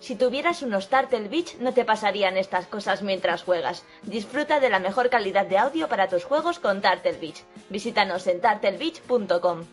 [0.00, 3.84] Si tuvieras unos Turtle Beach, no te pasarían estas cosas mientras juegas.
[4.02, 7.44] Disfruta de la mejor calidad de audio para tus juegos con Turtle Beach.
[7.68, 9.64] Visítanos en turtlebeach.com.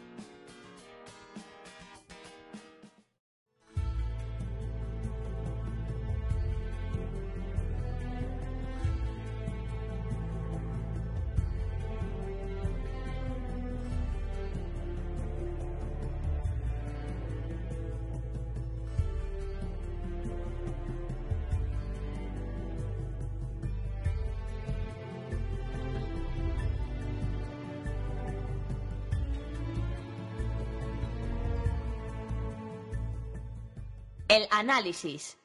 [34.60, 35.38] análisis.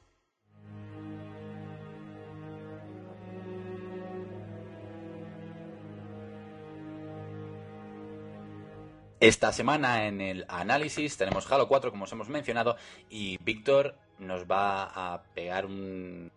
[9.21, 12.77] Esta semana en el análisis tenemos Halo 4, como os hemos mencionado,
[13.09, 16.31] y Víctor nos va a pegar un,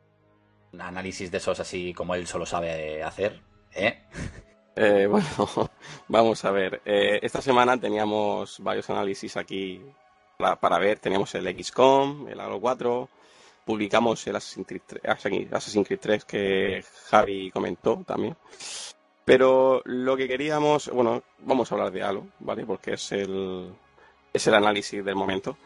[0.72, 3.42] un análisis de esos así como él solo sabe hacer.
[3.74, 4.04] ¿eh?
[4.80, 5.26] Eh, bueno,
[6.08, 6.84] vamos a ver.
[6.86, 9.82] Eh, esta semana teníamos varios análisis aquí
[10.38, 11.00] para, ver.
[11.00, 13.10] Teníamos el XCOM, el Halo 4,
[13.66, 15.04] publicamos el Assassin's Creed 3,
[15.52, 18.36] Assassin's- Creed 3 que Javi comentó también.
[19.26, 22.66] Pero lo que queríamos, bueno, vamos a hablar de Halo, ¿vale?
[22.66, 23.74] Porque es el,
[24.32, 25.58] es el análisis del momento.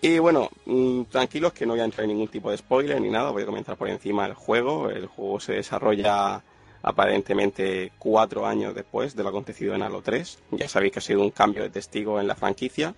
[0.00, 3.10] Y bueno, mm, tranquilos que no voy a entrar en ningún tipo de spoiler ni
[3.10, 4.88] nada, voy a comentar por encima el juego.
[4.88, 6.42] El juego se desarrolla
[6.82, 10.38] aparentemente cuatro años después de lo acontecido en Halo 3.
[10.52, 12.94] Ya sabéis que ha sido un cambio de testigo en la franquicia.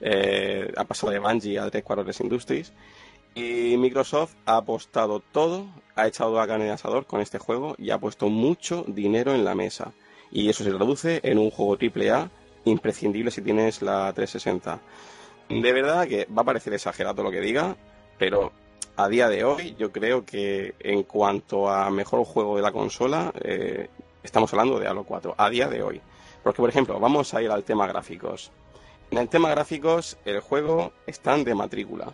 [0.00, 2.72] Eh, ha pasado de Bungie a 343 Industries.
[3.34, 7.90] Y Microsoft ha apostado todo, ha echado la carne de asador con este juego y
[7.90, 9.92] ha puesto mucho dinero en la mesa.
[10.32, 12.30] Y eso se traduce en un juego AAA
[12.64, 14.80] imprescindible si tienes la 360.
[15.48, 17.76] De verdad que va a parecer exagerado lo que diga,
[18.18, 18.52] pero
[18.96, 23.32] a día de hoy yo creo que en cuanto a mejor juego de la consola,
[23.42, 23.88] eh,
[24.22, 26.00] estamos hablando de Halo 4, a día de hoy.
[26.42, 28.50] Porque, por ejemplo, vamos a ir al tema gráficos.
[29.10, 32.12] En el tema gráficos, el juego está de matrícula.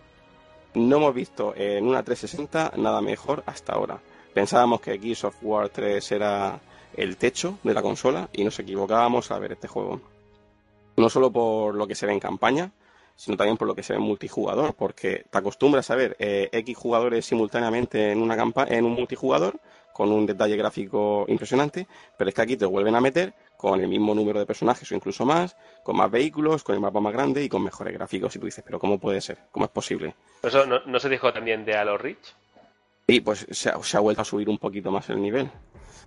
[0.75, 4.01] No hemos visto en una 360 nada mejor hasta ahora.
[4.33, 6.59] Pensábamos que Gears of War 3 era
[6.95, 10.01] el techo de la consola y nos equivocábamos al ver este juego.
[10.97, 12.73] No solo por lo que se ve en campaña,
[13.15, 16.49] sino también por lo que se ve en multijugador, porque te acostumbras a ver eh,
[16.51, 19.61] X jugadores simultáneamente en una campa en un multijugador
[19.93, 21.87] con un detalle gráfico impresionante,
[22.17, 23.35] pero es que aquí te vuelven a meter
[23.71, 27.01] con el mismo número de personajes o incluso más, con más vehículos, con el mapa
[27.01, 28.35] más grande y con mejores gráficos.
[28.37, 29.39] Y tú dices, pero ¿cómo puede ser?
[29.51, 30.15] ¿Cómo es posible?
[30.43, 32.35] ¿Eso no, no se dijo también de Halo Reach?
[33.09, 35.51] Y pues se ha, se ha vuelto a subir un poquito más el nivel.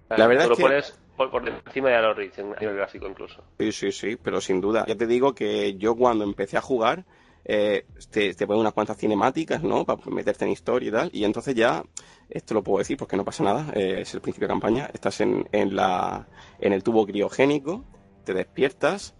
[0.10, 2.60] La verdad Tú es lo que- pones por, por encima de Halo Reach en a
[2.60, 3.44] nivel gráfico incluso.
[3.60, 4.86] Sí, sí, sí, pero sin duda.
[4.88, 7.04] Ya te digo que yo cuando empecé a jugar,
[7.52, 9.84] eh, te, te ponen unas cuantas cinemáticas, ¿no?
[9.84, 11.10] Para meterte en historia y tal.
[11.12, 11.84] Y entonces ya,
[12.30, 14.88] esto lo puedo decir porque no pasa nada, eh, es el principio de campaña.
[14.94, 16.28] Estás en, en, la,
[16.60, 17.84] en el tubo criogénico,
[18.24, 19.16] te despiertas.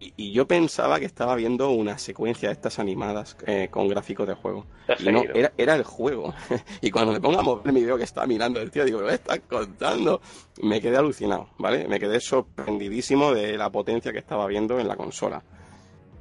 [0.00, 4.26] Y, y yo pensaba que estaba viendo una secuencia de estas animadas eh, con gráficos
[4.26, 4.66] de juego.
[4.98, 6.34] Y no, era, era el juego.
[6.80, 9.14] y cuando me pongo a mover mi video que estaba mirando el tío, digo, ¿me
[9.14, 10.20] estás contando?
[10.62, 11.86] Me quedé alucinado, ¿vale?
[11.86, 15.44] Me quedé sorprendidísimo de la potencia que estaba viendo en la consola.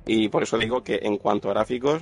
[0.07, 2.01] Y por eso digo que en cuanto a gráficos,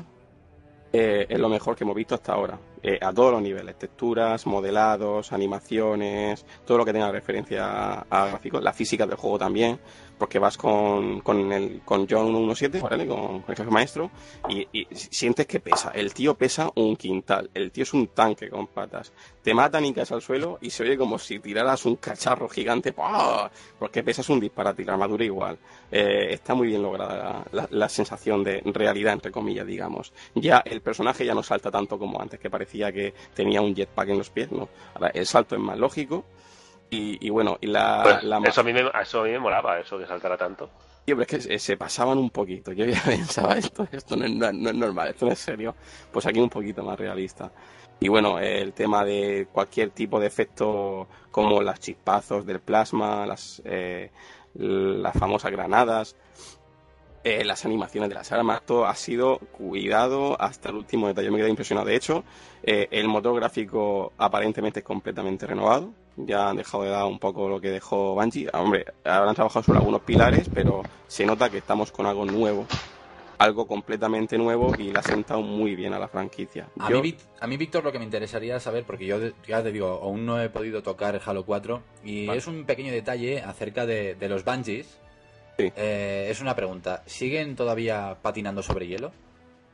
[0.94, 2.60] eh, es lo mejor que hemos visto hasta ahora.
[2.88, 8.62] Eh, a todos los niveles, texturas, modelados, animaciones, todo lo que tenga referencia a, gráficos,
[8.62, 9.80] la física del juego también,
[10.20, 13.08] porque vas con, con, el, con John 117, ¿vale?
[13.08, 14.12] con, el jefe maestro,
[14.48, 15.90] y, sientes que pesa.
[15.96, 19.12] El tío pesa un quintal, el tío es un tanque con patas.
[19.42, 22.94] Te matan y caes al suelo y se oye como si tiraras un cacharro gigante,
[22.94, 23.50] ¡pah!
[23.80, 25.58] porque pesas un disparate y la armadura igual.
[25.92, 30.14] Eh, está muy bien lograda la- la sensación de realidad, entre comillas, digamos.
[30.36, 34.10] Ya el personaje ya no salta tanto como antes, que parecía que tenía un jetpack
[34.10, 34.70] en los pies, ¿no?
[34.94, 36.26] Ahora el salto es más lógico.
[36.90, 39.40] Y, y bueno, y la, Pues la eso, a mí me, eso a mí me
[39.40, 40.70] molaba, eso que saltara tanto.
[41.06, 42.72] Pero es que se, se pasaban un poquito.
[42.72, 45.76] Yo ya pensaba, esto, esto no, es, no- no es normal, esto no es serio.
[46.12, 47.52] Pues aquí un poquito más realista.
[48.00, 53.62] Y bueno, el tema de cualquier tipo de efecto, como las chispazos del plasma, las,
[53.66, 54.12] eh,
[54.54, 56.16] las famosas granadas,
[57.26, 61.32] eh, las animaciones de las armas, todo ha sido cuidado hasta el último detalle.
[61.32, 61.88] Me quedé impresionado.
[61.88, 62.24] De hecho,
[62.64, 65.92] eh, el motor gráfico aparentemente es completamente renovado.
[66.18, 68.48] Ya han dejado de dar un poco lo que dejó Bungie.
[68.54, 72.66] Ah, Hombre, habrán trabajado sobre algunos pilares, pero se nota que estamos con algo nuevo.
[73.38, 76.70] Algo completamente nuevo y le ha sentado muy bien a la franquicia.
[76.80, 79.74] A, Yo- mí, a mí, Víctor, lo que me interesaría saber, porque yo ya te
[79.74, 82.38] digo, aún no he podido tocar Halo 4, y Vale.
[82.40, 85.02] es un pequeño detalle acerca de, de los Bungies.
[85.58, 85.72] Sí.
[85.76, 89.12] Eh, es una pregunta, ¿siguen todavía patinando sobre hielo?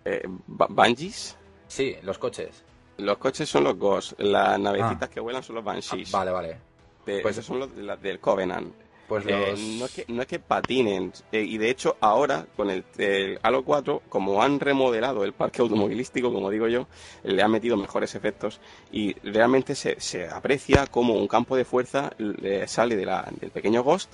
[0.05, 2.63] eh, Bu- Bungies, Sí, los coches.
[2.97, 6.11] los coches son los Ghosts, las navecitas que vuelan son los Ah, Banshees.
[6.11, 6.57] vale, vale.
[7.05, 8.73] De- Pues- esos son los de la- del Covenant.
[9.07, 9.59] Pues Eh, los...
[9.59, 13.39] no, es que, no es que patinen, eh, y de hecho ahora con el, el
[13.43, 16.87] Halo 4, como han remodelado el parque automovilístico, como digo yo,
[17.23, 18.61] le han metido mejores efectos
[18.91, 23.51] y realmente se, se aprecia como un campo de fuerza eh, sale de la- del
[23.51, 24.13] pequeño Ghost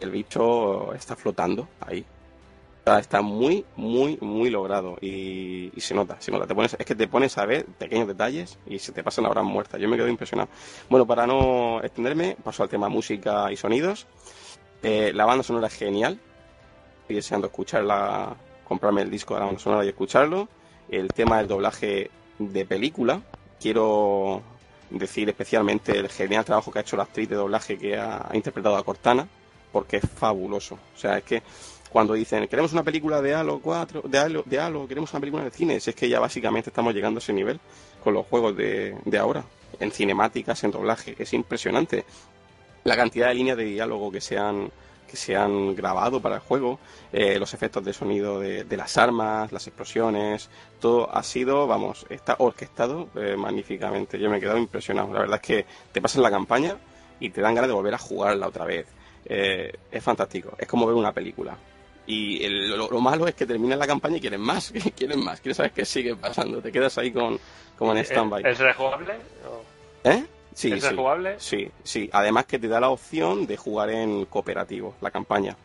[0.00, 2.04] el bicho está flotando ahí.
[2.86, 6.46] Está muy, muy, muy logrado y, se nota, se nota.
[6.46, 9.30] Te pones, es que te pones a ver pequeños detalles y se te pasan la
[9.30, 9.78] hora muerta.
[9.78, 10.48] Yo me quedo impresionado.
[10.88, 14.06] Bueno, para no extenderme, paso al tema música y sonidos.
[14.82, 16.18] Eh, la banda sonora es genial.
[17.02, 18.34] Estoy deseando escucharla,
[18.64, 20.48] comprarme el disco de la banda sonora y escucharlo.
[20.88, 23.20] el tema del doblaje de película.
[23.60, 24.42] Quiero
[24.90, 28.76] decir especialmente el genial trabajo que ha hecho la actriz de doblaje que ha, interpretado
[28.76, 29.28] a Cortana,
[29.72, 30.74] porque es fabuloso.
[30.74, 31.42] O sea, es que
[31.90, 35.44] cuando dicen, queremos una película de Halo 4, de Halo, de Halo queremos una película
[35.44, 37.58] de cine, es que ya básicamente estamos llegando a ese nivel
[38.02, 39.44] con los juegos de, de ahora,
[39.78, 42.04] en cinemáticas, en doblaje, es impresionante.
[42.84, 44.70] La cantidad de líneas de diálogo que se han,
[45.10, 46.78] que se han grabado para el juego,
[47.12, 50.48] eh, los efectos de sonido de, las armas, las explosiones,
[50.78, 54.18] todo ha sido, vamos, está orquestado eh, magníficamente.
[54.18, 55.12] Yo me he quedado impresionado.
[55.12, 56.76] La verdad es que te pasas la campaña
[57.18, 58.86] y te dan ganas de volver a jugarla otra vez.
[59.24, 61.56] Eh, es fantástico, es como ver una película.
[62.06, 65.72] Y lo, malo es que termina la campaña y quieren más, quieren más, quieres saber
[65.72, 66.60] qué sigue pasando.
[66.60, 67.38] Te quedas ahí con,
[67.78, 68.42] como en stand-by.
[68.44, 69.14] ¿Es rejugable?
[70.02, 70.24] ¿Eh?
[70.52, 71.36] Sí, ¿Es rejugable?
[71.38, 72.10] Sí, sí.
[72.12, 75.56] Además que te da la opción de jugar en cooperativo, la campaña.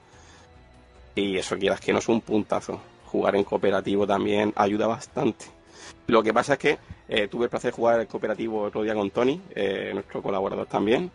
[1.15, 2.79] Y eso quieras que no es un puntazo.
[3.05, 5.45] Jugar en cooperativo también ayuda bastante.
[6.07, 6.77] Lo que pasa es que
[7.07, 10.67] eh, tuve el placer de jugar en cooperativo otro día con Tony, eh, nuestro colaborador
[10.67, 11.09] también.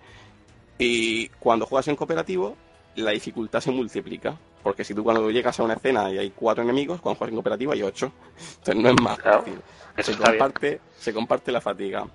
[0.80, 2.56] Y cuando juegas en cooperativo,
[2.96, 4.36] la dificultad se multiplica.
[4.62, 7.36] Porque si tú cuando llegas a una escena y hay cuatro enemigos, cuando juegas en
[7.36, 8.12] cooperativo hay ocho.
[8.58, 9.60] Entonces no es más fácil.
[9.98, 12.06] Se comparte, se comparte la fatiga.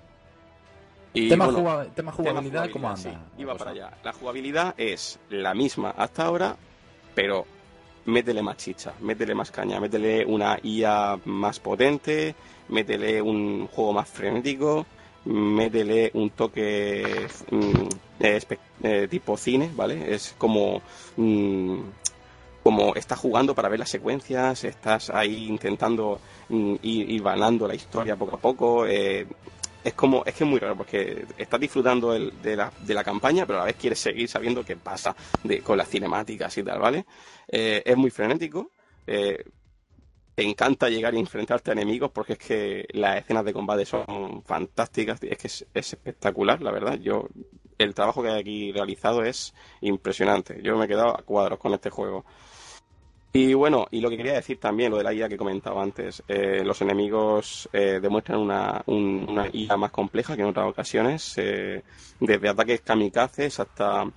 [1.13, 1.45] Y, tema,
[2.11, 3.21] jugabilidad, ¿cómo anda?
[3.37, 3.91] iba para allá.
[4.03, 6.57] La jugabilidad es la misma hasta ahora,
[7.13, 7.45] pero
[8.05, 12.35] métele más chicha, métele más caña, métele una IA más potente,
[12.67, 14.85] métele un juego más frenético,
[15.25, 17.87] métele un toque mm,
[18.19, 20.13] eh, tipo cine, ¿vale?
[20.13, 20.81] Es como...
[21.17, 21.79] Mm,
[22.63, 26.19] como estás jugando para ver las secuencias, estás ahí intentando
[26.49, 28.87] mm, ir, ganando la historia poco a poco.
[28.87, 29.27] Eh,
[29.83, 33.45] es como es que es muy raro porque estás disfrutando de, la, de, la, campaña
[33.45, 36.79] pero a la vez quieres seguir sabiendo qué pasa de, con las cinemáticas y tal
[36.79, 37.05] vale
[37.47, 38.71] eh, es muy frenético
[39.05, 39.45] eh,
[40.35, 44.43] te encanta llegar y enfrentarte a enemigos porque es que las escenas de combate son
[44.43, 46.99] fantásticas es que es, espectacular la verdad.
[46.99, 47.29] Yo
[47.77, 50.61] el trabajo que hay aquí realizado es impresionante.
[50.61, 52.25] Yo me he quedado a cuadros con este juego.
[53.31, 56.23] Y bueno, y lo que quería decir también, lo de la IA que comentaba antes,
[56.27, 61.83] eh, los enemigos eh, demuestran una, una, IA más compleja que en otras ocasiones, eh,
[62.17, 64.09] desde ataques kamikazes hasta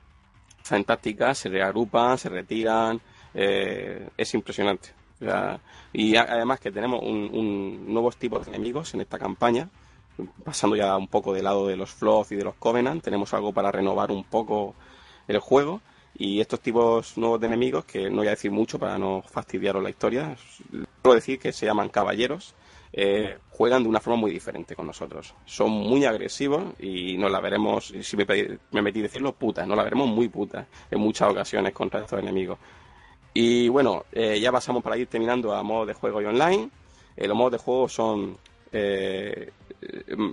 [0.62, 3.00] fantásticas, se reagrupan, se retiran,
[3.34, 4.97] es impresionante.
[5.92, 9.68] Y además que tenemos un, nuevos tipos de enemigos en esta campaña,
[10.44, 13.52] pasando ya un poco del lado de los Floth y de los Covenant, tenemos algo
[13.52, 14.74] para renovar un poco
[15.26, 15.80] el juego
[16.14, 19.82] y estos tipos nuevos de enemigos, que no voy a decir mucho para no fastidiaros
[19.82, 20.36] la historia,
[21.00, 22.54] puedo decir que se llaman caballeros,
[22.92, 25.34] eh, juegan de una forma muy diferente con nosotros.
[25.44, 28.26] Son muy agresivos y nos la veremos, si me,
[28.72, 32.18] me metí a decirlo, putas, nos la veremos muy putas en muchas ocasiones contra estos
[32.18, 32.58] enemigos.
[33.40, 36.70] Y bueno, eh, ya pasamos para ir terminando a modo de juego y online.
[37.16, 38.36] Eh, los modos de juego son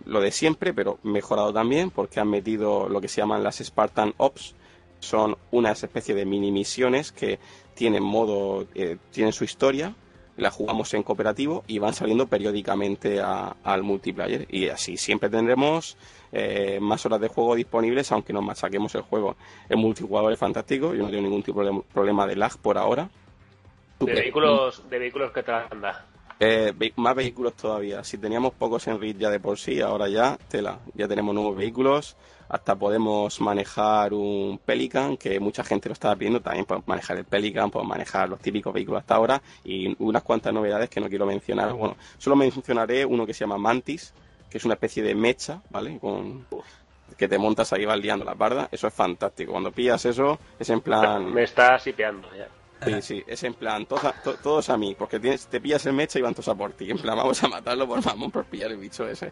[0.06, 4.16] lo de siempre, pero mejorado también, porque han metido lo que se llaman las Spartan
[4.18, 4.56] Ops,
[5.00, 7.38] son unas especies de mini misiones que
[7.76, 9.94] tienen modo, eh, tienen su historia,
[10.38, 15.98] la jugamos en cooperativo y van saliendo periódicamente al multiplayer y así siempre tendremos
[16.32, 19.36] eh, más horas de juego disponibles aunque nos machaquemos el juego.
[19.70, 23.10] El multijugador es fantástico, yo no tengo ningún tipo de problema de lag por ahora.
[24.00, 26.06] ¿De vehículos, de vehículos que te anda?
[26.40, 28.04] Eh, más vehículos todavía.
[28.04, 31.56] Si teníamos pocos en RID ya de por sí, ahora ya, tela, ya tenemos nuevos
[31.56, 32.18] vehículos.
[32.48, 36.42] Hasta podemos manejar un Pelican, que mucha gente lo estaba pidiendo.
[36.42, 39.42] También podemos manejar el Pelican, podemos manejar los típicos vehículos hasta ahora.
[39.64, 41.74] Y unas cuantas novedades que no quiero mencionar.
[41.74, 44.14] Bueno, solo mencionaré uno que se llama Mantis,
[44.50, 45.98] que es una especie de mecha, ¿vale?
[46.00, 46.46] Con,
[47.18, 48.70] que te montas ahí vas liando la parda.
[48.72, 49.52] Eso es fantástico.
[49.52, 51.34] Cuando pillas eso, es en plan.
[51.34, 52.48] Me está sipeando ya.
[52.84, 54.14] Sí, sí, es en plan, todos a,
[54.44, 56.92] todos a mí, porque tienes, te pillas el mecha y van todos a por ti.
[56.92, 59.32] En plan, vamos a matarlo por mamón por pillar el bicho ese.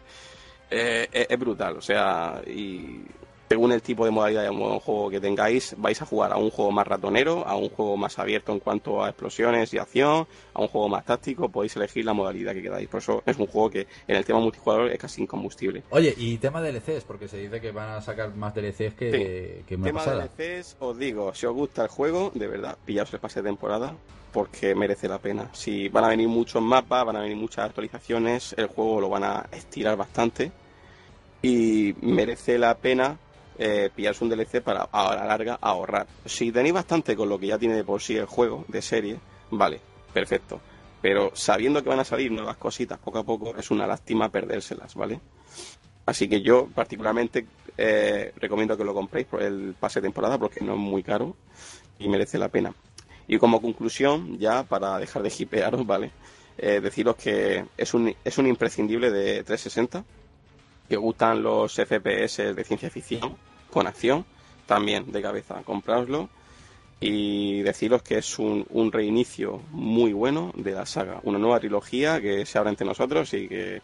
[0.70, 3.02] Eh, es, brutal, o sea, y
[3.48, 6.72] según el tipo de modalidad de juego que tengáis, vais a jugar a un juego
[6.72, 10.68] más ratonero, a un juego más abierto en cuanto a explosiones y acción, a un
[10.68, 12.88] juego más táctico, podéis elegir la modalidad que queráis.
[12.88, 15.82] Por eso es un juego que en el tema multijugador es casi incombustible.
[15.90, 19.76] Oye, y tema DLCs, porque se dice que van a sacar más DLCs que, que
[19.76, 23.50] tema DLCs, os digo, si os gusta el juego, de verdad, pillaos el pase de
[23.50, 23.94] temporada,
[24.34, 25.48] porque merece la pena.
[25.52, 29.22] Si van a venir muchos mapas, van a venir muchas actualizaciones, el juego lo van
[29.22, 30.50] a estirar bastante
[31.40, 33.16] y merece la pena
[33.56, 36.08] eh, pillarse un DLC para a la larga ahorrar.
[36.24, 39.20] Si tenéis bastante con lo que ya tiene de por sí el juego de serie,
[39.52, 39.80] vale,
[40.12, 40.60] perfecto.
[41.00, 44.96] Pero sabiendo que van a salir nuevas cositas poco a poco, es una lástima perdérselas,
[44.96, 45.20] ¿vale?
[46.06, 47.46] Así que yo particularmente
[47.78, 51.36] eh, recomiendo que lo compréis por el pase de temporada porque no es muy caro
[52.00, 52.74] y merece la pena.
[53.26, 56.10] Y como conclusión, ya para dejar de hipearos, ¿vale?
[56.58, 60.04] eh, deciros que es un, es un imprescindible de 360,
[60.88, 63.36] que gustan los FPS de ciencia ficción
[63.70, 64.24] con acción,
[64.66, 66.28] también de cabeza, comprároslo
[67.00, 72.20] y deciros que es un, un, reinicio muy bueno de la saga, una nueva trilogía
[72.20, 73.82] que se abre entre nosotros y que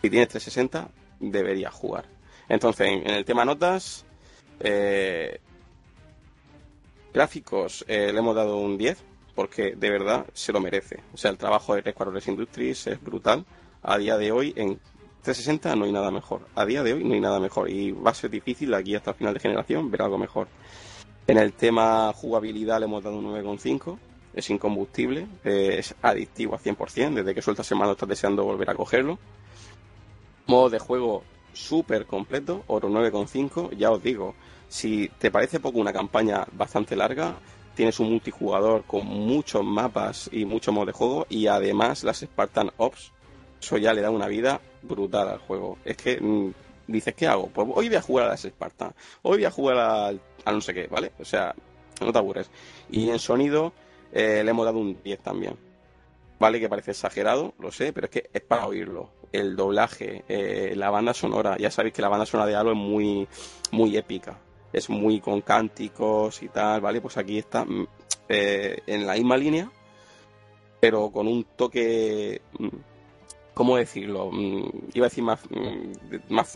[0.00, 0.88] si tienes 360
[1.20, 2.06] debería jugar.
[2.48, 4.04] Entonces, en, el tema notas,
[4.60, 5.40] eh,
[7.12, 11.00] gráficos eh, le hemos dado un 10 porque de verdad se lo merece.
[11.14, 13.44] O sea, el trabajo de Resquadrones Industries es brutal.
[13.82, 14.78] A día de hoy en
[15.22, 16.46] 360 no hay nada mejor.
[16.54, 19.12] A día de hoy no hay nada mejor y va a ser difícil aquí hasta
[19.12, 20.48] el final de generación ver algo mejor.
[21.26, 23.98] En el tema jugabilidad le hemos dado un 9,5.
[24.34, 27.14] Es incombustible, es adictivo a 100%.
[27.14, 29.18] Desde que sueltas el mando estás deseando volver a cogerlo.
[30.46, 31.22] Modo de juego
[31.52, 33.76] súper completo, otro 9,5.
[33.76, 34.34] Ya os digo,
[34.72, 37.34] si te parece poco una campaña bastante larga,
[37.74, 42.70] tienes un multijugador con muchos mapas y mucho modo de juego y además las Spartan
[42.78, 43.12] Ops,
[43.60, 45.76] eso ya le da una vida brutal al juego.
[45.84, 46.54] Es que mm,
[46.86, 47.48] dices, ¿qué hago?
[47.48, 50.62] Pues hoy voy a jugar a las Spartan, hoy voy a jugar al, a no
[50.62, 51.12] sé qué, ¿vale?
[51.20, 51.54] O sea,
[52.00, 52.50] no te aburres.
[52.90, 53.74] Y en sonido
[54.10, 55.54] eh, le hemos dado un 10 también.
[56.40, 59.10] Vale, que parece exagerado, lo sé, pero es que es para oírlo.
[59.32, 62.78] El doblaje, eh, la banda sonora, ya sabéis que la banda sonora de Halo es
[62.78, 63.28] muy,
[63.70, 64.38] muy épica
[64.72, 67.00] es muy con cánticos y tal, ¿vale?
[67.00, 67.86] Pues aquí está mm,
[68.28, 69.70] eh, en la misma línea,
[70.80, 72.68] pero con un toque, mm,
[73.54, 74.30] ¿cómo decirlo?
[74.32, 75.40] Mm, iba a decir más,
[76.28, 76.52] más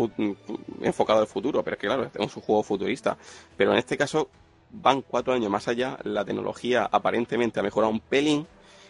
[0.82, 3.16] enfocado al futuro, pero es que claro, es un juego futurista.
[3.56, 4.28] Pero en este caso
[4.70, 8.46] van cuatro años más allá, la tecnología aparentemente ha mejorado un pelín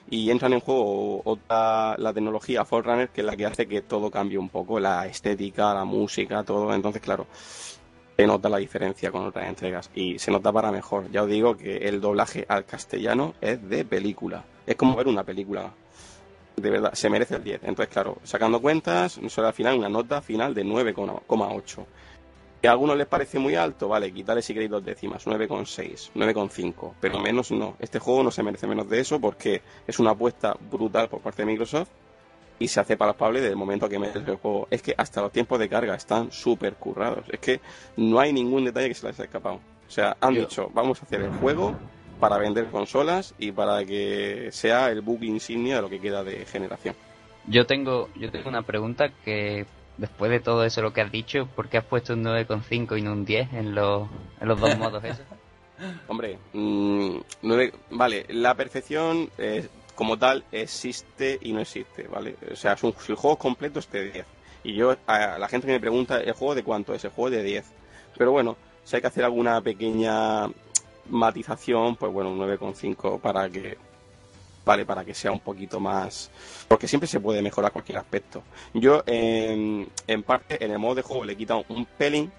[0.08, 4.10] y entran en juego otra, la tecnología Forerunner que es la que hace que todo
[4.10, 6.72] cambie un poco, la estética, la música, todo.
[6.72, 7.26] Entonces, claro,
[8.16, 11.10] se nota la diferencia con otras entregas y se nota para mejor.
[11.10, 14.44] Ya os digo que el doblaje al castellano es de película.
[14.66, 15.70] Es como ver una película.
[16.56, 17.64] De verdad, se merece el 10.
[17.64, 21.84] Entonces, claro, sacando cuentas, solo al final una nota final de 9,8.
[22.62, 26.94] Que a algunos les parece muy alto, vale, quitarle si queréis dos décimas, 9,6, 9,5.
[26.98, 27.76] Pero menos no.
[27.78, 31.42] Este juego no se merece menos de eso porque es una apuesta brutal por parte
[31.42, 31.90] de Microsoft
[32.58, 34.68] y se hace palpable desde el momento que metes el juego.
[34.70, 37.24] Es que hasta los tiempos de carga están súper currados.
[37.28, 37.60] Es que
[37.96, 39.60] no hay ningún detalle que se les haya escapado.
[39.86, 41.76] O sea, han dicho, vamos a hacer el juego
[42.18, 46.44] para vender consolas y para que sea el book insignia de lo que queda de
[46.46, 46.94] generación.
[47.46, 49.66] Yo tengo, yo tengo una pregunta que
[49.98, 53.02] después de todo eso lo que has dicho, ¿por qué has puesto un 9,5 y
[53.02, 54.08] no un 10 en los,
[54.40, 55.24] en los dos modos esos?
[56.08, 57.18] Hombre, mmm,
[57.90, 62.36] vale, la perfección eh, como tal existe y no existe, ¿vale?
[62.52, 64.26] O sea, si el juego completo es de 10.
[64.62, 67.02] Y yo, a la gente que me pregunta, ¿el juego de cuánto es?
[67.04, 67.64] El juego de 10.
[68.16, 70.48] Pero bueno, si hay que hacer alguna pequeña
[71.08, 73.78] matización, pues bueno, un 9,5 para que
[74.64, 76.28] vale para que sea un poquito más
[76.66, 78.42] porque siempre se puede mejorar cualquier aspecto
[78.74, 82.32] yo en, en parte en el modo de juego le he quitado un pelín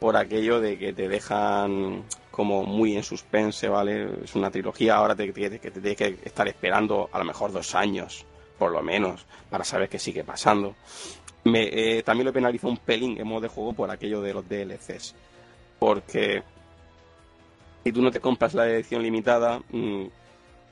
[0.00, 2.02] por aquello de que te dejan
[2.32, 4.08] como muy en suspense, ¿vale?
[4.24, 8.24] Es una trilogía, ahora te, tienes que estar esperando a lo mejor dos años,
[8.58, 10.74] por lo menos, para saber qué sigue pasando.
[11.44, 14.48] Me, eh, también lo penalizo un pelín en modo de juego por aquello de los
[14.48, 15.14] DLCs,
[15.78, 16.42] porque
[17.84, 20.04] si tú no te compras la edición limitada, mm,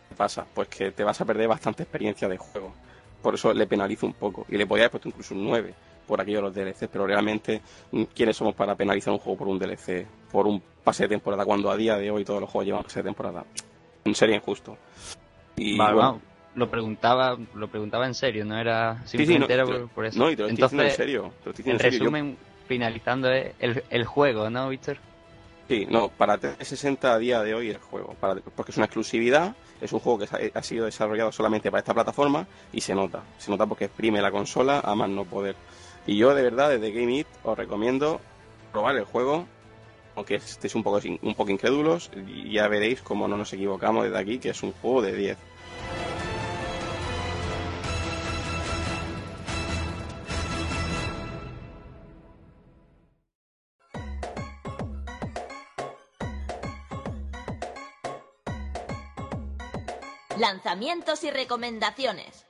[0.08, 0.46] ¿qué pasa?
[0.54, 2.72] Pues que te vas a perder bastante experiencia de juego.
[3.20, 5.74] Por eso le penalizo un poco, y le podría haber puesto incluso un 9
[6.10, 7.62] por aquello de los DLCs, pero realmente,
[7.92, 11.44] mm, ¿quiénes somos para penalizar un juego por un DLC, por un pase de temporada,
[11.44, 13.44] cuando a día de hoy todos los juegos llevan pase de temporada?
[14.12, 14.76] Sería injusto.
[15.56, 16.20] Y bueno,
[16.54, 19.56] lo preguntaba lo preguntaba en serio, no era simplemente
[19.94, 20.18] por, eso.
[20.18, 21.32] No, y te lo estoy Entonces, en serio.
[21.64, 24.98] en, resumen, finalizando es el, el juego, ¿no, Víctor?
[25.70, 28.16] Sí, no, para 360 a día de hoy el juego,
[28.56, 32.44] porque es una exclusividad, es un juego que ha sido desarrollado solamente para esta plataforma
[32.72, 35.54] y se nota, se nota porque exprime la consola a más no poder.
[36.06, 38.20] Y yo de verdad desde Game It os recomiendo
[38.72, 39.46] probar el juego,
[40.16, 42.10] aunque estéis un poco, un poco incrédulos,
[42.50, 45.38] ya veréis cómo no nos equivocamos desde aquí, que es un juego de 10.
[60.38, 62.49] Lanzamientos y recomendaciones.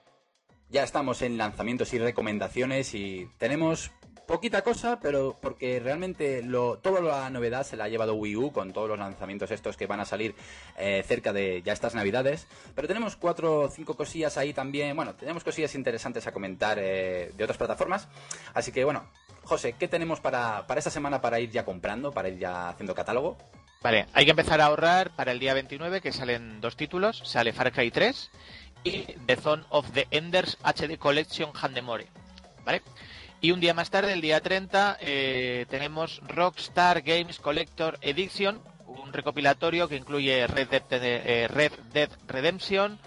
[0.71, 3.91] Ya estamos en lanzamientos y recomendaciones y tenemos
[4.25, 8.53] poquita cosa, pero porque realmente lo, toda la novedad se la ha llevado Wii U
[8.53, 10.37] con todos los lanzamientos estos que van a salir
[10.79, 12.47] eh, cerca de ya estas navidades.
[12.77, 14.95] Pero tenemos cuatro o cinco cosillas ahí también.
[14.95, 18.07] Bueno, tenemos cosillas interesantes a comentar eh, de otras plataformas.
[18.55, 19.11] Así que bueno,
[19.43, 22.95] José, ¿qué tenemos para, para esta semana para ir ya comprando, para ir ya haciendo
[22.95, 23.37] catálogo?
[23.83, 27.23] Vale, hay que empezar a ahorrar para el día 29 que salen dos títulos.
[27.25, 28.31] Sale Far Cry 3
[28.85, 32.07] y The Zone of the Enders HD Collection Handemore.
[32.65, 32.83] ¿Vale?
[33.41, 39.13] Y un día más tarde, el día 30, eh, tenemos Rockstar Games Collector Edition, un
[39.13, 42.99] recopilatorio que incluye Red Dead, eh, Red Dead Redemption,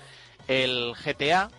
[0.47, 1.49] el GTA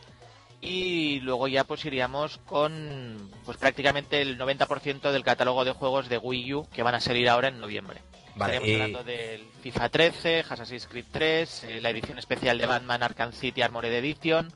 [0.61, 6.19] y luego ya pues iríamos con pues prácticamente el 90% del catálogo de juegos de
[6.19, 8.01] Wii U que van a salir ahora en noviembre.
[8.37, 12.67] Vale, Estaríamos y- hablando del FIFA 13, Assassin's Creed 3, eh, la edición especial de
[12.67, 14.53] Batman Arkham City Armored Edition,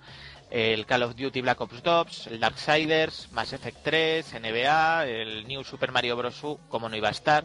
[0.50, 5.62] el Call of Duty Black Ops 2, el Darksiders, Mass Effect 3, NBA, el New
[5.62, 6.42] Super Mario Bros.
[6.42, 7.44] U, como no iba a estar,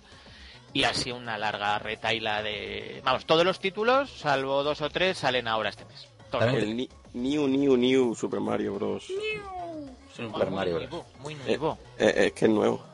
[0.73, 3.01] y así una larga retaila de...
[3.03, 6.07] Vamos, todos los títulos, salvo dos o tres, salen ahora este mes.
[6.31, 6.51] Todos.
[6.53, 9.05] El ni- New, New, New Super Mario Bros.
[10.15, 11.19] Super muy Mario nuevo, Bros.
[11.21, 11.77] muy nuevo.
[11.99, 12.83] Eh, es que es nuevo.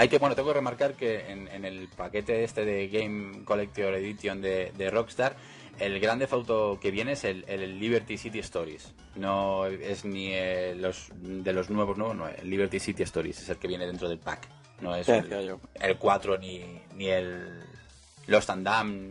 [0.00, 3.92] Hay que, bueno, tengo que remarcar que en, en el paquete este de Game Collector
[3.92, 5.36] Edition de, de Rockstar,
[5.78, 8.94] el grande auto que viene es el, el Liberty City Stories.
[9.16, 13.50] No es ni eh, los de los nuevos, no, no, el Liberty City Stories es
[13.50, 14.48] el que viene dentro del pack.
[14.80, 17.62] No es el, el 4 ni, ni el
[18.26, 18.66] Lost and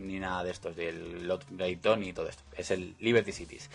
[0.06, 2.42] ni nada de estos, del Lot Gayton y todo esto.
[2.56, 3.70] Es el Liberty Cities.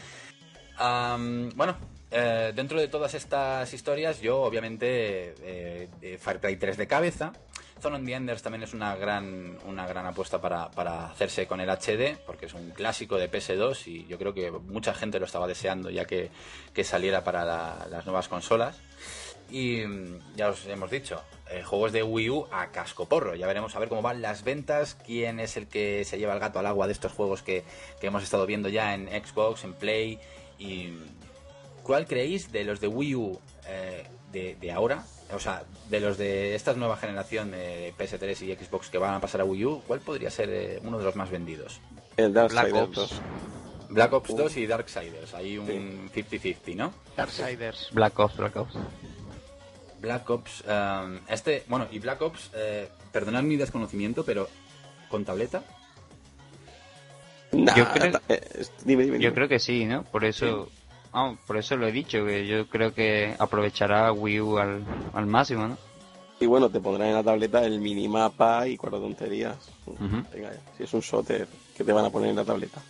[0.78, 1.76] Bueno,
[2.12, 7.34] eh, dentro de todas estas historias, yo obviamente eh, Far Cry 3 de cabeza.
[7.82, 11.60] Zone of the Enders también es una gran, una gran apuesta para, para hacerse con
[11.60, 15.26] el HD, porque es un clásico de PS2 y yo creo que mucha gente lo
[15.26, 16.32] estaba deseando ya que,
[16.84, 18.78] saliera para la- las nuevas consolas.
[19.52, 21.22] Y mm, ya os hemos dicho,
[21.52, 23.36] eh, juegos de Wii U a casco porro.
[23.36, 26.40] Ya veremos a ver cómo van las ventas, quién es el que se lleva el
[26.40, 27.64] gato al agua de estos juegos que,
[28.00, 30.18] que hemos estado viendo ya en Xbox, en Play.
[30.58, 30.94] Y
[31.84, 35.04] ¿cuál creéis de los de Wii U eh, de, de ahora?
[35.34, 39.20] O sea, de los de esta nueva generación de PS3 y Xbox que van a
[39.22, 41.82] pasar a Wii U, ¿cuál podría ser eh, uno de los más vendidos?
[42.18, 42.96] El Black Darksiders Ops.
[42.96, 43.22] 2.
[43.90, 44.38] Black Ops Uh.
[44.38, 46.94] 2 y Darksiders, hay un 50-50, ¿no?
[47.18, 47.90] Darksiders.
[47.92, 48.74] Black Ops, Black Ops.
[50.00, 54.48] Black Ops, um, este, bueno, y Black Ops, eh, perdonad mi desconocimiento, pero
[55.10, 55.64] ¿con tableta?
[57.64, 60.04] Nah, Yo creo- eh, es- dime, dime, Yo creo que sí, ¿no?
[60.04, 60.70] Por eso,
[61.48, 64.84] por eso lo he dicho, que yo creo que aprovechará Wii U al,
[65.14, 65.78] al máximo, ¿no?
[66.40, 69.56] Y bueno, te pondrán en la tableta el minimapa y cuatro tonterías.
[70.34, 70.52] Venga.
[70.78, 72.82] Si es un shooter, que te van a poner en la tableta?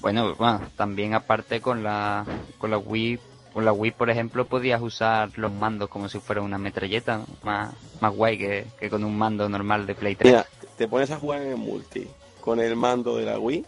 [0.00, 2.24] Bueno, bueno, también aparte con la,
[2.58, 3.18] con la Wii,
[3.52, 7.26] con la Wii, por ejemplo, podías usar los mandos como si fuera una metralleta, ¿no?
[7.42, 10.32] más, más guay que, que con un mando normal de Play 3.
[10.32, 10.46] Mira,
[10.76, 12.06] te pones a jugar en el multi
[12.40, 13.66] con el mando de la Wii,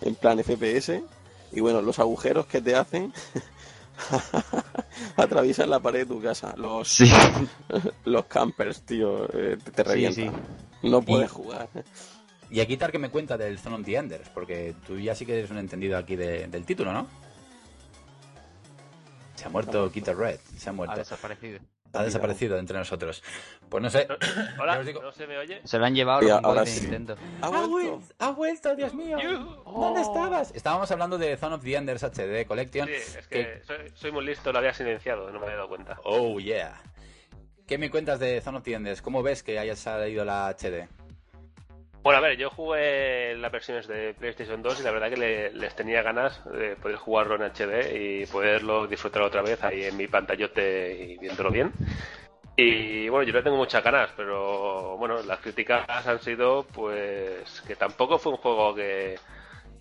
[0.00, 1.02] en plan FPS,
[1.52, 3.12] y bueno, los agujeros que te hacen
[5.16, 6.54] atraviesan la pared de tu casa.
[6.56, 7.10] Los, Sí,
[8.04, 10.24] los campers, tío, eh, te, revientan.
[10.32, 10.88] sí.
[10.88, 11.68] No puedes Y- jugar.
[12.50, 15.26] Y aquí tal que me cuenta del Zone of the Enders, porque tú ya sí
[15.26, 17.06] que eres un entendido aquí de- del título, ¿no?
[19.34, 20.96] Se ha muerto Kito Red, se ha Ha muerto.
[20.96, 21.60] desaparecido.
[21.94, 23.22] Ha desaparecido de entre nosotros.
[23.68, 24.06] Pues no sé.
[24.60, 25.60] Hola, digo- ¿no se me oye?
[25.64, 26.80] Se lo han llevado los ahora de sí.
[26.82, 27.16] Nintendo.
[27.40, 28.02] Ha vuelto.
[28.18, 29.16] ha vuelto, Dios mío.
[29.64, 30.52] ¿Dónde estabas?
[30.54, 32.86] Estábamos hablando de Zone of the Enders HD Collection.
[32.88, 35.98] Sí, es que soy, soy muy listo, lo había silenciado, no me había dado cuenta.
[36.04, 36.80] Oh, yeah.
[37.66, 39.02] ¿Qué me cuentas de Zone of the Enders?
[39.02, 40.88] ¿Cómo ves que haya salido la HD?
[42.02, 45.52] Bueno, a ver, yo jugué las versiones de PlayStation 2 y la verdad que le-
[45.52, 49.96] les tenía ganas de poder jugarlo en HD y poderlo disfrutar otra vez ahí en
[49.96, 51.72] mi pantallote y viéndolo bien.
[52.56, 57.76] Y bueno, yo le tengo muchas ganas, pero bueno, las críticas han sido pues que
[57.76, 59.16] tampoco fue un juego que,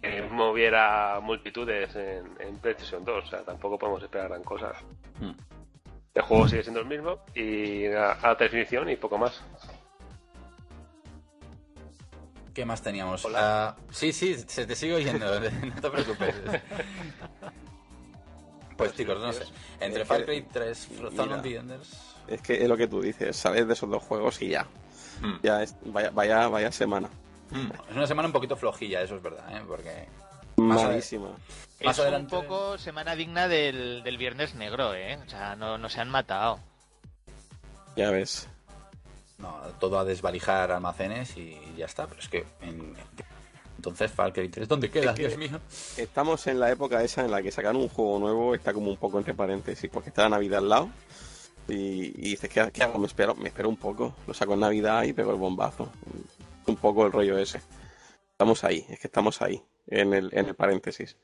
[0.01, 4.73] que moviera multitudes en, en PlayStation 2, o sea, tampoco podemos esperar gran cosa.
[5.19, 5.31] Hmm.
[6.13, 9.41] El juego sigue siendo el mismo y a alta definición y poco más.
[12.57, 13.23] ¿Qué más teníamos?
[13.23, 13.67] Hola.
[13.67, 16.33] Ah, sí, sí, se te sigue oyendo, no te preocupes.
[18.75, 19.43] Pues chicos, no sé.
[19.79, 21.35] Entre Es Far Cry 3, Zone mira.
[21.35, 22.15] of the Enders...
[22.27, 24.65] Es que es lo que tú dices, sales de esos dos juegos y ya.
[25.21, 25.35] Hmm.
[25.43, 27.09] Ya es, vaya, vaya, vaya semana.
[27.51, 29.61] Mm, Es una semana un poquito flojilla, eso es verdad, ¿eh?
[29.67, 30.07] Porque...
[30.55, 31.29] Malísima.
[31.85, 35.19] Más es adelante- un poco semana digna del, del Viernes Negro, ¿eh?
[35.23, 36.59] O sea, no, no se han matado.
[37.95, 38.49] Ya ves.
[39.37, 42.07] No, todo a desvalijar almacenes y ya está.
[42.07, 42.45] Pero es que...
[42.61, 42.95] en-
[43.75, 45.13] Entonces Far Cry 3, ¿dónde queda?
[45.13, 45.59] que- Dios mío.
[45.97, 48.97] Estamos en la época esa en la que sacar un juego nuevo está como un
[48.97, 50.89] poco entre paréntesis, porque está la Navidad al lado.
[51.67, 52.97] Y, y dices, ¿qué, qué hago?
[52.97, 54.15] Me espero, me espero un poco.
[54.25, 55.91] Lo saco en Navidad y pego el bombazo.
[56.65, 57.61] Un poco el rollo ese.
[58.31, 61.17] Estamos ahí, es que estamos ahí, en el, en el paréntesis.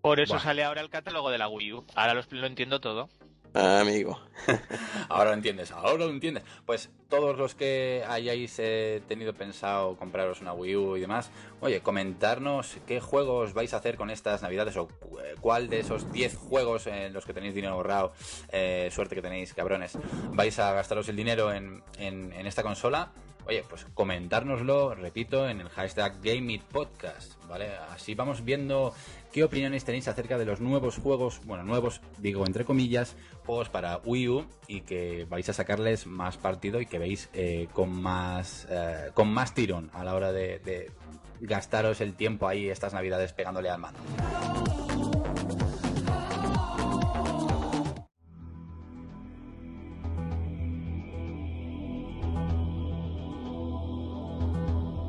[0.00, 1.84] Por eso sale ahora el catálogo de la Wii U.
[1.94, 3.08] Ahora lo entiendo todo.
[3.54, 4.18] Amigo.
[5.08, 6.42] ahora lo entiendes, ahora lo entiendes.
[6.66, 11.80] Pues todos los que hayáis eh, tenido pensado compraros una Wii U y demás, oye,
[11.80, 14.88] comentarnos qué juegos vais a hacer con estas navidades o
[15.22, 18.12] eh, cuál de esos 10 juegos en los que tenéis dinero ahorrado,
[18.50, 19.96] eh, suerte que tenéis, cabrones,
[20.32, 23.12] vais a gastaros el dinero en, en, en esta consola
[23.46, 27.68] oye, pues comentárnoslo, repito, en el hashtag GameItPodcast, ¿vale?
[27.90, 28.94] Así vamos viendo
[29.32, 33.98] qué opiniones tenéis acerca de los nuevos juegos, bueno, nuevos, digo entre comillas, juegos para
[34.04, 38.66] Wii U y que vais a sacarles más partido y que veis eh, con más
[38.70, 40.90] eh, con más tirón a la hora de, de
[41.40, 44.00] gastaros el tiempo ahí estas navidades pegándole al mando.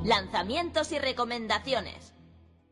[0.04, 2.15] Lanzamientos y recomendaciones.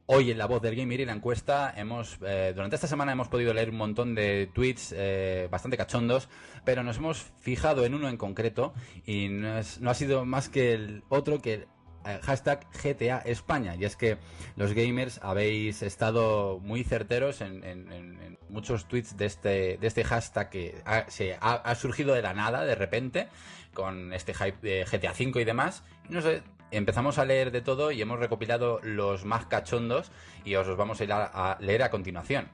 [0.06, 3.30] Hoy en la voz del gamer y la encuesta hemos eh, durante esta semana hemos
[3.30, 6.28] podido leer un montón de tweets eh, bastante cachondos,
[6.66, 8.74] pero nos hemos fijado en uno en concreto
[9.06, 11.68] y no, es- no ha sido más que el otro que el
[12.06, 14.18] eh, hashtag GTA España y es que
[14.58, 20.76] los gamers habéis estado muy certeros en, muchos tweets de este de este hashtag que
[20.86, 23.30] ha, se ha, surgido de la nada de repente
[23.74, 25.82] con este hype de GTA V y demás.
[26.10, 26.44] No sé,
[26.78, 30.12] empezamos a leer de todo y hemos recopilado los más cachondos
[30.44, 32.48] y os los vamos a, ir a- leer a continuación.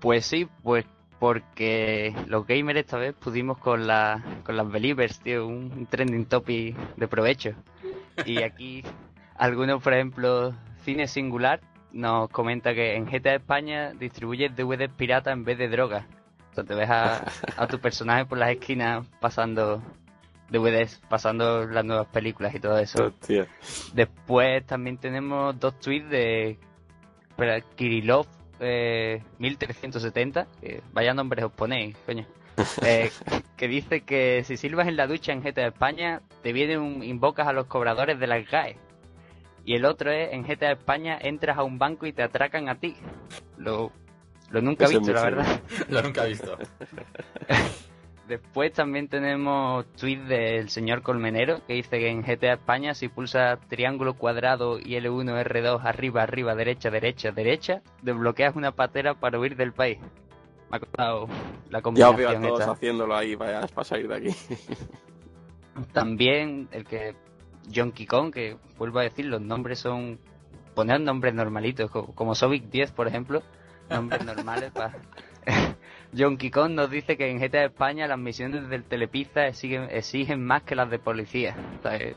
[0.00, 0.86] Pues sí, pues
[1.18, 6.74] porque los gamers esta vez pudimos con, la, con las Believers, tío, un, trending topic
[6.96, 7.52] de provecho.
[8.24, 8.82] Y aquí
[9.36, 11.60] algunos, por ejemplo, Cine Singular
[11.92, 16.06] nos comenta que en GTA España distribuyes DVDs pirata en vez de drogas.
[16.56, 17.24] O te ves a,
[17.56, 19.82] a tu personaje por las esquinas pasando
[20.50, 23.06] DVDs, pasando las nuevas películas y todo eso.
[23.06, 23.46] Hostia.
[23.94, 26.58] Después también tenemos dos tweets de
[27.76, 28.26] Kirillov
[28.60, 32.26] eh, 1370, que vaya nombres os ponéis, coño.
[32.84, 33.10] Eh,
[33.56, 37.48] que dice que si silbas en la ducha en GTA España, te viene un invocas
[37.48, 38.76] a los cobradores de las GAE.
[39.64, 42.74] Y el otro es en GTA España entras a un banco y te atracan a
[42.74, 42.96] ti.
[43.56, 43.92] Lo,
[44.50, 45.60] lo nunca he visto, la verdad.
[45.88, 46.58] Lo nunca he visto.
[48.30, 53.58] Después también tenemos tweet del señor Colmenero que dice que en GTA España si pulsa
[53.68, 59.56] triángulo cuadrado y L1 R2 arriba arriba derecha derecha derecha desbloqueas una patera para huir
[59.56, 59.98] del país.
[60.70, 61.26] Me ha costado
[61.70, 62.72] la Ya os veo a combinación todos esta.
[62.72, 64.28] haciéndolo ahí para, para salir de aquí.
[65.92, 67.16] También el que
[67.74, 70.20] Jonky Kong que vuelvo a decir los nombres son
[70.76, 73.42] poner nombres normalitos co- como Sovic 10 por ejemplo
[73.90, 74.94] nombres normales para
[76.12, 80.62] Jonky Kong nos dice que en GTA España las misiones del Telepizza exigen, exigen más
[80.62, 81.56] que las de policía.
[81.78, 82.16] O sea, eh,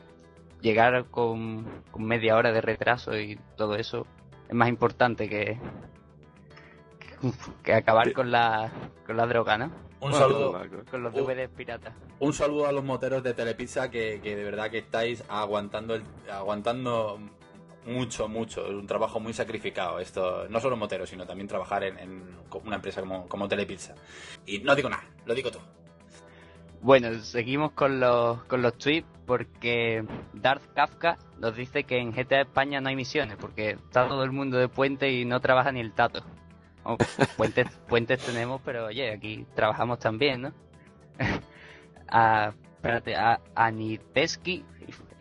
[0.61, 4.07] llegar con, con media hora de retraso y todo eso
[4.47, 5.59] es más importante que,
[7.63, 8.71] que acabar con la,
[9.05, 9.65] con la droga, ¿no?
[9.99, 10.61] Un Bueno, saludo.
[10.89, 11.13] Con los.
[11.13, 11.93] DVDs piratas.
[12.19, 16.03] Un saludo a los moteros de Telepizza que, que de verdad que estáis aguantando el,
[16.29, 17.19] aguantando
[17.85, 18.65] mucho, mucho.
[18.65, 19.99] Es un trabajo muy sacrificado.
[19.99, 22.23] Esto, no solo moteros, sino también trabajar en, en
[22.65, 23.95] una empresa como, como Telepizza.
[24.45, 25.59] Y no digo nada, lo digo tú.
[26.81, 30.03] Bueno, seguimos con los, con los tweets porque
[30.33, 34.33] Darth Kafka nos dice que en GTA España no hay misiones porque está todo el
[34.33, 36.25] mundo de puente y no trabaja ni el tato.
[36.83, 36.97] Oh,
[37.37, 40.53] puentes, puentes tenemos, pero oye, aquí trabajamos también, ¿no?
[42.09, 44.65] a, espérate, a Aniteski,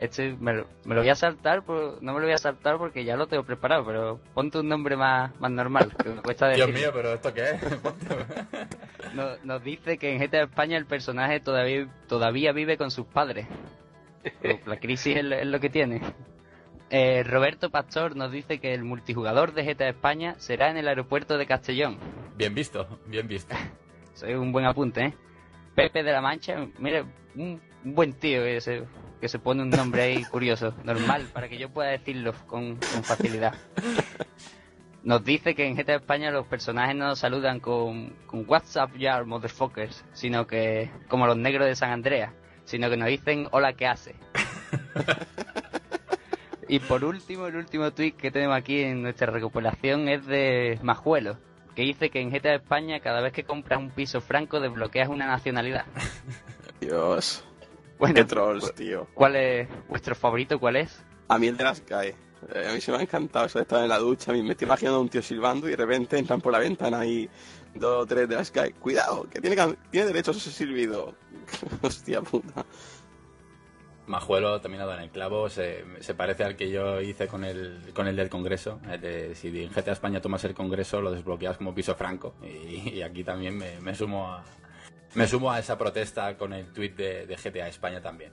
[0.02, 2.76] este me lo, me lo voy a saltar, pero no me lo voy a saltar
[2.78, 6.48] porque ya lo tengo preparado, pero ponte un nombre más, más normal, que me cuesta
[6.50, 7.60] Dios mío, pero ¿esto qué es?
[9.14, 13.46] Nos, nos dice que en GTA España el personaje todavía, todavía vive con sus padres.
[14.40, 16.00] Pero La crisis es, lo- es lo que tiene.
[16.88, 21.36] Eh, Roberto Pastor nos dice que el multijugador de GTA España será en el aeropuerto
[21.36, 21.98] de Castellón.
[22.36, 23.54] bien visto, bien visto.
[24.14, 25.14] Es un buen apunte, ¿eh?
[25.74, 27.04] Pepe de la Mancha, mira,
[27.34, 28.84] un, buen tío que se,
[29.22, 33.54] que se pone un nombre ahí curioso, normal, para que yo pueda decirlo con, facilidad.
[35.04, 40.04] Nos dice que en GTA España los personajes no saludan con, con WhatsApp ya, motherfuckers,
[40.12, 42.32] sino que, como los negros de San Andreas,
[42.64, 44.16] sino que nos dicen hola, ¿qué hace?
[46.68, 51.38] y por último, el último tweet que tenemos aquí en nuestra recopilación es de Majuelo,
[51.76, 55.26] que dice que en GTA España cada vez que compras un piso franco desbloqueas una
[55.28, 55.84] nacionalidad.
[56.80, 57.44] Dios.
[58.02, 59.06] Bueno, Qué trolls, tío.
[59.14, 60.58] ¿cuál es vuestro favorito?
[60.58, 61.00] ¿Cuál es?
[61.28, 62.16] A mí el de las cae.
[62.52, 64.32] Eh, a mí se me ha encantado eso de estar en la ducha.
[64.32, 66.58] A mí me estoy imaginando a un tío silbando y de repente entran por la
[66.58, 67.30] ventana y
[67.76, 68.72] dos o tres de las cae.
[68.72, 69.54] Cuidado, que tiene,
[69.92, 71.14] tiene derecho a ser silbido.
[71.82, 72.66] Hostia puta.
[74.08, 77.44] Majuelo también ha dado en el clavo, se, se parece al que yo hice con
[77.44, 78.80] el, con el del Congreso.
[78.90, 82.34] el de, si en GTA España tomas el Congreso, lo desbloqueas como piso franco.
[82.42, 84.42] Y, y aquí también me, me sumo a,
[85.14, 88.32] me sumo a esa protesta con el tweet de, GTA España también.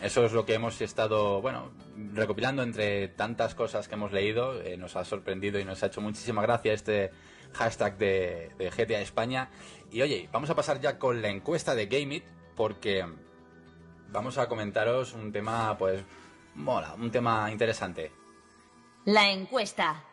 [0.00, 1.72] Eso es lo que hemos estado, bueno,
[2.14, 4.60] recopilando entre tantas cosas que hemos leído.
[4.62, 7.10] Eh, nos ha sorprendido y nos ha hecho muchísima gracia este
[7.52, 9.50] hashtag de, de GTA España.
[9.90, 12.24] Y oye, vamos a pasar ya con la encuesta de Gameit,
[12.56, 13.04] porque
[14.10, 16.02] vamos a comentaros un tema, pues,
[16.54, 18.10] mola, un tema interesante.
[19.04, 20.04] La encuesta.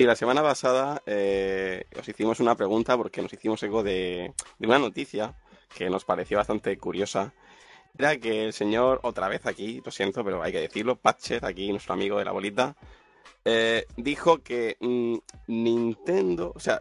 [0.00, 4.66] Y la semana pasada eh, os hicimos una pregunta porque nos hicimos eco de, de
[4.68, 5.34] una noticia
[5.74, 7.34] que nos pareció bastante curiosa.
[7.98, 11.72] Era que el señor, otra vez aquí, lo siento, pero hay que decirlo, Patchet, aquí
[11.72, 12.76] nuestro amigo de la bolita,
[13.44, 15.16] eh, dijo que mm,
[15.48, 16.78] Nintendo, o sea,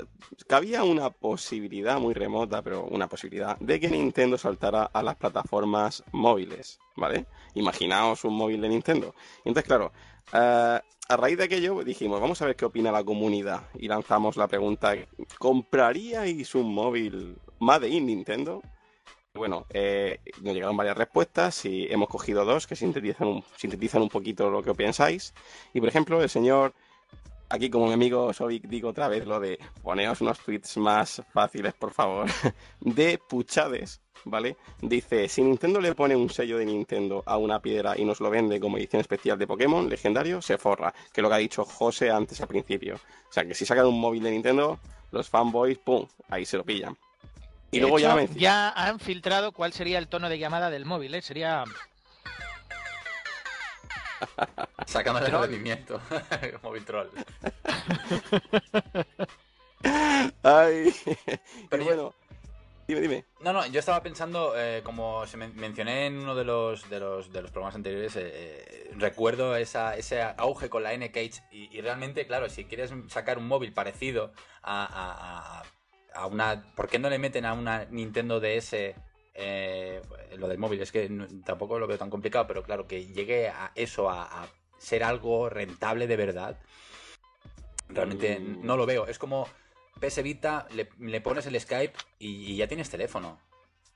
[0.47, 5.15] que había una posibilidad muy remota, pero una posibilidad, de que Nintendo saltara a las
[5.15, 7.25] plataformas móviles, ¿vale?
[7.55, 9.15] Imaginaos un móvil de Nintendo.
[9.39, 9.91] Entonces, claro,
[10.33, 10.79] eh,
[11.09, 13.63] a raíz de aquello dijimos, vamos a ver qué opina la comunidad.
[13.75, 14.93] Y lanzamos la pregunta,
[15.39, 18.61] ¿compraríais un móvil Made in Nintendo?
[19.33, 24.09] Bueno, eh, nos llegaron varias respuestas y hemos cogido dos que sintetizan un, sintetizan un
[24.09, 25.33] poquito lo que pensáis.
[25.73, 26.73] Y por ejemplo, el señor,
[27.47, 31.73] aquí como mi amigo Sovic, digo otra vez lo de poneos unos tweets más fáciles,
[31.75, 32.27] por favor,
[32.81, 34.57] de Puchades, ¿vale?
[34.81, 38.29] Dice, si Nintendo le pone un sello de Nintendo a una piedra y nos lo
[38.29, 41.65] vende como edición especial de Pokémon, legendario, se forra, que es lo que ha dicho
[41.65, 42.95] José antes al principio.
[43.29, 44.79] O sea, que si sacan un móvil de Nintendo,
[45.11, 46.97] los fanboys, ¡pum!, ahí se lo pillan.
[47.71, 48.27] Y De luego hecho, ya me...
[48.27, 51.21] ya han filtrado cuál sería el tono de llamada del móvil, ¿eh?
[51.21, 51.63] Sería...
[54.87, 55.99] Sacando el rendimiento.
[56.63, 57.07] Móvil troll.
[60.43, 60.93] Ay,
[61.69, 62.13] Pero y yo- bueno,
[62.87, 63.25] dime, dime.
[63.41, 66.99] No, no, yo estaba pensando, eh, como se men- mencioné en uno de los, de
[66.99, 71.75] los, de los programas anteriores, eh, eh, recuerdo esa, ese auge con la N-Cage y,
[71.77, 74.31] y realmente, claro, si quieres sacar un móvil parecido
[74.61, 75.63] a, a- a-
[76.21, 76.63] a una...
[76.75, 78.95] ¿Por qué no le meten a una Nintendo DS
[80.37, 80.81] lo del móvil?
[80.81, 84.23] Es que no- tampoco lo veo tan complicado, pero claro, que llegue a eso, a,
[84.43, 84.47] a
[84.79, 86.57] ser algo rentable de verdad,
[87.89, 88.65] realmente Mm.
[88.65, 89.05] no lo veo.
[89.07, 89.47] Es como...
[89.99, 93.39] PS Vita, le, le pones el Skype y, y ya tienes teléfono.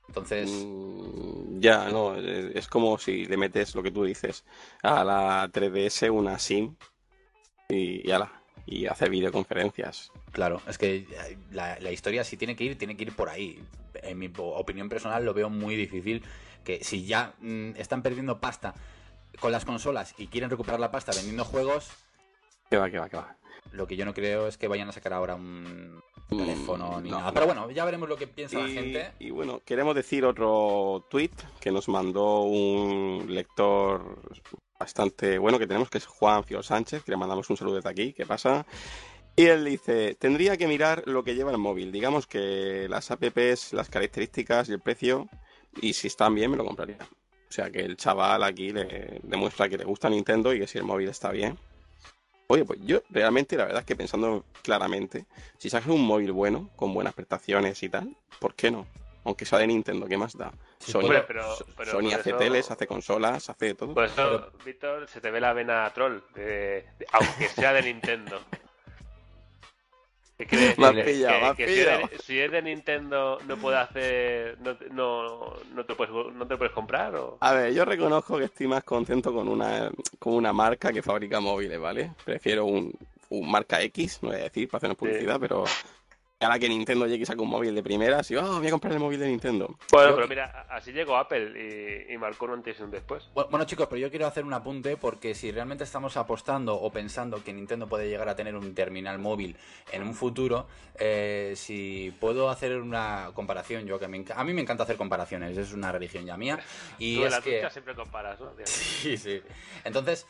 [0.08, 4.44] Entonces, Mm, ya, no, eh, es como si le metes lo que tú dices
[4.82, 6.74] a la 3DS una SIM
[7.68, 10.10] y, y ala, y hacer videoconferencias.
[10.32, 13.28] claro, es que eh, la, la historia si tiene que ir, tiene que ir por
[13.28, 13.62] ahí.
[14.02, 16.22] En mi opinión personal lo veo muy difícil
[16.64, 18.74] que si ya mm, están perdiendo pasta
[19.40, 21.90] con las consolas y quieren recuperar la pasta vendiendo juegos,
[22.68, 23.36] Que va, que va, que va.
[23.70, 27.18] Lo que yo no creo es que vayan a sacar ahora un teléfono ni no,
[27.18, 27.28] nada.
[27.28, 27.34] no.
[27.34, 29.12] Pero bueno, ya veremos lo que piensa la gente.
[29.18, 31.30] y bueno, queremos decir otro tweet
[31.60, 34.18] que nos mandó un lector
[34.78, 37.90] bastante bueno que tenemos, que es Juan Fior Sánchez, que le mandamos un saludo desde
[37.90, 38.12] aquí.
[38.12, 38.66] ¿Qué pasa?
[39.34, 41.90] Y él dice, tendría que mirar lo que lleva el móvil.
[41.90, 45.28] Digamos que las apps, las características y el precio,
[45.80, 46.98] y si están bien, me lo compraría.
[47.48, 50.78] O sea que el chaval aquí le demuestra que le gusta Nintendo y que si
[50.78, 51.58] el móvil está bien.
[52.48, 55.26] Oye, pues yo realmente, la verdad es que pensando claramente,
[55.58, 58.86] si sacas un móvil bueno, con buenas prestaciones y tal, ¿por qué no?
[59.24, 60.52] Aunque sea de Nintendo, ¿qué más da?
[60.80, 63.94] Sí, Sony, pero- pero hace eso- teles, hace consolas, hace todo.
[63.94, 68.40] Por eso, Víctor, se te ve la vena troll, de- de- aunque sea de Nintendo.
[70.46, 72.10] Si, es de, pillado.
[72.24, 76.56] si es de Nintendo no puede hacer, no, te- no, no te puedes, no te
[76.56, 80.52] puedes comprar o A ver, yo reconozco que estoy más contento con una, con una
[80.52, 82.12] marca que fabrica móviles, ¿vale?
[82.24, 82.92] Prefiero un,
[83.30, 85.64] un marca X, no voy a decir para hacernos publicidad, pero
[86.44, 88.92] ahora que Nintendo llegue y saca un móvil de primeras y oh, voy a comprar
[88.94, 89.76] el móvil de Nintendo.
[89.90, 93.28] Bueno, Yo- pero mira, así llegó Apple y, y marcó un antes y un después.
[93.34, 96.90] Bu- Bueno chicos, pero yo quiero hacer un apunte porque si realmente estamos apostando o
[96.90, 99.56] pensando que Nintendo puede llegar a tener un terminal móvil
[99.92, 100.66] en un futuro,
[100.98, 105.56] eh, si puedo hacer una comparación, yo que me a mí me encanta hacer comparaciones,
[105.56, 106.58] es una religión ya mía
[106.98, 108.52] y Tú es la que siempre comparas, ¿no?
[108.64, 109.40] sí, sí.
[109.84, 110.26] Entonces,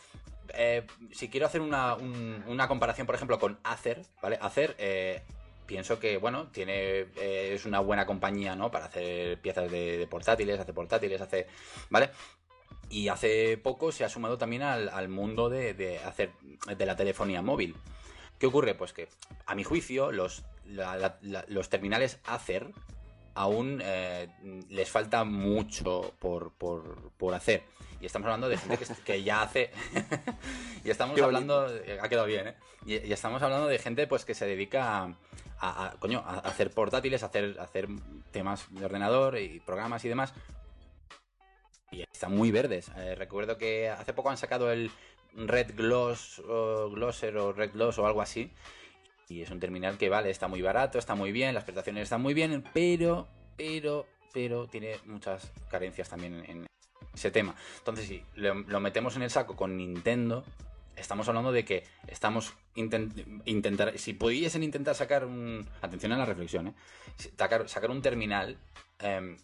[0.55, 4.39] eh, si quiero hacer una, un- una comparación, por ejemplo, con Acer, ¿vale?
[4.41, 5.23] Acer, eh,
[5.73, 8.71] pienso que, bueno, tiene eh, es una buena compañía, ¿no?
[8.71, 11.47] Para hacer piezas de, de portátiles, hace portátiles, hace,
[11.89, 12.11] ¿vale?
[12.91, 16.31] Y hace poco se ha sumado también al, al mundo de, de hacer
[16.77, 17.75] de la telefonía móvil.
[18.39, 18.75] ¿Qué ocurre?
[18.75, 19.09] Pues que,
[19.47, 22.67] a mi juicio, los, la- la- la- los terminales Acer
[23.35, 24.29] aún eh,
[24.69, 27.63] les falta mucho por, por, por hacer.
[27.99, 29.71] Y estamos hablando de gente que, que ya hace.
[30.85, 31.67] y estamos hablando.
[32.03, 32.55] Ha quedado bien, ¿eh?
[32.85, 35.15] Y, y estamos hablando de gente pues que se dedica a,
[35.63, 37.89] a- coño, hacer portátiles, a hacer, hacer
[38.31, 40.35] temas de ordenador y programas y demás.
[41.91, 42.91] y están muy verdes.
[42.97, 44.91] Eh, recuerdo que hace poco han sacado el
[45.35, 48.51] Red Gloss o Glosser o Red Gloss o algo así.
[49.29, 52.23] Y es un terminal que vale, está muy barato, está muy bien, las prestaciones están
[52.23, 53.29] muy bien, pero,
[53.59, 56.67] pero, pero tiene muchas carencias también en
[57.15, 57.55] ese tema.
[57.79, 60.45] Entonces, si lo metemos en el saco con Nintendo,
[60.97, 66.25] estamos hablando de que estamos intent- intentar si pudiesen intentar sacar un atención a la
[66.25, 66.75] reflexión ¿eh?
[67.37, 68.59] sacar, sacar un terminal
[68.99, 69.37] em,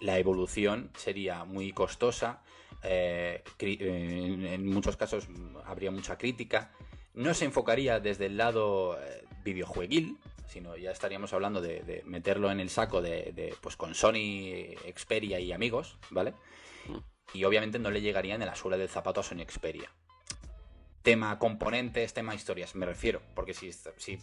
[0.00, 2.42] la evolución sería muy costosa
[2.82, 6.72] eh, en, en muchos casos mm, habría mucha crítica.
[7.12, 10.16] No se enfocaría desde el lado eh, videojueguil
[10.48, 14.74] sino ya estaríamos hablando de, de meterlo en el saco de, de, pues con Sony
[14.96, 16.34] Xperia y amigos vale
[17.32, 19.92] y obviamente no le llegarían en la suela del zapato a Sony Xperia
[21.02, 23.20] tema componentes, tema historias, me refiero.
[23.34, 24.18] Porque si, si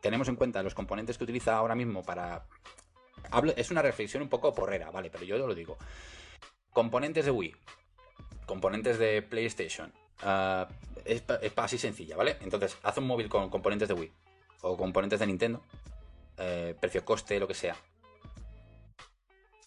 [0.00, 2.46] tenemos en cuenta los componentes que utiliza ahora mismo para.
[3.30, 5.10] Hablo, es una reflexión un poco porrera, ¿vale?
[5.10, 5.78] Pero yo lo digo.
[6.72, 7.54] Componentes de Wii,
[8.46, 9.92] componentes de PlayStation.
[10.22, 10.68] ah,
[11.04, 12.36] es, es así sencilla, ¿vale?
[12.40, 14.12] Entonces, haz un móvil con componentes de Wii
[14.62, 15.62] o componentes de Nintendo,
[16.38, 17.76] eh, precio-coste, lo que sea.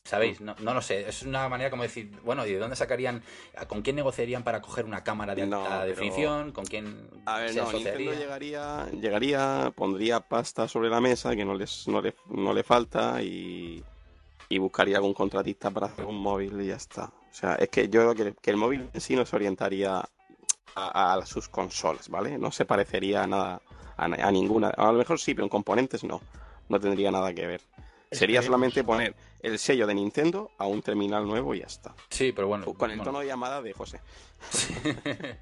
[0.05, 0.39] ¿Sabéis?
[0.39, 1.09] No, no lo sé.
[1.09, 3.23] Es una manera como decir, bueno, ¿y de dónde sacarían?
[3.67, 6.51] ¿Con quién negociarían para coger una cámara de No, alta pero- definición?
[6.51, 11.43] ¿Con quién A ver, se no, Nintendo llegaría, llegaría, pondría pasta sobre la mesa que
[11.43, 13.83] no, les, no, le, no le falta y,
[14.47, 17.05] y buscaría algún contratista para hacer un móvil y ya está.
[17.05, 20.07] O sea, es que yo creo que, que el móvil en sí no se orientaría
[20.75, 22.37] a, a sus consolas, ¿vale?
[22.37, 23.61] No se parecería a nada,
[23.97, 24.67] a, a ninguna.
[24.69, 26.21] A lo mejor sí, pero en componentes no.
[26.69, 27.61] No tendría nada que ver.
[28.11, 29.13] Sería solamente poner
[29.45, 31.93] el sello de Nintendo a un terminal nuevo y ya está.
[32.09, 32.65] Sí, pero bueno.
[32.65, 33.03] Con el bueno.
[33.03, 34.01] tono de llamada de José.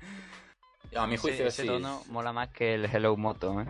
[0.95, 1.67] A mi Sí, juicio ese sí.
[1.67, 3.65] tono mola más que el Hello Moto, ¿eh?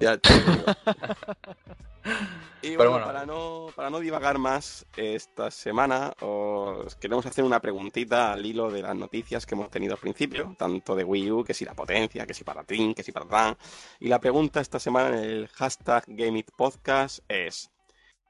[0.00, 0.64] Ya te lo digo.
[2.62, 3.06] y Pero bueno, bueno.
[3.06, 8.70] Para, no, para no divagar más esta semana, os queremos hacer una preguntita al hilo
[8.72, 11.74] de las noticias que hemos tenido al principio, tanto de Wii U, que si la
[11.74, 13.56] potencia, que si para Trin, que si para Tran.
[14.00, 17.70] Y la pregunta esta semana en el hashtag GameItPodcast es,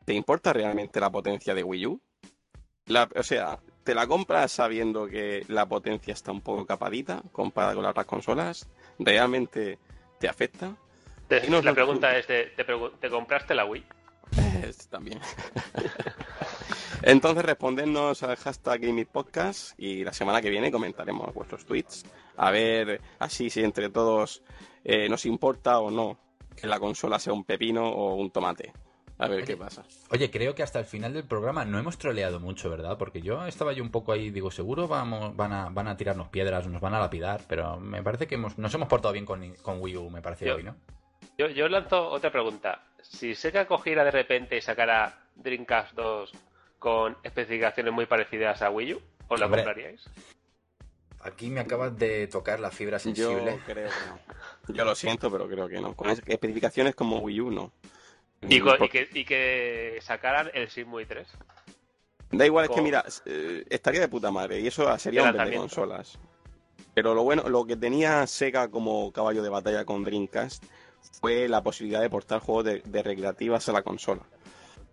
[0.04, 2.00] ¿te importa realmente la potencia de Wii U?
[2.86, 7.74] La- o sea, ¿te la compras sabiendo que la potencia está un poco capadita comparada
[7.74, 8.68] con las otras consolas?
[8.98, 9.78] ¿Realmente
[10.20, 10.76] te afecta?
[11.28, 13.84] Te- la lo- pregunta es, ¿te, te pregu- ¿te compraste la Wii?
[14.62, 15.20] Este también.
[17.02, 22.04] Entonces respondednos al hashtag GameItPodcast y la semana que viene comentaremos vuestros tweets.
[22.36, 24.42] A ver así si entre todos
[24.84, 26.18] eh, nos importa o no
[26.56, 28.72] que la consola sea un pepino o un tomate.
[29.18, 29.84] A ver qué pasa.
[30.10, 32.98] Oye, creo que hasta el final del programa no hemos troleado mucho, ¿verdad?
[32.98, 36.28] Porque yo estaba yo un poco ahí, digo, seguro vamos, van, a, van a tirarnos
[36.28, 39.54] piedras, nos van a lapidar, pero me parece que hemos, nos hemos portado bien con,
[39.62, 40.74] con Wii U, me parece Yo- hoy, ¿no?
[41.38, 42.82] Yo, yo lanzo otra pregunta.
[43.02, 46.32] Si Sega cogiera de repente y sacara Dreamcast 2
[46.78, 49.62] con especificaciones muy parecidas a Wii U, ¿os la Hombre.
[49.64, 50.04] compraríais?
[51.20, 53.58] Aquí me acabas de tocar la fibra Yo sensible.
[53.64, 54.74] creo que no.
[54.74, 55.94] Yo lo siento, pero creo que no.
[55.94, 57.72] Con es- especificaciones como Wii U, no.
[58.48, 61.26] Y, que, y que sacaran el Shenmue 3.
[62.30, 65.36] Da igual, es que mira, eh, estaría de puta madre y eso sería De un
[65.36, 65.60] lanzamiento.
[65.62, 66.18] consolas.
[66.94, 70.64] Pero lo bueno, lo que tenía Sega como caballo de batalla con Dreamcast
[71.20, 74.22] fue la posibilidad de portar juegos de, de recreativas a la consola.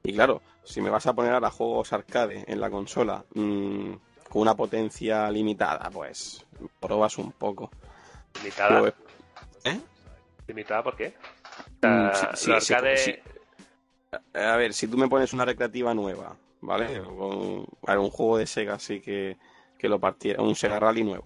[0.03, 3.93] Y claro, si me vas a poner ahora juegos arcade en la consola mm,
[4.29, 6.45] con una potencia limitada, pues
[6.79, 7.69] probas un poco.
[8.39, 8.81] Limitada.
[9.63, 9.79] Pero, ¿Eh?
[10.47, 11.13] ¿Limitada por qué?
[11.81, 13.15] Mm, O sí, sea, sí, lo sí, arcade- sí.
[14.33, 16.99] A ver, si tú me pones una recreativa nueva, ¿vale?
[16.99, 19.37] Ver, un juego de Sega así que,
[19.77, 21.23] que lo partiera, un Sega Rally nuevo.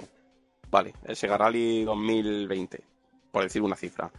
[0.70, 2.84] Vale, el Sega Rally 2020,
[3.32, 4.12] por decir una cifra.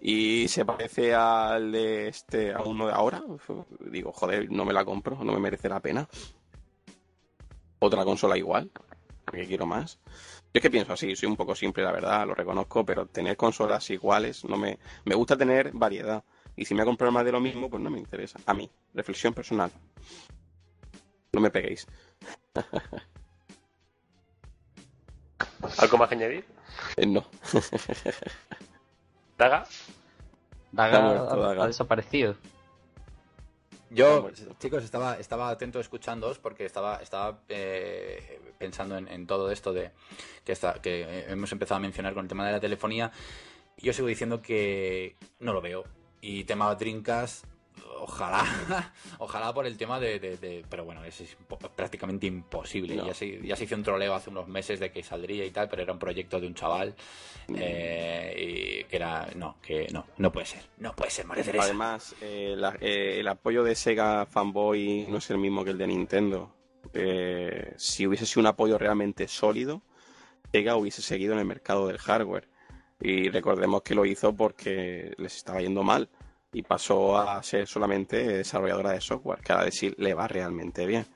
[0.00, 3.22] Y se parece al de este, a uno de ahora.
[3.80, 6.08] Digo, joder, no me la compro, no me merece la pena.
[7.80, 8.70] Otra consola igual,
[9.24, 9.98] porque quiero más.
[10.06, 13.36] Yo es que pienso así, soy un poco simple, la verdad, lo reconozco, pero tener
[13.36, 14.78] consolas iguales no me...
[15.04, 16.22] Me gusta tener variedad.
[16.56, 18.38] Y si me voy a comprar más de lo mismo, pues no me interesa.
[18.46, 19.70] A mí, reflexión personal.
[21.32, 21.86] No me peguéis.
[25.78, 26.44] ¿Algo más que añadir?
[26.96, 27.24] Eh, no.
[29.38, 29.66] ¿Daga?
[30.72, 31.64] Daga Ha muerto, ha- Daga.
[31.64, 32.36] ha desaparecido.
[33.90, 39.74] Yo, chicos, estaba, estaba atento escuchándoos porque estaba, estaba eh, pensando en, en todo esto
[39.74, 39.90] de
[40.44, 43.12] que, está, que eh, hemos empezado a mencionar con el tema de la telefonía.
[43.76, 45.84] Yo sigo diciendo que no lo veo.
[46.24, 47.44] Y tema Dreamcast,
[47.98, 48.44] ojalá,
[49.18, 50.18] ojalá por el tema de...
[50.20, 51.36] de- de- pero bueno, es,
[51.76, 52.94] prácticamente imposible.
[52.94, 53.06] No.
[53.06, 55.68] Ya, se, ya se hizo un troleo hace unos meses de que saldría y tal,
[55.68, 56.94] pero era un proyecto de un chaval.
[57.54, 58.34] eh,
[58.82, 59.28] y que era...
[59.36, 60.62] No, que no, no puede ser.
[60.78, 61.64] No puede ser, María Teresa.
[61.64, 65.78] Además, eh, la- eh, el apoyo de Sega Fanboy no es el mismo que el
[65.78, 66.54] de Nintendo.
[66.94, 69.82] eh, si hubiese sido un apoyo realmente sólido,
[70.52, 72.48] Sega hubiese seguido en el mercado del hardware.
[73.02, 76.08] Y recordemos que lo hizo porque les estaba yendo mal
[76.52, 81.06] y pasó a ser solamente desarrolladora de software, que a decir le va realmente bien.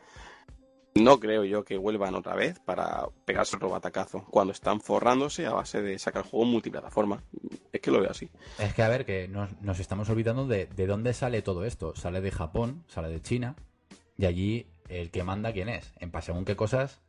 [0.95, 5.53] No creo yo que vuelvan otra vez para pegarse otro batacazo cuando están forrándose a
[5.53, 7.23] base de sacar juegos multiplataforma.
[7.71, 8.31] Es que lo veo así.
[8.59, 11.95] Es que a ver, que nos, estamos olvidando de, de dónde sale todo esto.
[11.95, 13.57] Sale de Japón, sale de China,
[14.17, 15.93] y allí el que manda, ¿quién es?
[15.99, 17.01] En según qué cosas,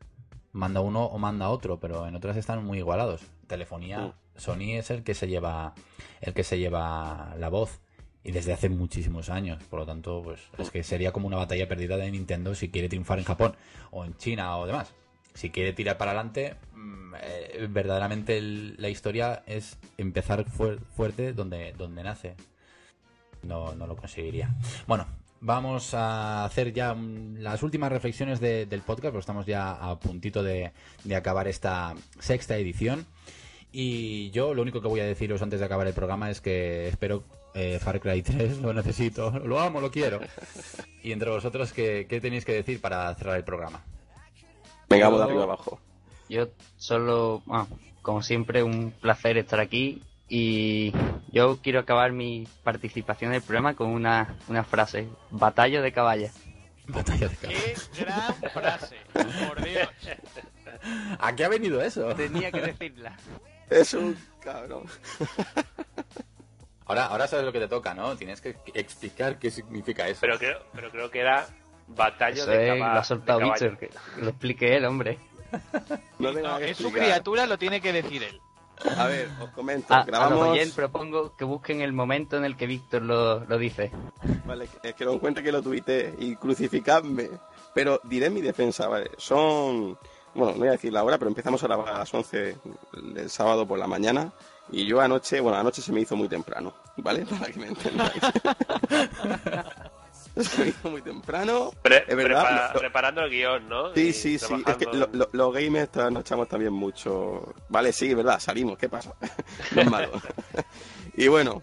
[0.58, 3.22] manda uno o manda otro, pero en otras están muy igualados.
[3.48, 4.14] Telefonía, Mm.
[4.40, 5.74] Sony es el que se lleva
[6.22, 7.80] el que se lleva la voz
[8.24, 11.68] y desde hace muchísimos años, por lo tanto, pues es que sería como una batalla
[11.68, 13.56] perdida de Nintendo si quiere triunfar en Japón
[13.92, 14.94] o en China o demás.
[15.34, 21.34] Si quiere tirar para adelante, mm, eh, verdaderamente el- la historia es empezar fuer- fuerte
[21.34, 22.36] donde, donde nace.
[23.44, 24.50] No, no lo conseguiría.
[24.88, 25.06] Bueno,
[25.42, 30.44] vamos a hacer ya las últimas reflexiones de- del podcast, porque estamos ya a puntito
[30.44, 30.72] de,
[31.04, 33.06] de acabar esta sexta edición.
[33.72, 36.88] Y yo lo único que voy a deciros antes de acabar el programa es que
[36.88, 37.24] espero
[37.54, 40.20] eh, Far Cry 3, lo necesito, lo amo, lo quiero.
[41.04, 43.84] Y entre vosotros, ¿qué, qué tenéis que decir para cerrar el programa?
[44.90, 45.80] Vengamos de Yo- arriba abajo.
[46.30, 46.48] Yo
[46.78, 47.68] solo, bueno,
[48.02, 50.94] como siempre, un placer estar aquí y
[51.32, 56.32] yo quiero acabar mi participación en el programa con una, una frase, batalla de caballa.
[56.88, 57.92] Batalla de cabeza.
[57.94, 58.96] ¡Qué gran frase!
[59.14, 59.90] Por Dios.
[61.20, 62.08] ¿A qué ha venido eso?
[62.16, 63.16] Tenía que decirla.
[63.70, 64.84] Es un cabrón.
[66.86, 68.16] Ahora, ahora sabes lo que te toca, ¿no?
[68.16, 70.22] Tienes que explicar qué significa eso.
[70.22, 71.46] Pero creo, pero creo que era
[71.88, 73.70] batalla Eso de, es, caba- lo ha soltado de caballo.
[73.72, 75.18] Víctor, que lo explique él, hombre.
[76.20, 78.40] No No, es su criatura, lo tiene que decir él.
[78.98, 79.94] A ver, os comento.
[79.94, 80.48] A, a los grabamos.
[80.50, 83.92] oyentes propongo que busquen el momento en el que Víctor lo, lo dice.
[84.46, 87.30] Vale, es que lo encuentre que lo tuiteé y crucificadme.
[87.74, 89.12] Pero diré mi defensa, vale.
[89.18, 89.98] Son.
[90.34, 92.58] Bueno, no voy a decir la hora, pero empezamos a a las 11
[93.14, 94.32] del sábado por la mañana.
[94.72, 97.26] Y yo anoche, bueno, anoche se me hizo muy temprano, ¿vale?
[97.40, 98.22] Para que me entendáis.
[100.84, 101.72] muy temprano.
[101.82, 102.42] Pre- es verdad.
[102.44, 103.94] prepara- lo- preparando el guion, ¿no?
[103.94, 104.46] Sí, Y sí, sí.
[104.66, 107.54] Es que trabajando lo- en- lo- los gamers trasnochamos también mucho.
[107.70, 109.14] Vale, sí, verdad, salimos, ¿qué pasa?
[109.76, 110.12] no es malo.
[111.16, 111.62] y bueno,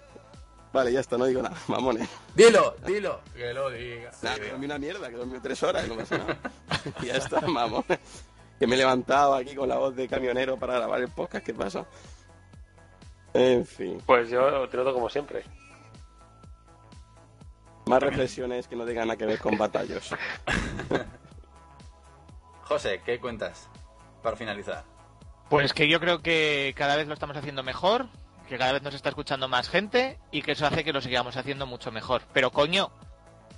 [0.73, 2.09] vale, ya está, no digo nada, mamones.
[2.35, 3.21] Dilo, dilo.
[3.35, 4.11] Que lo diga.
[4.37, 6.39] Que dormí una mierda, que dormí tres horas y no pasa nada.
[7.03, 7.85] Ya está, vamos.
[8.59, 11.53] Que me he levantado aquí con la voz de camionero para grabar el podcast, ¿qué
[11.55, 11.85] pasa?
[13.33, 15.43] En fin, Pues yo te noto como siempre.
[17.86, 20.15] Más reflexiones que no tengan nada que ver con batallos.
[22.62, 23.69] José, ¿qué cuentas?
[24.23, 24.85] Para finalizar.
[25.51, 28.09] Pues que yo creo que cada vez lo estamos haciendo mejor,
[28.48, 31.36] que cada vez nos está escuchando más gente y que eso hace que lo sigamos
[31.36, 32.23] haciendo mucho mejor.
[32.32, 32.90] Pero coño,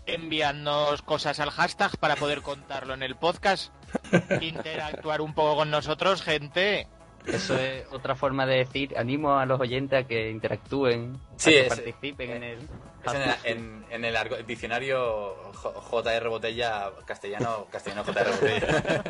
[0.06, 3.72] enviadnos cosas al hashtag para poder contarlo en el podcast,
[4.40, 6.88] interactuar un poco con nosotros, gente.
[7.26, 11.62] Eso es otra forma de decir, animo a los oyentes a que interactúen, Sí, a
[11.62, 12.68] que participen en el...
[13.06, 19.02] Es en, el- en- en el argo- diccionario J- JR Botella, castellano, castellano JR Botella.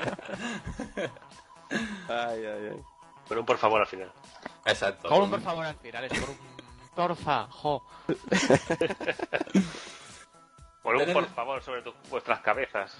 [2.08, 2.82] Ay, ay, ay.
[3.28, 4.12] Con un por favor al final.
[4.64, 5.08] Exacto.
[5.08, 6.38] Con un por favor al final, es por un
[6.94, 7.84] porfa, jo.
[10.94, 12.96] Un Tener- por favor sobre tu- vuestras cabezas.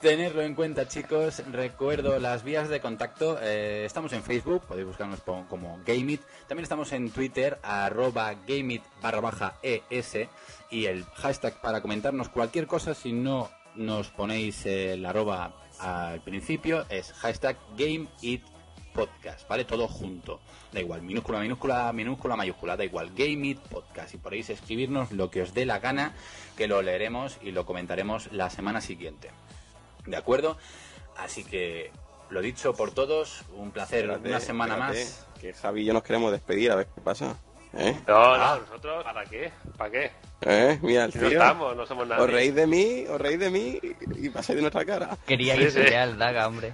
[0.00, 1.42] Tenerlo en cuenta, chicos.
[1.50, 3.38] Recuerdo las vías de contacto.
[3.42, 6.22] eh, estamos en Facebook, podéis buscarnos como Gameit.
[6.46, 10.28] También estamos en Twitter, arroba Gameit barra baja ES.
[10.70, 16.84] Y el hashtag para comentarnos cualquier cosa, si no nos ponéis el arroba al principio,
[16.88, 17.56] es hashtag
[18.94, 19.64] GameItPodcast, ¿vale?
[19.64, 20.40] Todo junto.
[20.72, 23.10] Da igual, minúscula, minúscula, minúscula, mayúscula, da igual.
[23.14, 24.14] Game It Podcast.
[24.14, 26.12] Y podéis escribirnos lo que os dé la gana,
[26.56, 29.30] que lo leeremos y lo comentaremos la semana siguiente.
[30.06, 30.56] ¿De acuerdo?
[31.16, 31.90] Así que,
[32.30, 35.26] lo dicho por todos, un placer, Espérate, una semana espérate, más.
[35.40, 37.36] Que Javi y yo nos queremos despedir, a ver qué pasa.
[37.72, 37.96] ¿Eh?
[38.08, 38.56] No, Ah.
[38.58, 39.52] no, nosotros, ¿para qué?
[39.76, 40.10] ¿Para qué?
[40.42, 40.78] ¿Eh?
[40.82, 41.28] Mira el Si tío.
[41.28, 42.22] no estamos, no somos nadie.
[42.24, 43.78] os reís de mí, os reís de mí
[44.16, 45.16] y pasáis de nuestra cara.
[45.26, 45.90] Quería Sí, irse sí.
[45.90, 46.72] ya el Daga, hombre.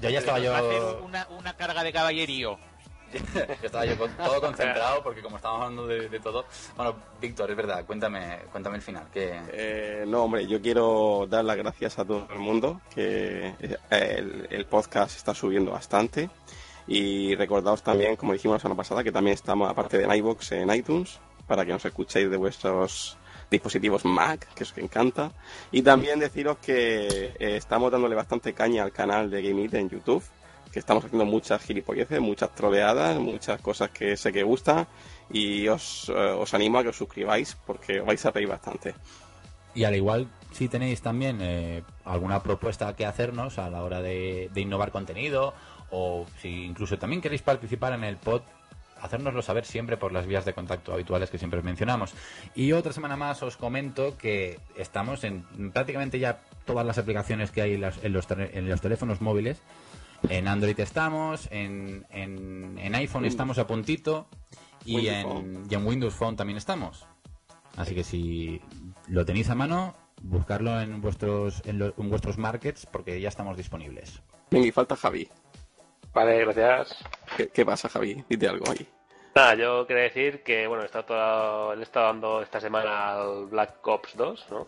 [0.00, 2.58] Yo ya estaba yo, Va a hacer una, una carga de caballerío.
[3.34, 6.44] yo estaba yo con- todo concentrado porque como estamos hablando de, de todo.
[6.76, 9.06] Bueno, Víctor, es verdad, cuéntame, cuéntame el final.
[9.12, 13.76] Que Eh, no, hombre, yo quiero dar las gracias a todo el mundo, que eh,
[13.90, 16.30] el, el podcast está subiendo bastante.
[16.86, 20.52] Y recordaos también, como dijimos la semana pasada, que también estamos, aparte de en iVoox,
[20.52, 23.17] en iTunes, para que nos escuchéis de vuestros
[23.50, 25.32] dispositivos Mac, que os encanta.
[25.72, 30.22] Y también deciros que eh, estamos dándole bastante caña al canal de Game en YouTube,
[30.72, 34.86] que estamos haciendo muchas gilipolleces, muchas troleadas, muchas cosas que sé que gustan.
[35.30, 38.94] Y os, eh, os animo a que os suscribáis, porque vais a reír bastante.
[39.74, 44.50] Y al igual si tenéis también eh, alguna propuesta que hacernos a la hora de
[44.56, 45.52] innovar contenido
[45.90, 48.42] o si incluso también queréis participar en el pod,
[49.00, 52.12] hacérnoslo saber siempre por las vías de contacto habituales que siempre mencionamos.
[52.54, 57.62] Y otra semana más os comento que estamos en prácticamente ya todas las aplicaciones que
[57.62, 57.80] hay en,
[58.12, 59.60] los, en los teléfonos móviles.
[60.28, 64.26] En Android estamos, en, en, en iPhone estamos a puntito
[64.84, 67.06] y en, y en Windows Phone también estamos.
[67.76, 68.60] Así que si
[69.06, 73.56] lo tenéis a mano, buscarlo en vuestros, en, lo- en vuestros markets porque ya estamos
[73.56, 74.20] disponibles.
[74.50, 75.28] Venga, y falta Javi.
[76.12, 76.96] Vale, gracias.
[77.36, 78.24] ¿Qué, qué pasa, Javi?
[78.28, 78.86] Dite algo ahí.
[79.34, 83.12] Nada, yo quería decir que, bueno, he estado, todo- le he estado dando esta semana
[83.14, 84.66] al Black Ops 2, ¿no?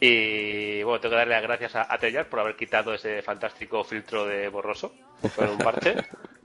[0.00, 3.84] Y, bueno, tengo que darle las gracias a, a Treyarch por haber quitado ese fantástico
[3.84, 4.92] filtro de borroso
[5.36, 5.94] con un parche.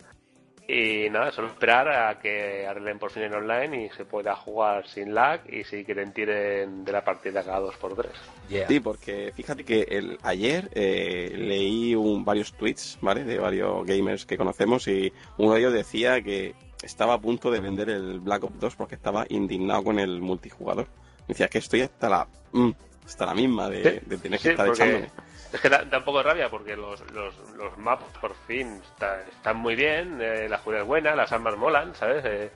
[0.69, 4.85] Y nada, solo esperar a que arreglen por fin en online y se pueda jugar
[4.85, 8.05] sin lag y si quieren tiren de la partida cada 2x3.
[8.49, 8.67] Yeah.
[8.67, 13.23] Sí, porque fíjate que el, ayer eh, leí un, varios tweets, ¿vale?
[13.23, 16.53] De varios gamers que conocemos y uno de ellos decía que
[16.83, 20.87] estaba a punto de vender el Black Ops 2 porque estaba indignado con el multijugador.
[21.29, 22.71] Decía que estoy hasta la, mm,
[23.05, 25.26] hasta la misma de, Sí, de tener sí, que estar porque echándome.
[25.53, 28.81] Es que da, da un poco de rabia porque los, los, los maps por fin
[28.83, 32.23] está- están muy bien, eh, la jugabilidad es buena, las armas molan, ¿sabes?
[32.25, 32.51] Eh,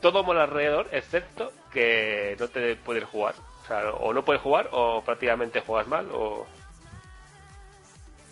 [0.00, 3.34] todo mola alrededor, excepto que no te puedes jugar.
[3.62, 6.46] O sea, o no puedes jugar o prácticamente juegas mal o...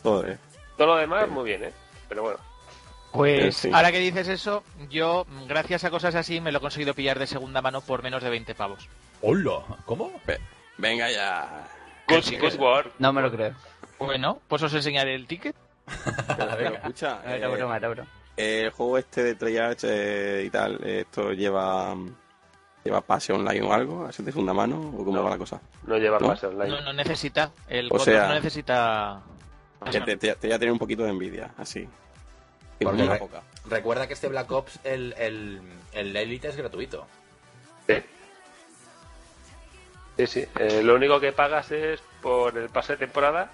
[0.03, 0.39] Todo, ¿eh?
[0.77, 1.73] Todo lo demás muy bien, ¿eh?
[2.09, 2.39] Pero bueno.
[3.13, 3.71] Pues Eh, sí.
[3.75, 7.27] ahora que dices eso, yo, gracias a cosas así, me lo he conseguido pillar de
[7.27, 8.89] segunda mano por menos de 20 pavos.
[9.23, 9.63] ¡Hola!
[9.85, 10.13] ¿Cómo?
[10.27, 10.41] Ve-
[10.79, 11.67] Venga ya.
[12.09, 12.93] Good que- work.
[12.99, 13.55] No me lo creo.
[13.99, 15.55] Bueno, pues os enseñaré el ticket.
[16.37, 18.09] Pero, escucha, Era eh, broma, era broma.
[18.37, 21.95] el juego este de Treyarch eh, y tal, eh, ¿esto lleva
[22.85, 24.05] lleva pase online o algo?
[24.07, 24.79] ¿Así de segunda mano?
[24.97, 25.25] ¿O cómo No.
[25.25, 25.61] va la cosa?
[25.87, 26.29] No lleva ¿No?
[26.29, 26.71] pase online.
[26.71, 27.51] No, no necesita.
[27.69, 29.21] El O sea- no necesita.
[29.91, 31.89] Que te, te, te voy a tener un poquito de envidia, así.
[32.79, 33.43] Y Porque una re- poca.
[33.69, 35.61] recuerda que este Black Ops, el, el,
[35.93, 37.07] el Elite es gratuito.
[37.87, 37.95] Sí.
[40.17, 40.45] Sí, sí.
[40.59, 43.51] Eh, lo único que pagas es por el pase de temporada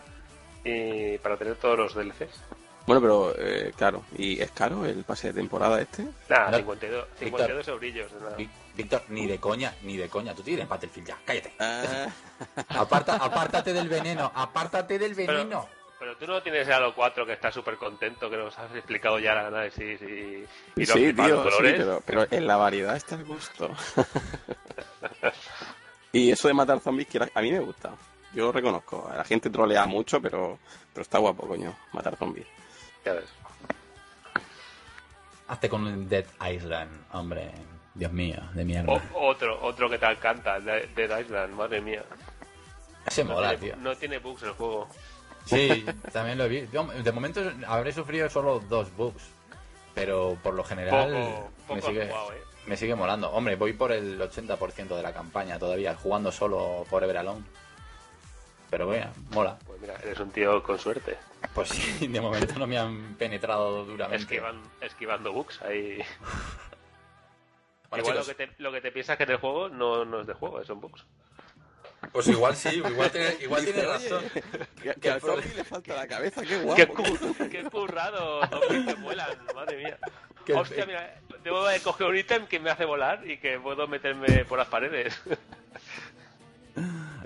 [0.64, 2.40] y para tener todos los DLCs.
[2.86, 6.04] Bueno, pero eh, claro, ¿y es caro el pase de temporada este?
[6.28, 7.40] Nada, No, 52, Víctor.
[7.40, 8.10] 52 eurillos.
[8.74, 10.34] Víctor, ni de coña, ni de coña.
[10.34, 11.52] Tú tienes Battlefield ya, cállate.
[11.60, 12.06] Ah,
[12.70, 15.68] Aparta, apártate del veneno, apártate del veneno.
[16.00, 19.32] Pero tú no tienes Halo 4 que está súper contento, que nos has explicado ya
[19.32, 20.04] el análisis y,
[20.74, 21.74] y lo has sí, tío, sí, colores.
[21.76, 23.70] pero, pero en la variedad está el gusto.
[26.12, 27.90] y eso de matar zombies, que a mí me gusta.
[28.34, 29.10] Yo lo reconozco.
[29.14, 30.58] La gente trolea mucho, pero,
[30.92, 32.46] pero está guapo, coño, matar zombies.
[33.04, 33.24] Ya ves.
[35.48, 37.50] Hazte con el Dead Island, hombre.
[37.94, 38.90] Dios mío, de mierda.
[38.92, 42.02] O- otro, otro que te encanta, de- Dead Island, madre mía.
[43.06, 43.76] Ese No mola, tiene, tío.
[43.82, 44.88] no tiene bugs el juego.
[45.44, 46.66] Sí, también lo vi.
[46.72, 49.22] Yo, De momento habré sufrido solo dos bugs.
[49.94, 52.42] Pero por lo general Poco, poco me, sigue, jugado, ¿eh?
[52.66, 53.30] Me sigue molando.
[53.30, 57.42] Hombre, voy por el 80% de la campaña todavía, jugando solo Forever Alone.
[58.70, 59.58] Pero bueno, mola.
[59.66, 61.18] Pues mira, eres un tío con suerte.
[61.54, 64.24] Pues sí, de momento no me han penetrado duramente.
[64.40, 65.98] Esquivan- esquivando bugs ahí.
[67.90, 70.22] Bueno, igual lo que, te, lo que te piensas que es del juego no, no
[70.22, 71.04] es de juego, son bugs.
[72.10, 74.24] Pues igual sí, igual tiene, igual tiene razón.
[74.80, 76.74] "Oye, Que, el al zombie le falta la cabeza, qué guapo.
[76.74, 78.46] ¡Qué, cur- qué currado!
[78.48, 79.98] Zombies que vuelan, madre mía.
[80.46, 83.86] El- Hostia, mira, debo de coger un ítem que me hace volar y que puedo
[83.86, 85.20] meterme por las paredes.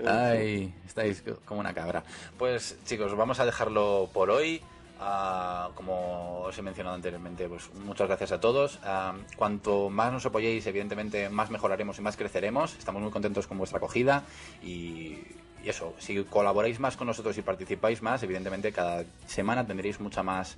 [0.05, 2.03] Ay, estáis como una cabra.
[2.37, 4.61] Pues chicos, vamos a dejarlo por hoy.
[4.99, 8.79] Ah, como os he mencionado anteriormente, pues muchas gracias a todos.
[8.83, 12.75] Ah, cuanto más nos apoyéis, evidentemente más mejoraremos y más creceremos.
[12.77, 14.23] Estamos muy contentos con vuestra acogida
[14.63, 15.19] y,
[15.63, 20.23] y eso, si colaboráis más con nosotros y participáis más, evidentemente cada semana tendréis mucha
[20.23, 20.57] más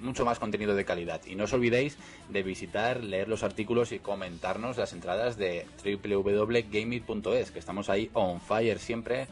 [0.00, 1.20] mucho más contenido de calidad.
[1.26, 1.96] Y no os olvidéis
[2.28, 8.40] de visitar, leer los artículos y comentarnos las entradas de www.gameit.es, que estamos ahí on
[8.40, 9.28] fire siempre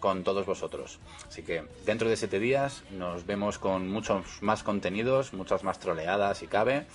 [0.00, 0.98] con todos vosotros.
[1.26, 6.38] Así que dentro de siete días nos vemos con muchos más contenidos, muchas más troleadas
[6.38, 6.86] si cabe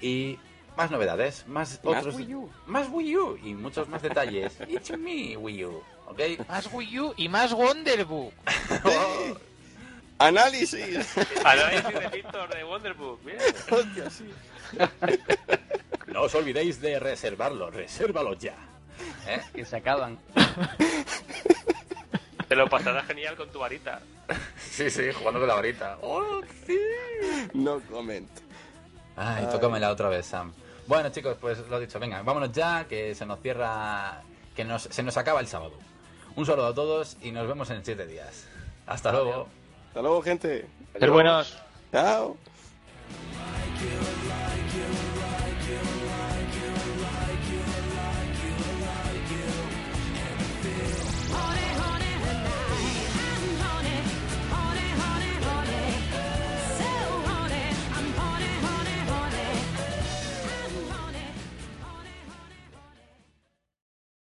[0.00, 0.38] y
[0.76, 2.50] más novedades, más, Más otros, Wii U.
[2.66, 4.58] más Wii U y muchos más detalles.
[4.68, 6.20] It's me Wii U, ¿ok?
[6.48, 8.32] Más Wii U y más Wonderbook.
[10.18, 11.16] Análisis.
[11.44, 13.38] Análisis de Víctor de Wonderbook, bien.
[13.70, 14.30] Hostia, sí.
[16.06, 18.54] No os olvidéis de reservarlo, resérvalo ya.
[19.26, 19.40] ¿Eh?
[19.52, 20.16] Que se acaban.
[22.48, 24.00] Te lo pasarás genial con tu varita.
[24.56, 25.98] Sí, sí, jugando con la varita.
[26.02, 26.78] ¡Oh, sí!
[27.54, 28.30] No comment.
[29.16, 30.52] Ay, tócamela otra vez, Sam.
[30.86, 34.22] Bueno, chicos, pues lo dicho, venga, vámonos ya, que se nos cierra,
[34.54, 35.72] que nos, se nos acaba el sábado.
[36.36, 38.46] Un saludo a todos y nos vemos en siete días.
[38.86, 39.48] Hasta luego.
[39.94, 40.66] Hasta luego, gente.
[40.98, 41.56] Ser buenos.
[41.92, 42.36] Chao.